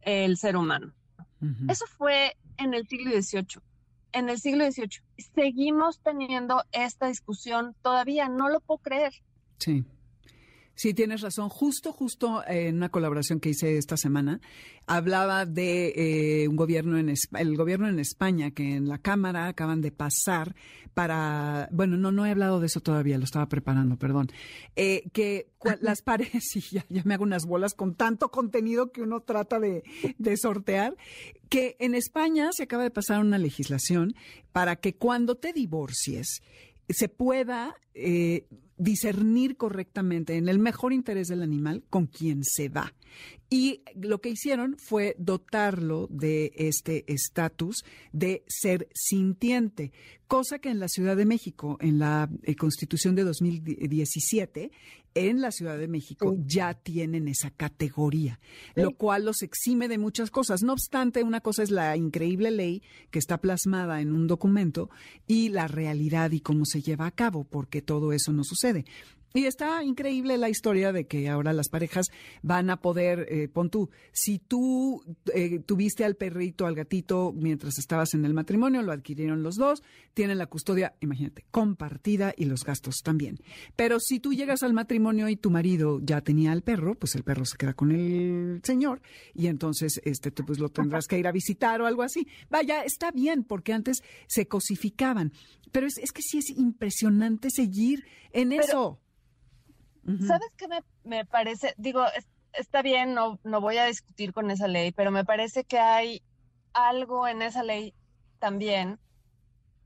el 0.00 0.36
ser 0.36 0.56
humano. 0.56 0.92
Eso 1.68 1.86
fue 1.86 2.36
en 2.56 2.74
el 2.74 2.86
siglo 2.86 3.10
XVIII. 3.10 3.62
En 4.12 4.28
el 4.28 4.38
siglo 4.38 4.64
XVIII. 4.70 5.02
Seguimos 5.34 6.00
teniendo 6.00 6.64
esta 6.70 7.06
discusión 7.06 7.74
todavía, 7.82 8.28
no 8.28 8.48
lo 8.48 8.60
puedo 8.60 8.78
creer. 8.78 9.12
Sí. 9.58 9.84
Sí, 10.74 10.94
tienes 10.94 11.20
razón. 11.20 11.48
Justo, 11.48 11.92
justo 11.92 12.42
eh, 12.44 12.68
en 12.68 12.76
una 12.76 12.88
colaboración 12.88 13.40
que 13.40 13.50
hice 13.50 13.76
esta 13.76 13.96
semana, 13.96 14.40
hablaba 14.86 15.46
de 15.46 15.92
eh, 16.42 16.48
un 16.48 16.56
gobierno 16.56 16.98
en 16.98 17.10
el 17.10 17.56
gobierno 17.56 17.88
en 17.88 17.98
España 17.98 18.50
que 18.50 18.74
en 18.74 18.88
la 18.88 18.98
Cámara 18.98 19.48
acaban 19.48 19.80
de 19.80 19.92
pasar 19.92 20.54
para, 20.94 21.68
bueno, 21.72 21.96
no, 21.96 22.10
no 22.10 22.26
he 22.26 22.30
hablado 22.30 22.60
de 22.60 22.66
eso 22.66 22.80
todavía, 22.80 23.18
lo 23.18 23.24
estaba 23.24 23.48
preparando, 23.48 23.96
perdón, 23.96 24.30
eh, 24.76 25.04
que 25.12 25.50
las 25.80 26.02
paredes, 26.02 26.44
y 26.56 26.60
ya, 26.60 26.84
ya, 26.88 27.02
me 27.04 27.14
hago 27.14 27.24
unas 27.24 27.46
bolas 27.46 27.74
con 27.74 27.94
tanto 27.94 28.30
contenido 28.30 28.92
que 28.92 29.02
uno 29.02 29.20
trata 29.20 29.60
de, 29.60 29.82
de 30.18 30.36
sortear, 30.36 30.96
que 31.48 31.76
en 31.80 31.94
España 31.94 32.50
se 32.52 32.64
acaba 32.64 32.82
de 32.82 32.90
pasar 32.90 33.20
una 33.20 33.38
legislación 33.38 34.14
para 34.52 34.76
que 34.76 34.96
cuando 34.96 35.36
te 35.36 35.52
divorcies 35.52 36.42
se 36.88 37.08
pueda 37.08 37.74
eh, 37.94 38.46
discernir 38.82 39.56
correctamente 39.56 40.36
en 40.36 40.48
el 40.48 40.58
mejor 40.58 40.92
interés 40.92 41.28
del 41.28 41.42
animal 41.42 41.84
con 41.88 42.06
quien 42.06 42.42
se 42.44 42.68
va. 42.68 42.92
Y 43.50 43.82
lo 43.94 44.20
que 44.20 44.30
hicieron 44.30 44.76
fue 44.78 45.14
dotarlo 45.18 46.08
de 46.10 46.52
este 46.56 47.04
estatus 47.12 47.84
de 48.12 48.44
ser 48.46 48.88
sintiente, 48.94 49.92
cosa 50.26 50.58
que 50.58 50.70
en 50.70 50.80
la 50.80 50.88
Ciudad 50.88 51.16
de 51.16 51.26
México, 51.26 51.76
en 51.80 51.98
la 51.98 52.30
eh, 52.44 52.56
Constitución 52.56 53.14
de 53.14 53.24
2017, 53.24 54.70
en 55.14 55.40
la 55.40 55.50
Ciudad 55.50 55.76
de 55.78 55.88
México 55.88 56.34
ya 56.46 56.74
tienen 56.74 57.28
esa 57.28 57.50
categoría, 57.50 58.40
lo 58.74 58.92
cual 58.92 59.26
los 59.26 59.42
exime 59.42 59.88
de 59.88 59.98
muchas 59.98 60.30
cosas. 60.30 60.62
No 60.62 60.72
obstante, 60.72 61.22
una 61.22 61.40
cosa 61.40 61.62
es 61.62 61.70
la 61.70 61.96
increíble 61.96 62.50
ley 62.50 62.82
que 63.10 63.18
está 63.18 63.38
plasmada 63.38 64.00
en 64.00 64.12
un 64.12 64.26
documento 64.26 64.88
y 65.26 65.50
la 65.50 65.68
realidad 65.68 66.30
y 66.30 66.40
cómo 66.40 66.64
se 66.64 66.80
lleva 66.80 67.06
a 67.06 67.10
cabo, 67.10 67.44
porque 67.44 67.82
todo 67.82 68.12
eso 68.12 68.32
no 68.32 68.44
sucede. 68.44 68.84
Y 69.34 69.46
está 69.46 69.82
increíble 69.82 70.36
la 70.36 70.50
historia 70.50 70.92
de 70.92 71.06
que 71.06 71.28
ahora 71.28 71.52
las 71.52 71.68
parejas 71.68 72.06
van 72.42 72.68
a 72.70 72.80
poder, 72.80 73.26
eh, 73.30 73.48
pon 73.48 73.70
tú, 73.70 73.90
si 74.12 74.38
tú 74.38 75.02
eh, 75.34 75.60
tuviste 75.60 76.04
al 76.04 76.16
perrito, 76.16 76.66
al 76.66 76.74
gatito 76.74 77.32
mientras 77.34 77.78
estabas 77.78 78.12
en 78.14 78.24
el 78.24 78.34
matrimonio, 78.34 78.82
lo 78.82 78.92
adquirieron 78.92 79.42
los 79.42 79.56
dos, 79.56 79.82
tienen 80.12 80.38
la 80.38 80.46
custodia, 80.46 80.94
imagínate, 81.00 81.44
compartida 81.50 82.34
y 82.36 82.44
los 82.44 82.64
gastos 82.64 82.96
también. 83.02 83.38
Pero 83.74 83.98
si 84.00 84.20
tú 84.20 84.34
llegas 84.34 84.62
al 84.62 84.74
matrimonio 84.74 85.28
y 85.28 85.36
tu 85.36 85.50
marido 85.50 86.00
ya 86.02 86.20
tenía 86.20 86.52
al 86.52 86.62
perro, 86.62 86.94
pues 86.94 87.14
el 87.14 87.24
perro 87.24 87.44
se 87.44 87.56
queda 87.56 87.74
con 87.74 87.90
el 87.90 88.60
señor 88.62 89.00
y 89.34 89.46
entonces 89.46 90.00
este 90.04 90.30
tú 90.30 90.44
pues 90.44 90.58
lo 90.58 90.68
tendrás 90.68 91.06
que 91.06 91.18
ir 91.18 91.26
a 91.26 91.32
visitar 91.32 91.80
o 91.80 91.86
algo 91.86 92.02
así. 92.02 92.26
Vaya, 92.50 92.82
está 92.84 93.10
bien 93.10 93.44
porque 93.44 93.72
antes 93.72 94.02
se 94.26 94.46
cosificaban, 94.46 95.32
pero 95.70 95.86
es, 95.86 95.98
es 95.98 96.12
que 96.12 96.22
sí 96.22 96.38
es 96.38 96.50
impresionante 96.50 97.48
seguir 97.50 98.04
en 98.32 98.52
eso. 98.52 99.01
¿Sabes 100.04 100.52
qué 100.56 100.66
me, 101.04 101.24
parece? 101.24 101.74
Digo, 101.76 102.04
está 102.52 102.82
bien, 102.82 103.14
no, 103.14 103.38
no 103.44 103.60
voy 103.60 103.78
a 103.78 103.86
discutir 103.86 104.32
con 104.32 104.50
esa 104.50 104.66
ley, 104.66 104.92
pero 104.92 105.10
me 105.10 105.24
parece 105.24 105.64
que 105.64 105.78
hay 105.78 106.22
algo 106.72 107.28
en 107.28 107.42
esa 107.42 107.62
ley 107.62 107.94
también 108.38 108.98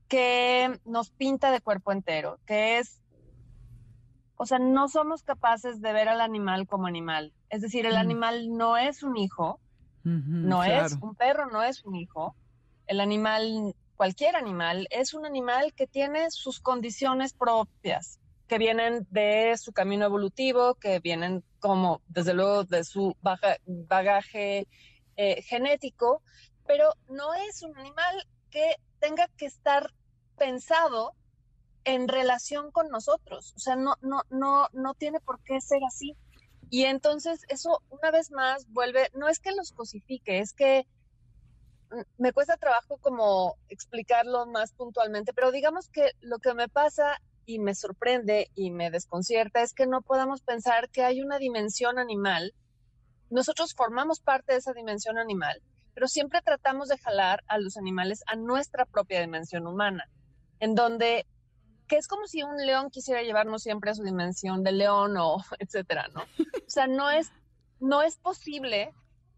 que 0.07 0.79
nos 0.85 1.11
pinta 1.11 1.51
de 1.51 1.61
cuerpo 1.61 1.91
entero, 1.91 2.39
que 2.47 2.79
es, 2.79 3.01
o 4.37 4.45
sea, 4.45 4.57
no 4.57 4.87
somos 4.87 5.21
capaces 5.21 5.81
de 5.81 5.93
ver 5.93 6.09
al 6.09 6.21
animal 6.21 6.67
como 6.67 6.87
animal. 6.87 7.33
Es 7.49 7.61
decir, 7.61 7.85
el 7.85 7.97
animal 7.97 8.49
no 8.57 8.77
es 8.77 9.03
un 9.03 9.17
hijo, 9.17 9.59
no 10.03 10.63
es 10.63 10.93
un 11.01 11.15
perro, 11.15 11.47
no 11.51 11.61
es 11.61 11.83
un 11.83 11.95
hijo. 11.95 12.35
El 12.87 13.01
animal, 13.01 13.75
cualquier 13.97 14.35
animal, 14.35 14.87
es 14.89 15.13
un 15.13 15.25
animal 15.25 15.73
que 15.73 15.85
tiene 15.85 16.31
sus 16.31 16.59
condiciones 16.59 17.33
propias 17.33 18.19
que 18.47 18.57
vienen 18.57 19.05
de 19.09 19.55
su 19.57 19.73
camino 19.73 20.05
evolutivo, 20.05 20.75
que 20.75 20.99
vienen 20.99 21.43
como, 21.59 22.01
desde 22.07 22.33
luego, 22.33 22.63
de 22.63 22.83
su 22.83 23.15
bagaje 23.65 24.67
eh, 25.15 25.41
genético, 25.41 26.21
pero 26.65 26.93
no 27.09 27.33
es 27.33 27.63
un 27.63 27.77
animal 27.77 28.27
que 28.49 28.75
tenga 28.99 29.27
que 29.37 29.45
estar 29.45 29.91
pensado 30.37 31.13
en 31.83 32.07
relación 32.07 32.71
con 32.71 32.89
nosotros. 32.89 33.53
O 33.55 33.59
sea, 33.59 33.75
no, 33.75 33.95
no, 34.01 34.21
no, 34.29 34.67
no 34.73 34.93
tiene 34.93 35.19
por 35.19 35.41
qué 35.43 35.61
ser 35.61 35.79
así. 35.87 36.15
Y 36.69 36.83
entonces 36.83 37.41
eso 37.47 37.81
una 37.89 38.11
vez 38.11 38.31
más 38.31 38.67
vuelve, 38.69 39.09
no 39.13 39.29
es 39.29 39.39
que 39.39 39.51
los 39.51 39.71
cosifique, 39.71 40.39
es 40.39 40.53
que 40.53 40.85
me 42.17 42.33
cuesta 42.33 42.57
trabajo 42.57 42.97
como 42.97 43.55
explicarlo 43.69 44.45
más 44.45 44.73
puntualmente, 44.73 45.33
pero 45.33 45.51
digamos 45.51 45.89
que 45.89 46.11
lo 46.19 46.39
que 46.39 46.53
me 46.53 46.67
pasa 46.67 47.17
y 47.47 47.59
me 47.59 47.73
sorprende 47.73 48.51
y 48.55 48.71
me 48.71 48.91
desconcierta 48.91 49.61
es 49.63 49.73
que 49.73 49.87
no 49.87 50.01
podamos 50.01 50.41
pensar 50.41 50.89
que 50.89 51.03
hay 51.03 51.21
una 51.21 51.39
dimensión 51.39 51.97
animal. 51.97 52.53
Nosotros 53.29 53.73
formamos 53.73 54.19
parte 54.19 54.51
de 54.51 54.59
esa 54.59 54.73
dimensión 54.73 55.17
animal, 55.17 55.63
pero 55.93 56.07
siempre 56.07 56.41
tratamos 56.41 56.89
de 56.89 56.97
jalar 56.97 57.43
a 57.47 57.57
los 57.57 57.77
animales 57.77 58.21
a 58.27 58.35
nuestra 58.35 58.85
propia 58.85 59.21
dimensión 59.21 59.65
humana, 59.65 60.09
en 60.59 60.75
donde 60.75 61.25
que 61.87 61.95
es 61.95 62.09
como 62.09 62.27
si 62.27 62.43
un 62.43 62.57
león 62.57 62.89
quisiera 62.91 63.23
llevarnos 63.23 63.63
siempre 63.63 63.91
a 63.91 63.95
su 63.95 64.03
dimensión 64.03 64.61
de 64.61 64.73
león 64.73 65.15
o 65.17 65.37
etcétera, 65.59 66.09
¿no? 66.13 66.23
O 66.23 66.69
sea, 66.69 66.85
no 66.85 67.09
es 67.09 67.31
no 67.79 68.01
es 68.01 68.17
posible 68.17 68.93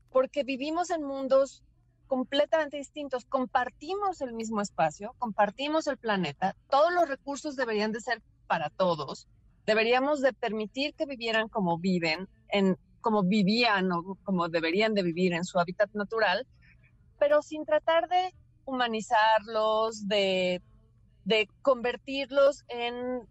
porque 0.09 0.43
vivimos 0.43 0.89
en 0.89 1.03
mundos 1.03 1.63
completamente 2.09 2.75
distintos. 2.75 3.23
Compartimos 3.25 4.19
el 4.21 4.33
mismo 4.33 4.61
espacio, 4.61 5.15
compartimos 5.19 5.87
el 5.87 5.97
planeta, 5.97 6.55
todos 6.69 6.91
los 6.91 7.07
recursos 7.07 7.55
deberían 7.55 7.91
de 7.91 8.01
ser 8.01 8.21
para 8.47 8.69
todos. 8.71 9.27
Deberíamos 9.65 10.19
de 10.21 10.33
permitir 10.33 10.95
que 10.95 11.05
vivieran 11.05 11.47
como 11.47 11.77
viven, 11.77 12.27
en, 12.49 12.77
como 12.99 13.23
vivían 13.23 13.91
o 13.91 14.17
como 14.23 14.49
deberían 14.49 14.95
de 14.95 15.03
vivir 15.03 15.33
en 15.33 15.45
su 15.45 15.59
hábitat 15.59 15.91
natural, 15.93 16.47
pero 17.19 17.43
sin 17.43 17.63
tratar 17.63 18.09
de 18.09 18.33
humanizarlos, 18.65 20.07
de, 20.07 20.63
de 21.25 21.47
convertirlos 21.61 22.63
en, 22.69 23.21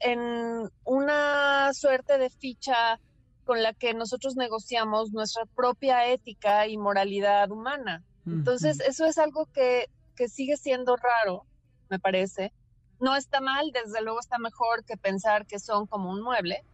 en 0.00 0.70
una 0.84 1.74
suerte 1.74 2.18
de 2.18 2.30
ficha 2.30 3.00
con 3.44 3.62
la 3.62 3.72
que 3.72 3.94
nosotros 3.94 4.36
negociamos 4.36 5.10
nuestra 5.10 5.44
propia 5.46 6.06
ética 6.06 6.68
y 6.68 6.76
moralidad 6.76 7.50
humana. 7.50 8.04
Entonces, 8.32 8.80
eso 8.80 9.06
es 9.06 9.18
algo 9.18 9.46
que, 9.46 9.88
sigue 10.28 10.56
siendo 10.56 10.96
raro, 10.96 11.44
me 11.88 11.98
parece. 11.98 12.52
No 13.00 13.14
está 13.14 13.40
mal, 13.40 13.70
desde 13.72 14.02
luego 14.02 14.18
está 14.18 14.38
mejor 14.38 14.84
que 14.84 14.96
pensar 14.96 15.46
que 15.46 15.58
son 15.58 15.86
como 15.86 16.10
un 16.10 16.22
mueble, 16.22 16.64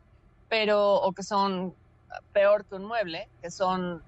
pero, 0.49 0.95
o 0.95 1.13
que 1.13 1.23
son 1.23 1.75
peor 2.33 2.65
que 2.65 2.77
un 2.77 2.85
mueble, 2.85 3.29
que 3.43 3.51
son 3.51 4.03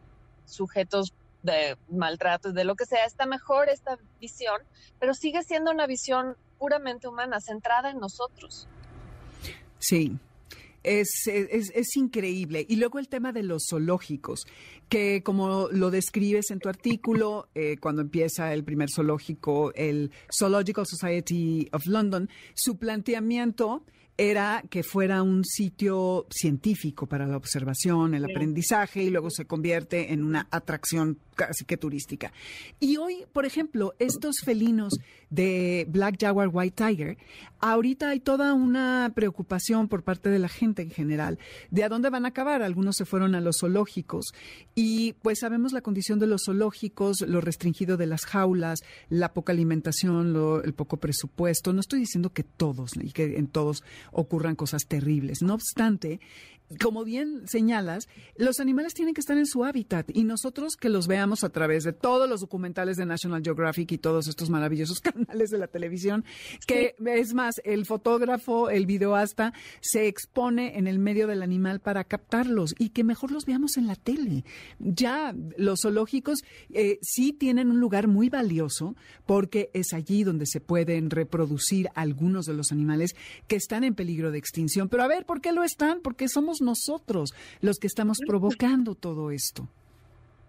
sujetos 0.47 1.13
de 1.43 1.77
maltrato 1.91 2.53
de 2.53 2.65
lo 2.65 2.75
que 2.75 2.87
sea, 2.87 3.05
está 3.05 3.27
mejor 3.27 3.69
esta 3.69 3.99
visión, 4.21 4.61
pero 4.99 5.15
sigue 5.15 5.43
siendo 5.43 5.71
una 5.71 5.87
visión 5.87 6.37
puramente 6.59 7.09
humana, 7.09 7.41
centrada 7.41 7.91
en 7.91 7.99
nosotros. 7.99 8.67
Sí, 9.79 10.19
es, 10.87 11.27
es, 11.27 11.97
increíble. 11.97 12.65
Y 12.69 12.77
luego 12.77 12.99
el 12.99 13.09
tema 13.09 13.33
de 13.33 13.43
los 13.43 13.65
zoológicos, 13.69 14.47
que 14.89 15.23
como 15.23 15.69
lo 15.71 15.91
describes 15.91 16.51
en 16.51 16.61
tu 16.61 16.69
artículo, 16.69 17.49
eh, 17.55 17.77
cuando 17.79 18.03
empieza 18.03 18.55
el 18.55 18.65
primer 18.65 18.89
zoológico, 18.95 19.73
el 19.75 20.13
Zoological 20.33 20.87
Society 20.87 21.69
of 21.73 21.87
London, 21.87 22.29
su 22.55 22.79
planteamiento 22.79 23.85
era 24.17 24.65
que 24.71 24.83
fuera 24.83 25.23
un 25.23 25.45
sitio 25.45 26.27
científico 26.31 27.07
para 27.07 27.27
la 27.27 27.37
observación, 27.37 28.15
el 28.15 28.25
aprendizaje 28.25 29.03
y 29.03 29.11
luego 29.11 29.31
se 29.31 29.47
convierte 29.47 30.13
en 30.13 30.23
una 30.23 30.49
atracción 30.51 31.19
casi 31.37 31.65
que 31.65 31.77
turística. 31.77 32.33
Y 32.81 32.97
hoy, 32.97 33.25
por 33.33 33.47
ejemplo, 33.47 33.95
estos 33.99 34.37
felinos 34.45 34.95
de 35.31 35.87
Black 35.89 36.17
Jaguar 36.21 36.49
White 36.53 36.85
Tiger, 36.85 37.19
ahorita 37.61 38.11
hay 38.11 38.21
toda 38.21 38.55
una 38.55 39.13
preocupación 39.15 39.89
por 39.89 40.03
parte 40.03 40.31
de 40.31 40.39
la 40.39 40.49
gente 40.49 40.83
en 40.83 40.91
general 40.91 41.39
de 41.71 41.85
a 41.85 41.89
dónde 41.89 42.11
van 42.11 42.25
a 42.25 42.29
acabar. 42.29 42.63
Algunos 42.63 42.97
se 42.97 43.05
fueron 43.05 43.35
a 43.35 43.41
los 43.41 43.59
zoológicos 43.61 44.33
y 44.75 45.13
pues 45.23 45.41
sabemos 45.41 45.73
la 45.73 45.83
condición 45.83 46.19
de 46.19 46.27
los 46.27 46.45
zoológicos, 46.47 47.21
lo 47.21 47.41
restringido 47.41 47.97
de 47.97 48.07
las 48.07 48.25
jaulas, 48.25 48.81
la 49.09 49.33
poca 49.33 49.53
alimentación, 49.53 50.35
el 50.65 50.75
poco 50.75 50.97
presupuesto. 50.97 51.73
No 51.73 51.81
estoy 51.81 52.01
diciendo 52.01 52.33
que 52.33 52.43
todos 52.43 52.93
y 53.01 53.13
que 53.13 53.37
en 53.37 53.47
todos 53.47 53.85
ocurran 54.13 54.57
cosas 54.57 54.87
terribles. 54.87 55.43
No 55.43 55.55
obstante, 55.55 56.21
como 56.81 57.05
bien 57.05 57.47
señalas, 57.47 58.09
los 58.37 58.59
animales 58.59 58.95
tienen 58.95 59.15
que 59.15 59.21
estar 59.21 59.39
en 59.39 59.47
su 59.47 59.65
hábitat 59.65 60.11
y 60.13 60.25
nosotros 60.25 60.77
que 60.77 60.89
los 60.89 61.07
veamos 61.07 61.45
a 61.45 61.51
través 61.51 61.85
de 61.85 61.93
todos 61.93 62.29
los 62.29 62.41
documentales 62.41 62.97
de 62.97 63.07
National 63.07 63.43
Geographic 63.43 63.93
y 63.93 63.99
todos 63.99 64.27
estos 64.27 64.51
maravillosos 64.51 65.01
canales 65.01 65.51
de 65.51 65.59
la 65.59 65.69
televisión, 65.69 66.25
que 66.67 66.97
es 67.07 67.35
más, 67.35 67.61
el 67.65 67.87
fotógrafo, 67.87 68.69
el 68.71 68.87
videoasta, 68.87 69.53
se 69.81 70.09
expone 70.09 70.77
en 70.79 70.87
el 70.87 70.99
medio 70.99 71.27
del 71.27 71.43
animal 71.43 71.81
para 71.81 72.05
captarlos 72.05 72.75
y 72.79 72.91
que 72.91 73.05
mejor 73.05 73.31
los 73.31 73.47
veamos 73.47 73.77
en 73.77 73.87
la 73.87 73.95
tele. 73.95 74.45
Ya 74.79 75.35
los 75.57 75.81
zoológicos 75.83 76.41
eh, 76.73 76.99
sí 77.03 77.33
tienen 77.33 77.71
un 77.71 77.81
lugar 77.81 78.09
muy 78.09 78.29
valioso 78.29 78.97
porque 79.25 79.71
es 79.73 79.93
allí 79.93 80.25
donde 80.25 80.47
se 80.47 80.61
pueden 80.61 81.11
reproducir 81.11 81.89
algunos 81.95 82.47
de 82.47 82.55
los 82.55 82.73
animales 82.73 83.15
que 83.47 83.57
están 83.57 83.85
en 83.85 83.95
peligro 83.95 84.31
de 84.31 84.39
extinción. 84.39 84.89
Pero 84.89 85.05
a 85.05 85.09
ver, 85.09 85.27
¿por 85.27 85.41
qué 85.41 85.53
lo 85.53 85.63
están? 85.63 86.01
Porque 86.01 86.29
somos 86.29 86.56
nosotros 86.61 87.35
los 87.61 87.79
que 87.79 87.87
estamos 87.87 88.19
provocando 88.27 88.95
todo 88.95 89.31
esto. 89.31 89.69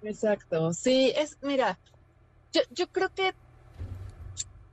Exacto, 0.03 0.73
sí, 0.73 1.11
es, 1.15 1.37
mira, 1.41 1.77
yo, 2.53 2.61
yo 2.71 2.87
creo 2.87 3.09
que 3.13 3.33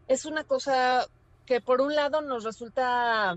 es 0.09 0.25
una 0.27 0.45
cosa 0.45 1.07
que 1.47 1.61
por 1.61 1.81
un 1.81 1.95
lado 1.95 2.21
nos 2.21 2.45
resulta 2.45 3.37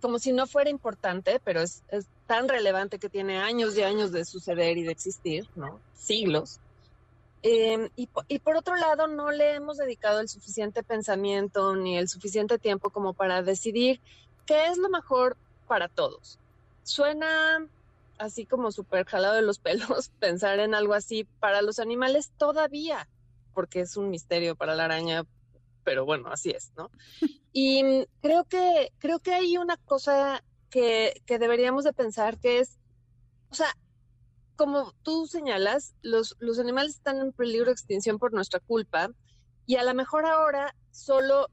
como 0.00 0.18
si 0.18 0.32
no 0.32 0.46
fuera 0.46 0.68
importante, 0.68 1.40
pero 1.44 1.60
es, 1.60 1.82
es, 1.88 2.06
tan 2.26 2.48
relevante 2.48 2.98
que 2.98 3.10
tiene 3.10 3.38
años 3.38 3.76
y 3.76 3.82
años 3.82 4.10
de 4.10 4.24
suceder 4.24 4.78
y 4.78 4.84
de 4.84 4.92
existir, 4.92 5.46
¿no? 5.54 5.80
Siglos. 5.94 6.60
Eh, 7.42 7.90
y, 7.94 8.08
y, 8.28 8.38
por 8.38 8.56
otro 8.56 8.74
lado, 8.76 9.06
no 9.06 9.30
le 9.32 9.54
hemos 9.54 9.76
dedicado 9.76 10.20
el 10.20 10.28
suficiente 10.28 10.82
pensamiento 10.82 11.76
ni 11.76 11.98
el 11.98 12.08
suficiente 12.08 12.58
tiempo 12.58 12.88
como 12.88 13.12
para 13.12 13.42
decidir 13.42 14.00
qué 14.46 14.66
es 14.68 14.78
lo 14.78 14.88
mejor 14.88 15.36
para 15.66 15.88
todos 15.88 16.38
suena 16.82 17.66
así 18.18 18.46
como 18.46 18.70
súper 18.72 19.04
jalado 19.06 19.34
de 19.34 19.42
los 19.42 19.58
pelos 19.60 20.10
pensar 20.18 20.58
en 20.60 20.74
algo 20.74 20.94
así 20.94 21.24
para 21.40 21.62
los 21.62 21.78
animales 21.78 22.32
todavía, 22.36 23.08
porque 23.54 23.80
es 23.80 23.96
un 23.96 24.10
misterio 24.10 24.56
para 24.56 24.74
la 24.74 24.84
araña, 24.84 25.24
pero 25.84 26.04
bueno, 26.04 26.28
así 26.28 26.50
es, 26.50 26.72
¿no? 26.76 26.90
Y 27.54 28.06
creo 28.22 28.44
que, 28.44 28.94
creo 28.98 29.18
que 29.18 29.34
hay 29.34 29.58
una 29.58 29.76
cosa 29.76 30.42
que, 30.70 31.22
que 31.26 31.38
deberíamos 31.38 31.84
de 31.84 31.92
pensar 31.92 32.38
que 32.38 32.60
es, 32.60 32.78
o 33.50 33.54
sea, 33.54 33.76
como 34.56 34.94
tú 35.02 35.26
señalas, 35.26 35.94
los, 36.00 36.36
los 36.38 36.58
animales 36.58 36.94
están 36.94 37.18
en 37.18 37.32
peligro 37.32 37.66
de 37.66 37.72
extinción 37.72 38.18
por 38.18 38.32
nuestra 38.32 38.58
culpa 38.60 39.10
y 39.66 39.76
a 39.76 39.84
lo 39.84 39.92
mejor 39.92 40.24
ahora 40.24 40.74
solo, 40.90 41.48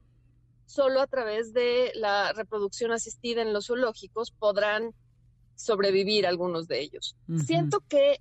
solo 0.64 1.00
a 1.02 1.06
través 1.06 1.52
de 1.52 1.92
la 1.94 2.32
reproducción 2.32 2.92
asistida 2.92 3.42
en 3.42 3.52
los 3.52 3.66
zoológicos 3.66 4.30
podrán 4.30 4.94
sobrevivir 5.60 6.26
algunos 6.26 6.66
de 6.68 6.80
ellos. 6.80 7.16
Siento 7.44 7.80
que 7.88 8.20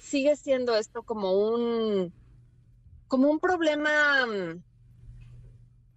sigue 0.00 0.36
siendo 0.36 0.76
esto 0.76 1.02
como 1.02 1.32
un 1.32 2.12
como 3.08 3.30
un 3.30 3.38
problema 3.38 4.26
mm, 4.26 4.62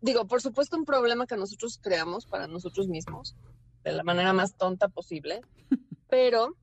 digo, 0.02 0.26
por 0.28 0.42
supuesto 0.42 0.78
un 0.78 0.86
problema 0.86 1.28
que 1.28 1.36
nosotros 1.36 1.80
creamos 1.82 2.26
para 2.26 2.48
nosotros 2.48 2.88
mismos 2.88 3.36
de 3.84 3.92
la 3.92 4.04
manera 4.04 4.34
más 4.34 4.56
tonta 4.56 4.88
posible, 4.88 5.42
pero 6.10 6.56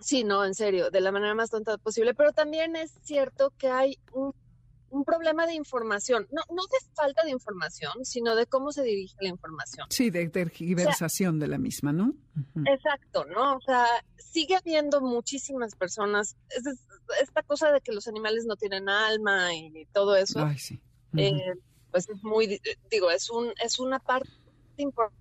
sí, 0.00 0.24
no, 0.24 0.44
en 0.44 0.54
serio, 0.54 0.90
de 0.90 1.00
la 1.00 1.12
manera 1.12 1.34
más 1.34 1.50
tonta 1.50 1.78
posible, 1.78 2.14
pero 2.14 2.32
también 2.32 2.76
es 2.76 2.92
cierto 3.02 3.52
que 3.58 3.68
hay 3.68 3.98
un 4.12 4.32
un 4.90 5.04
problema 5.04 5.46
de 5.46 5.54
información, 5.54 6.26
no, 6.30 6.42
no 6.54 6.62
de 6.62 6.78
falta 6.94 7.24
de 7.24 7.30
información, 7.30 8.04
sino 8.04 8.34
de 8.34 8.46
cómo 8.46 8.72
se 8.72 8.82
dirige 8.82 9.14
la 9.20 9.28
información. 9.28 9.86
Sí, 9.90 10.10
de 10.10 10.28
tergiversación 10.28 11.38
de 11.38 11.48
la 11.48 11.58
misma, 11.58 11.92
¿no? 11.92 12.14
Exacto, 12.66 13.24
¿no? 13.24 13.56
O 13.56 13.60
sea, 13.60 13.86
sigue 14.18 14.56
habiendo 14.56 15.00
muchísimas 15.00 15.74
personas, 15.76 16.36
esta 17.20 17.42
cosa 17.42 17.72
de 17.72 17.80
que 17.80 17.92
los 17.92 18.08
animales 18.08 18.44
no 18.46 18.56
tienen 18.56 18.88
alma 18.88 19.54
y 19.54 19.86
todo 19.92 20.16
eso, 20.16 20.40
Ay, 20.40 20.58
sí. 20.58 20.80
eh, 21.16 21.54
pues 21.90 22.08
es 22.08 22.22
muy, 22.22 22.60
digo, 22.90 23.10
es, 23.10 23.30
un, 23.30 23.52
es 23.62 23.78
una 23.78 23.98
parte 24.00 24.30
importante. 24.76 25.20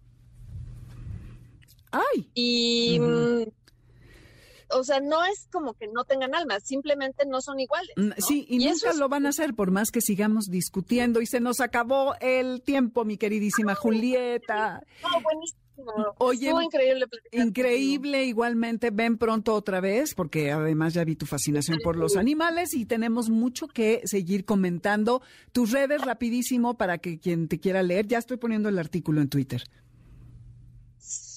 Ay. 1.92 2.30
Y 2.36 3.00
o 4.72 4.84
sea, 4.84 5.00
no 5.00 5.24
es 5.26 5.48
como 5.52 5.74
que 5.74 5.88
no 5.88 6.04
tengan 6.04 6.36
alma, 6.36 6.60
simplemente 6.60 7.26
no 7.26 7.42
son 7.42 7.60
iguales. 7.60 7.92
Mm, 7.96 8.12
sí, 8.18 8.46
y, 8.50 8.60
nunca 8.60 8.94
lo 8.94 9.10
van 9.10 9.26
a 9.26 9.30
hacer 9.30 9.54
por 9.54 9.72
más 9.72 9.92
que 9.92 10.02
sigamos 10.02 10.46
discutiendo. 10.50 11.22
Y 11.22 11.26
se 11.26 11.40
nos 11.40 11.60
acabó 11.60 12.16
el 12.20 12.62
tiempo, 12.62 13.06
mi 13.06 13.18
queridísima 13.18 13.76
Julieta. 13.76 14.82
No, 15.02 15.22
buenísimo. 15.22 15.60
Oye, 16.18 16.52
increíble. 16.62 17.06
Increíble, 17.32 18.26
igualmente. 18.26 18.92
Ven 18.92 19.18
pronto 19.18 19.54
otra 19.54 19.80
vez, 19.80 20.14
porque 20.14 20.52
además 20.52 20.94
ya 20.94 21.06
vi 21.06 21.16
tu 21.16 21.26
fascinación 21.26 21.80
por 21.84 21.96
los 21.96 22.18
animales 22.18 22.74
y 22.74 22.86
tenemos 22.86 23.30
mucho 23.30 23.68
que 23.68 24.02
seguir 24.04 24.46
comentando. 24.46 25.22
Tus 25.54 25.72
redes 25.72 26.02
rapidísimo 26.02 26.78
para 26.78 26.98
que 26.98 27.20
quien 27.20 27.48
te 27.48 27.60
quiera 27.60 27.82
leer. 27.82 28.08
Ya 28.08 28.18
estoy 28.18 28.38
poniendo 28.38 28.68
el 28.70 28.78
artículo 28.78 29.22
en 29.22 29.30
Twitter 29.30 29.64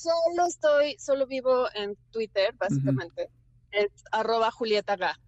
solo 0.02 0.46
estoy, 0.46 0.96
solo 0.98 1.26
vivo 1.26 1.66
en 1.74 1.96
Twitter, 2.10 2.54
básicamente. 2.54 3.28
Es 3.70 3.90
arroba 4.10 4.50
Julieta 4.50 4.96
Ga. 4.96 5.18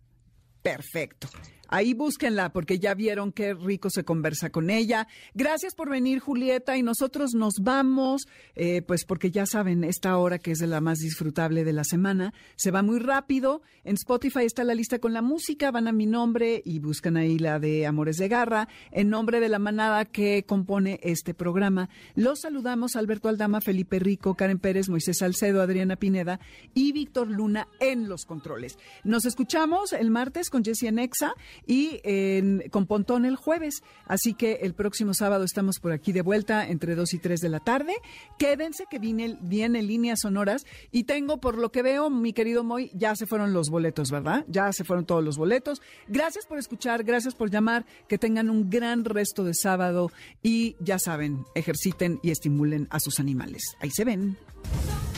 Perfecto. 0.63 1.29
Ahí 1.75 1.93
búsquenla 1.93 2.53
porque 2.53 2.79
ya 2.79 2.95
vieron 2.95 3.33
qué 3.33 3.53
rico 3.53 3.91
se 3.91 4.05
conversa 4.05 4.51
con 4.51 4.71
ella. 4.71 5.09
Gracias 5.35 5.75
por 5.75 5.91
venir, 5.91 6.21
Julieta, 6.21 6.77
y 6.77 6.85
nosotros 6.85 7.33
nos 7.35 7.55
vamos, 7.61 8.29
eh, 8.55 8.83
pues 8.83 9.05
porque 9.05 9.33
ya 9.33 9.45
saben, 9.45 9.83
esta 9.83 10.17
hora 10.17 10.39
que 10.39 10.53
es 10.53 10.61
de 10.61 10.69
la 10.69 10.81
más 10.81 10.99
disfrutable 10.99 11.65
de 11.65 11.73
la 11.73 11.83
semana, 11.83 12.33
se 12.55 12.71
va 12.71 12.83
muy 12.83 13.01
rápido. 13.01 13.63
En 13.83 13.95
Spotify 13.95 14.45
está 14.45 14.63
la 14.63 14.77
lista 14.77 15.01
con 15.01 15.15
la 15.15 15.21
música, 15.21 15.73
van 15.73 15.89
a 15.89 15.93
mi 15.93 16.07
nombre 16.07 16.63
y 16.65 16.79
buscan 16.79 17.17
ahí 17.17 17.41
la 17.41 17.59
de 17.59 17.87
Amores 17.87 18.19
de 18.19 18.29
Garra, 18.29 18.69
en 18.93 19.11
nombre 19.11 19.41
de 19.41 19.49
la 19.49 19.59
manada 19.59 20.05
que 20.05 20.45
compone 20.47 21.01
este 21.03 21.35
programa. 21.35 21.89
Los 22.15 22.43
saludamos 22.43 22.95
Alberto 22.95 23.29
Aldama, 23.29 23.61
Felipe 23.61 23.99
Rico, 23.99 24.37
Karen 24.37 24.61
Pérez, 24.61 24.89
Moisés 24.89 25.19
Salcedo, 25.19 25.61
Adriana 25.61 25.97
Pineda 25.97 26.39
y 26.73 26.93
Víctor 26.93 27.27
Luna 27.29 27.67
en 27.81 28.09
los 28.09 28.27
controles. 28.27 28.79
Nos 29.03 29.25
escuchamos 29.25 29.93
el 29.93 30.13
martes 30.13 30.51
con 30.51 30.65
Jessie 30.65 30.87
Anexa 30.91 31.35
y 31.67 32.01
en, 32.05 32.65
con 32.71 32.87
Pontón 32.87 33.25
el 33.25 33.37
jueves. 33.37 33.83
Así 34.07 34.35
que 34.35 34.61
el 34.63 34.75
próximo 34.75 35.15
sábado 35.15 35.45
estamos 35.45 35.79
por 35.79 35.93
aquí 35.93 36.13
de 36.13 36.23
vuelta 36.23 36.67
entre 36.69 36.95
2 36.95 37.15
y 37.15 37.19
3 37.19 37.41
de 37.41 37.49
la 37.49 37.61
tarde. 37.61 37.95
Quédense 38.39 38.85
que 38.91 38.99
viene, 38.99 39.39
viene 39.43 39.83
líneas 39.83 40.21
sonoras 40.23 40.67
y 40.91 41.05
tengo, 41.05 41.41
por 41.41 41.59
lo 41.59 41.71
que 41.71 41.83
veo, 41.83 42.11
mi 42.11 42.33
querido 42.33 42.65
Moy, 42.65 42.91
ya 42.95 43.17
se 43.17 43.27
fueron 43.27 43.53
los 43.53 43.69
boletos, 43.71 44.11
¿verdad? 44.11 44.45
Ya 44.49 44.73
se 44.73 44.85
fueron 44.85 45.07
todos 45.07 45.25
los 45.25 45.37
boletos. 45.37 45.83
Gracias 46.09 46.47
por 46.47 46.59
escuchar, 46.59 47.05
gracias 47.05 47.35
por 47.35 47.51
llamar, 47.51 47.87
que 48.09 48.19
tengan 48.19 48.51
un 48.51 48.71
gran 48.71 49.05
resto 49.05 49.45
de 49.45 49.55
sábado 49.55 50.11
y 50.43 50.77
ya 50.81 50.99
saben, 50.99 51.45
ejerciten 51.55 52.21
y 52.23 52.31
estimulen 52.31 52.89
a 52.91 53.01
sus 53.01 53.21
animales. 53.21 53.63
Ahí 53.81 53.91
se 53.91 54.05
ven. 54.05 54.37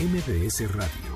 MBS 0.01 0.72
Radio 0.74 1.16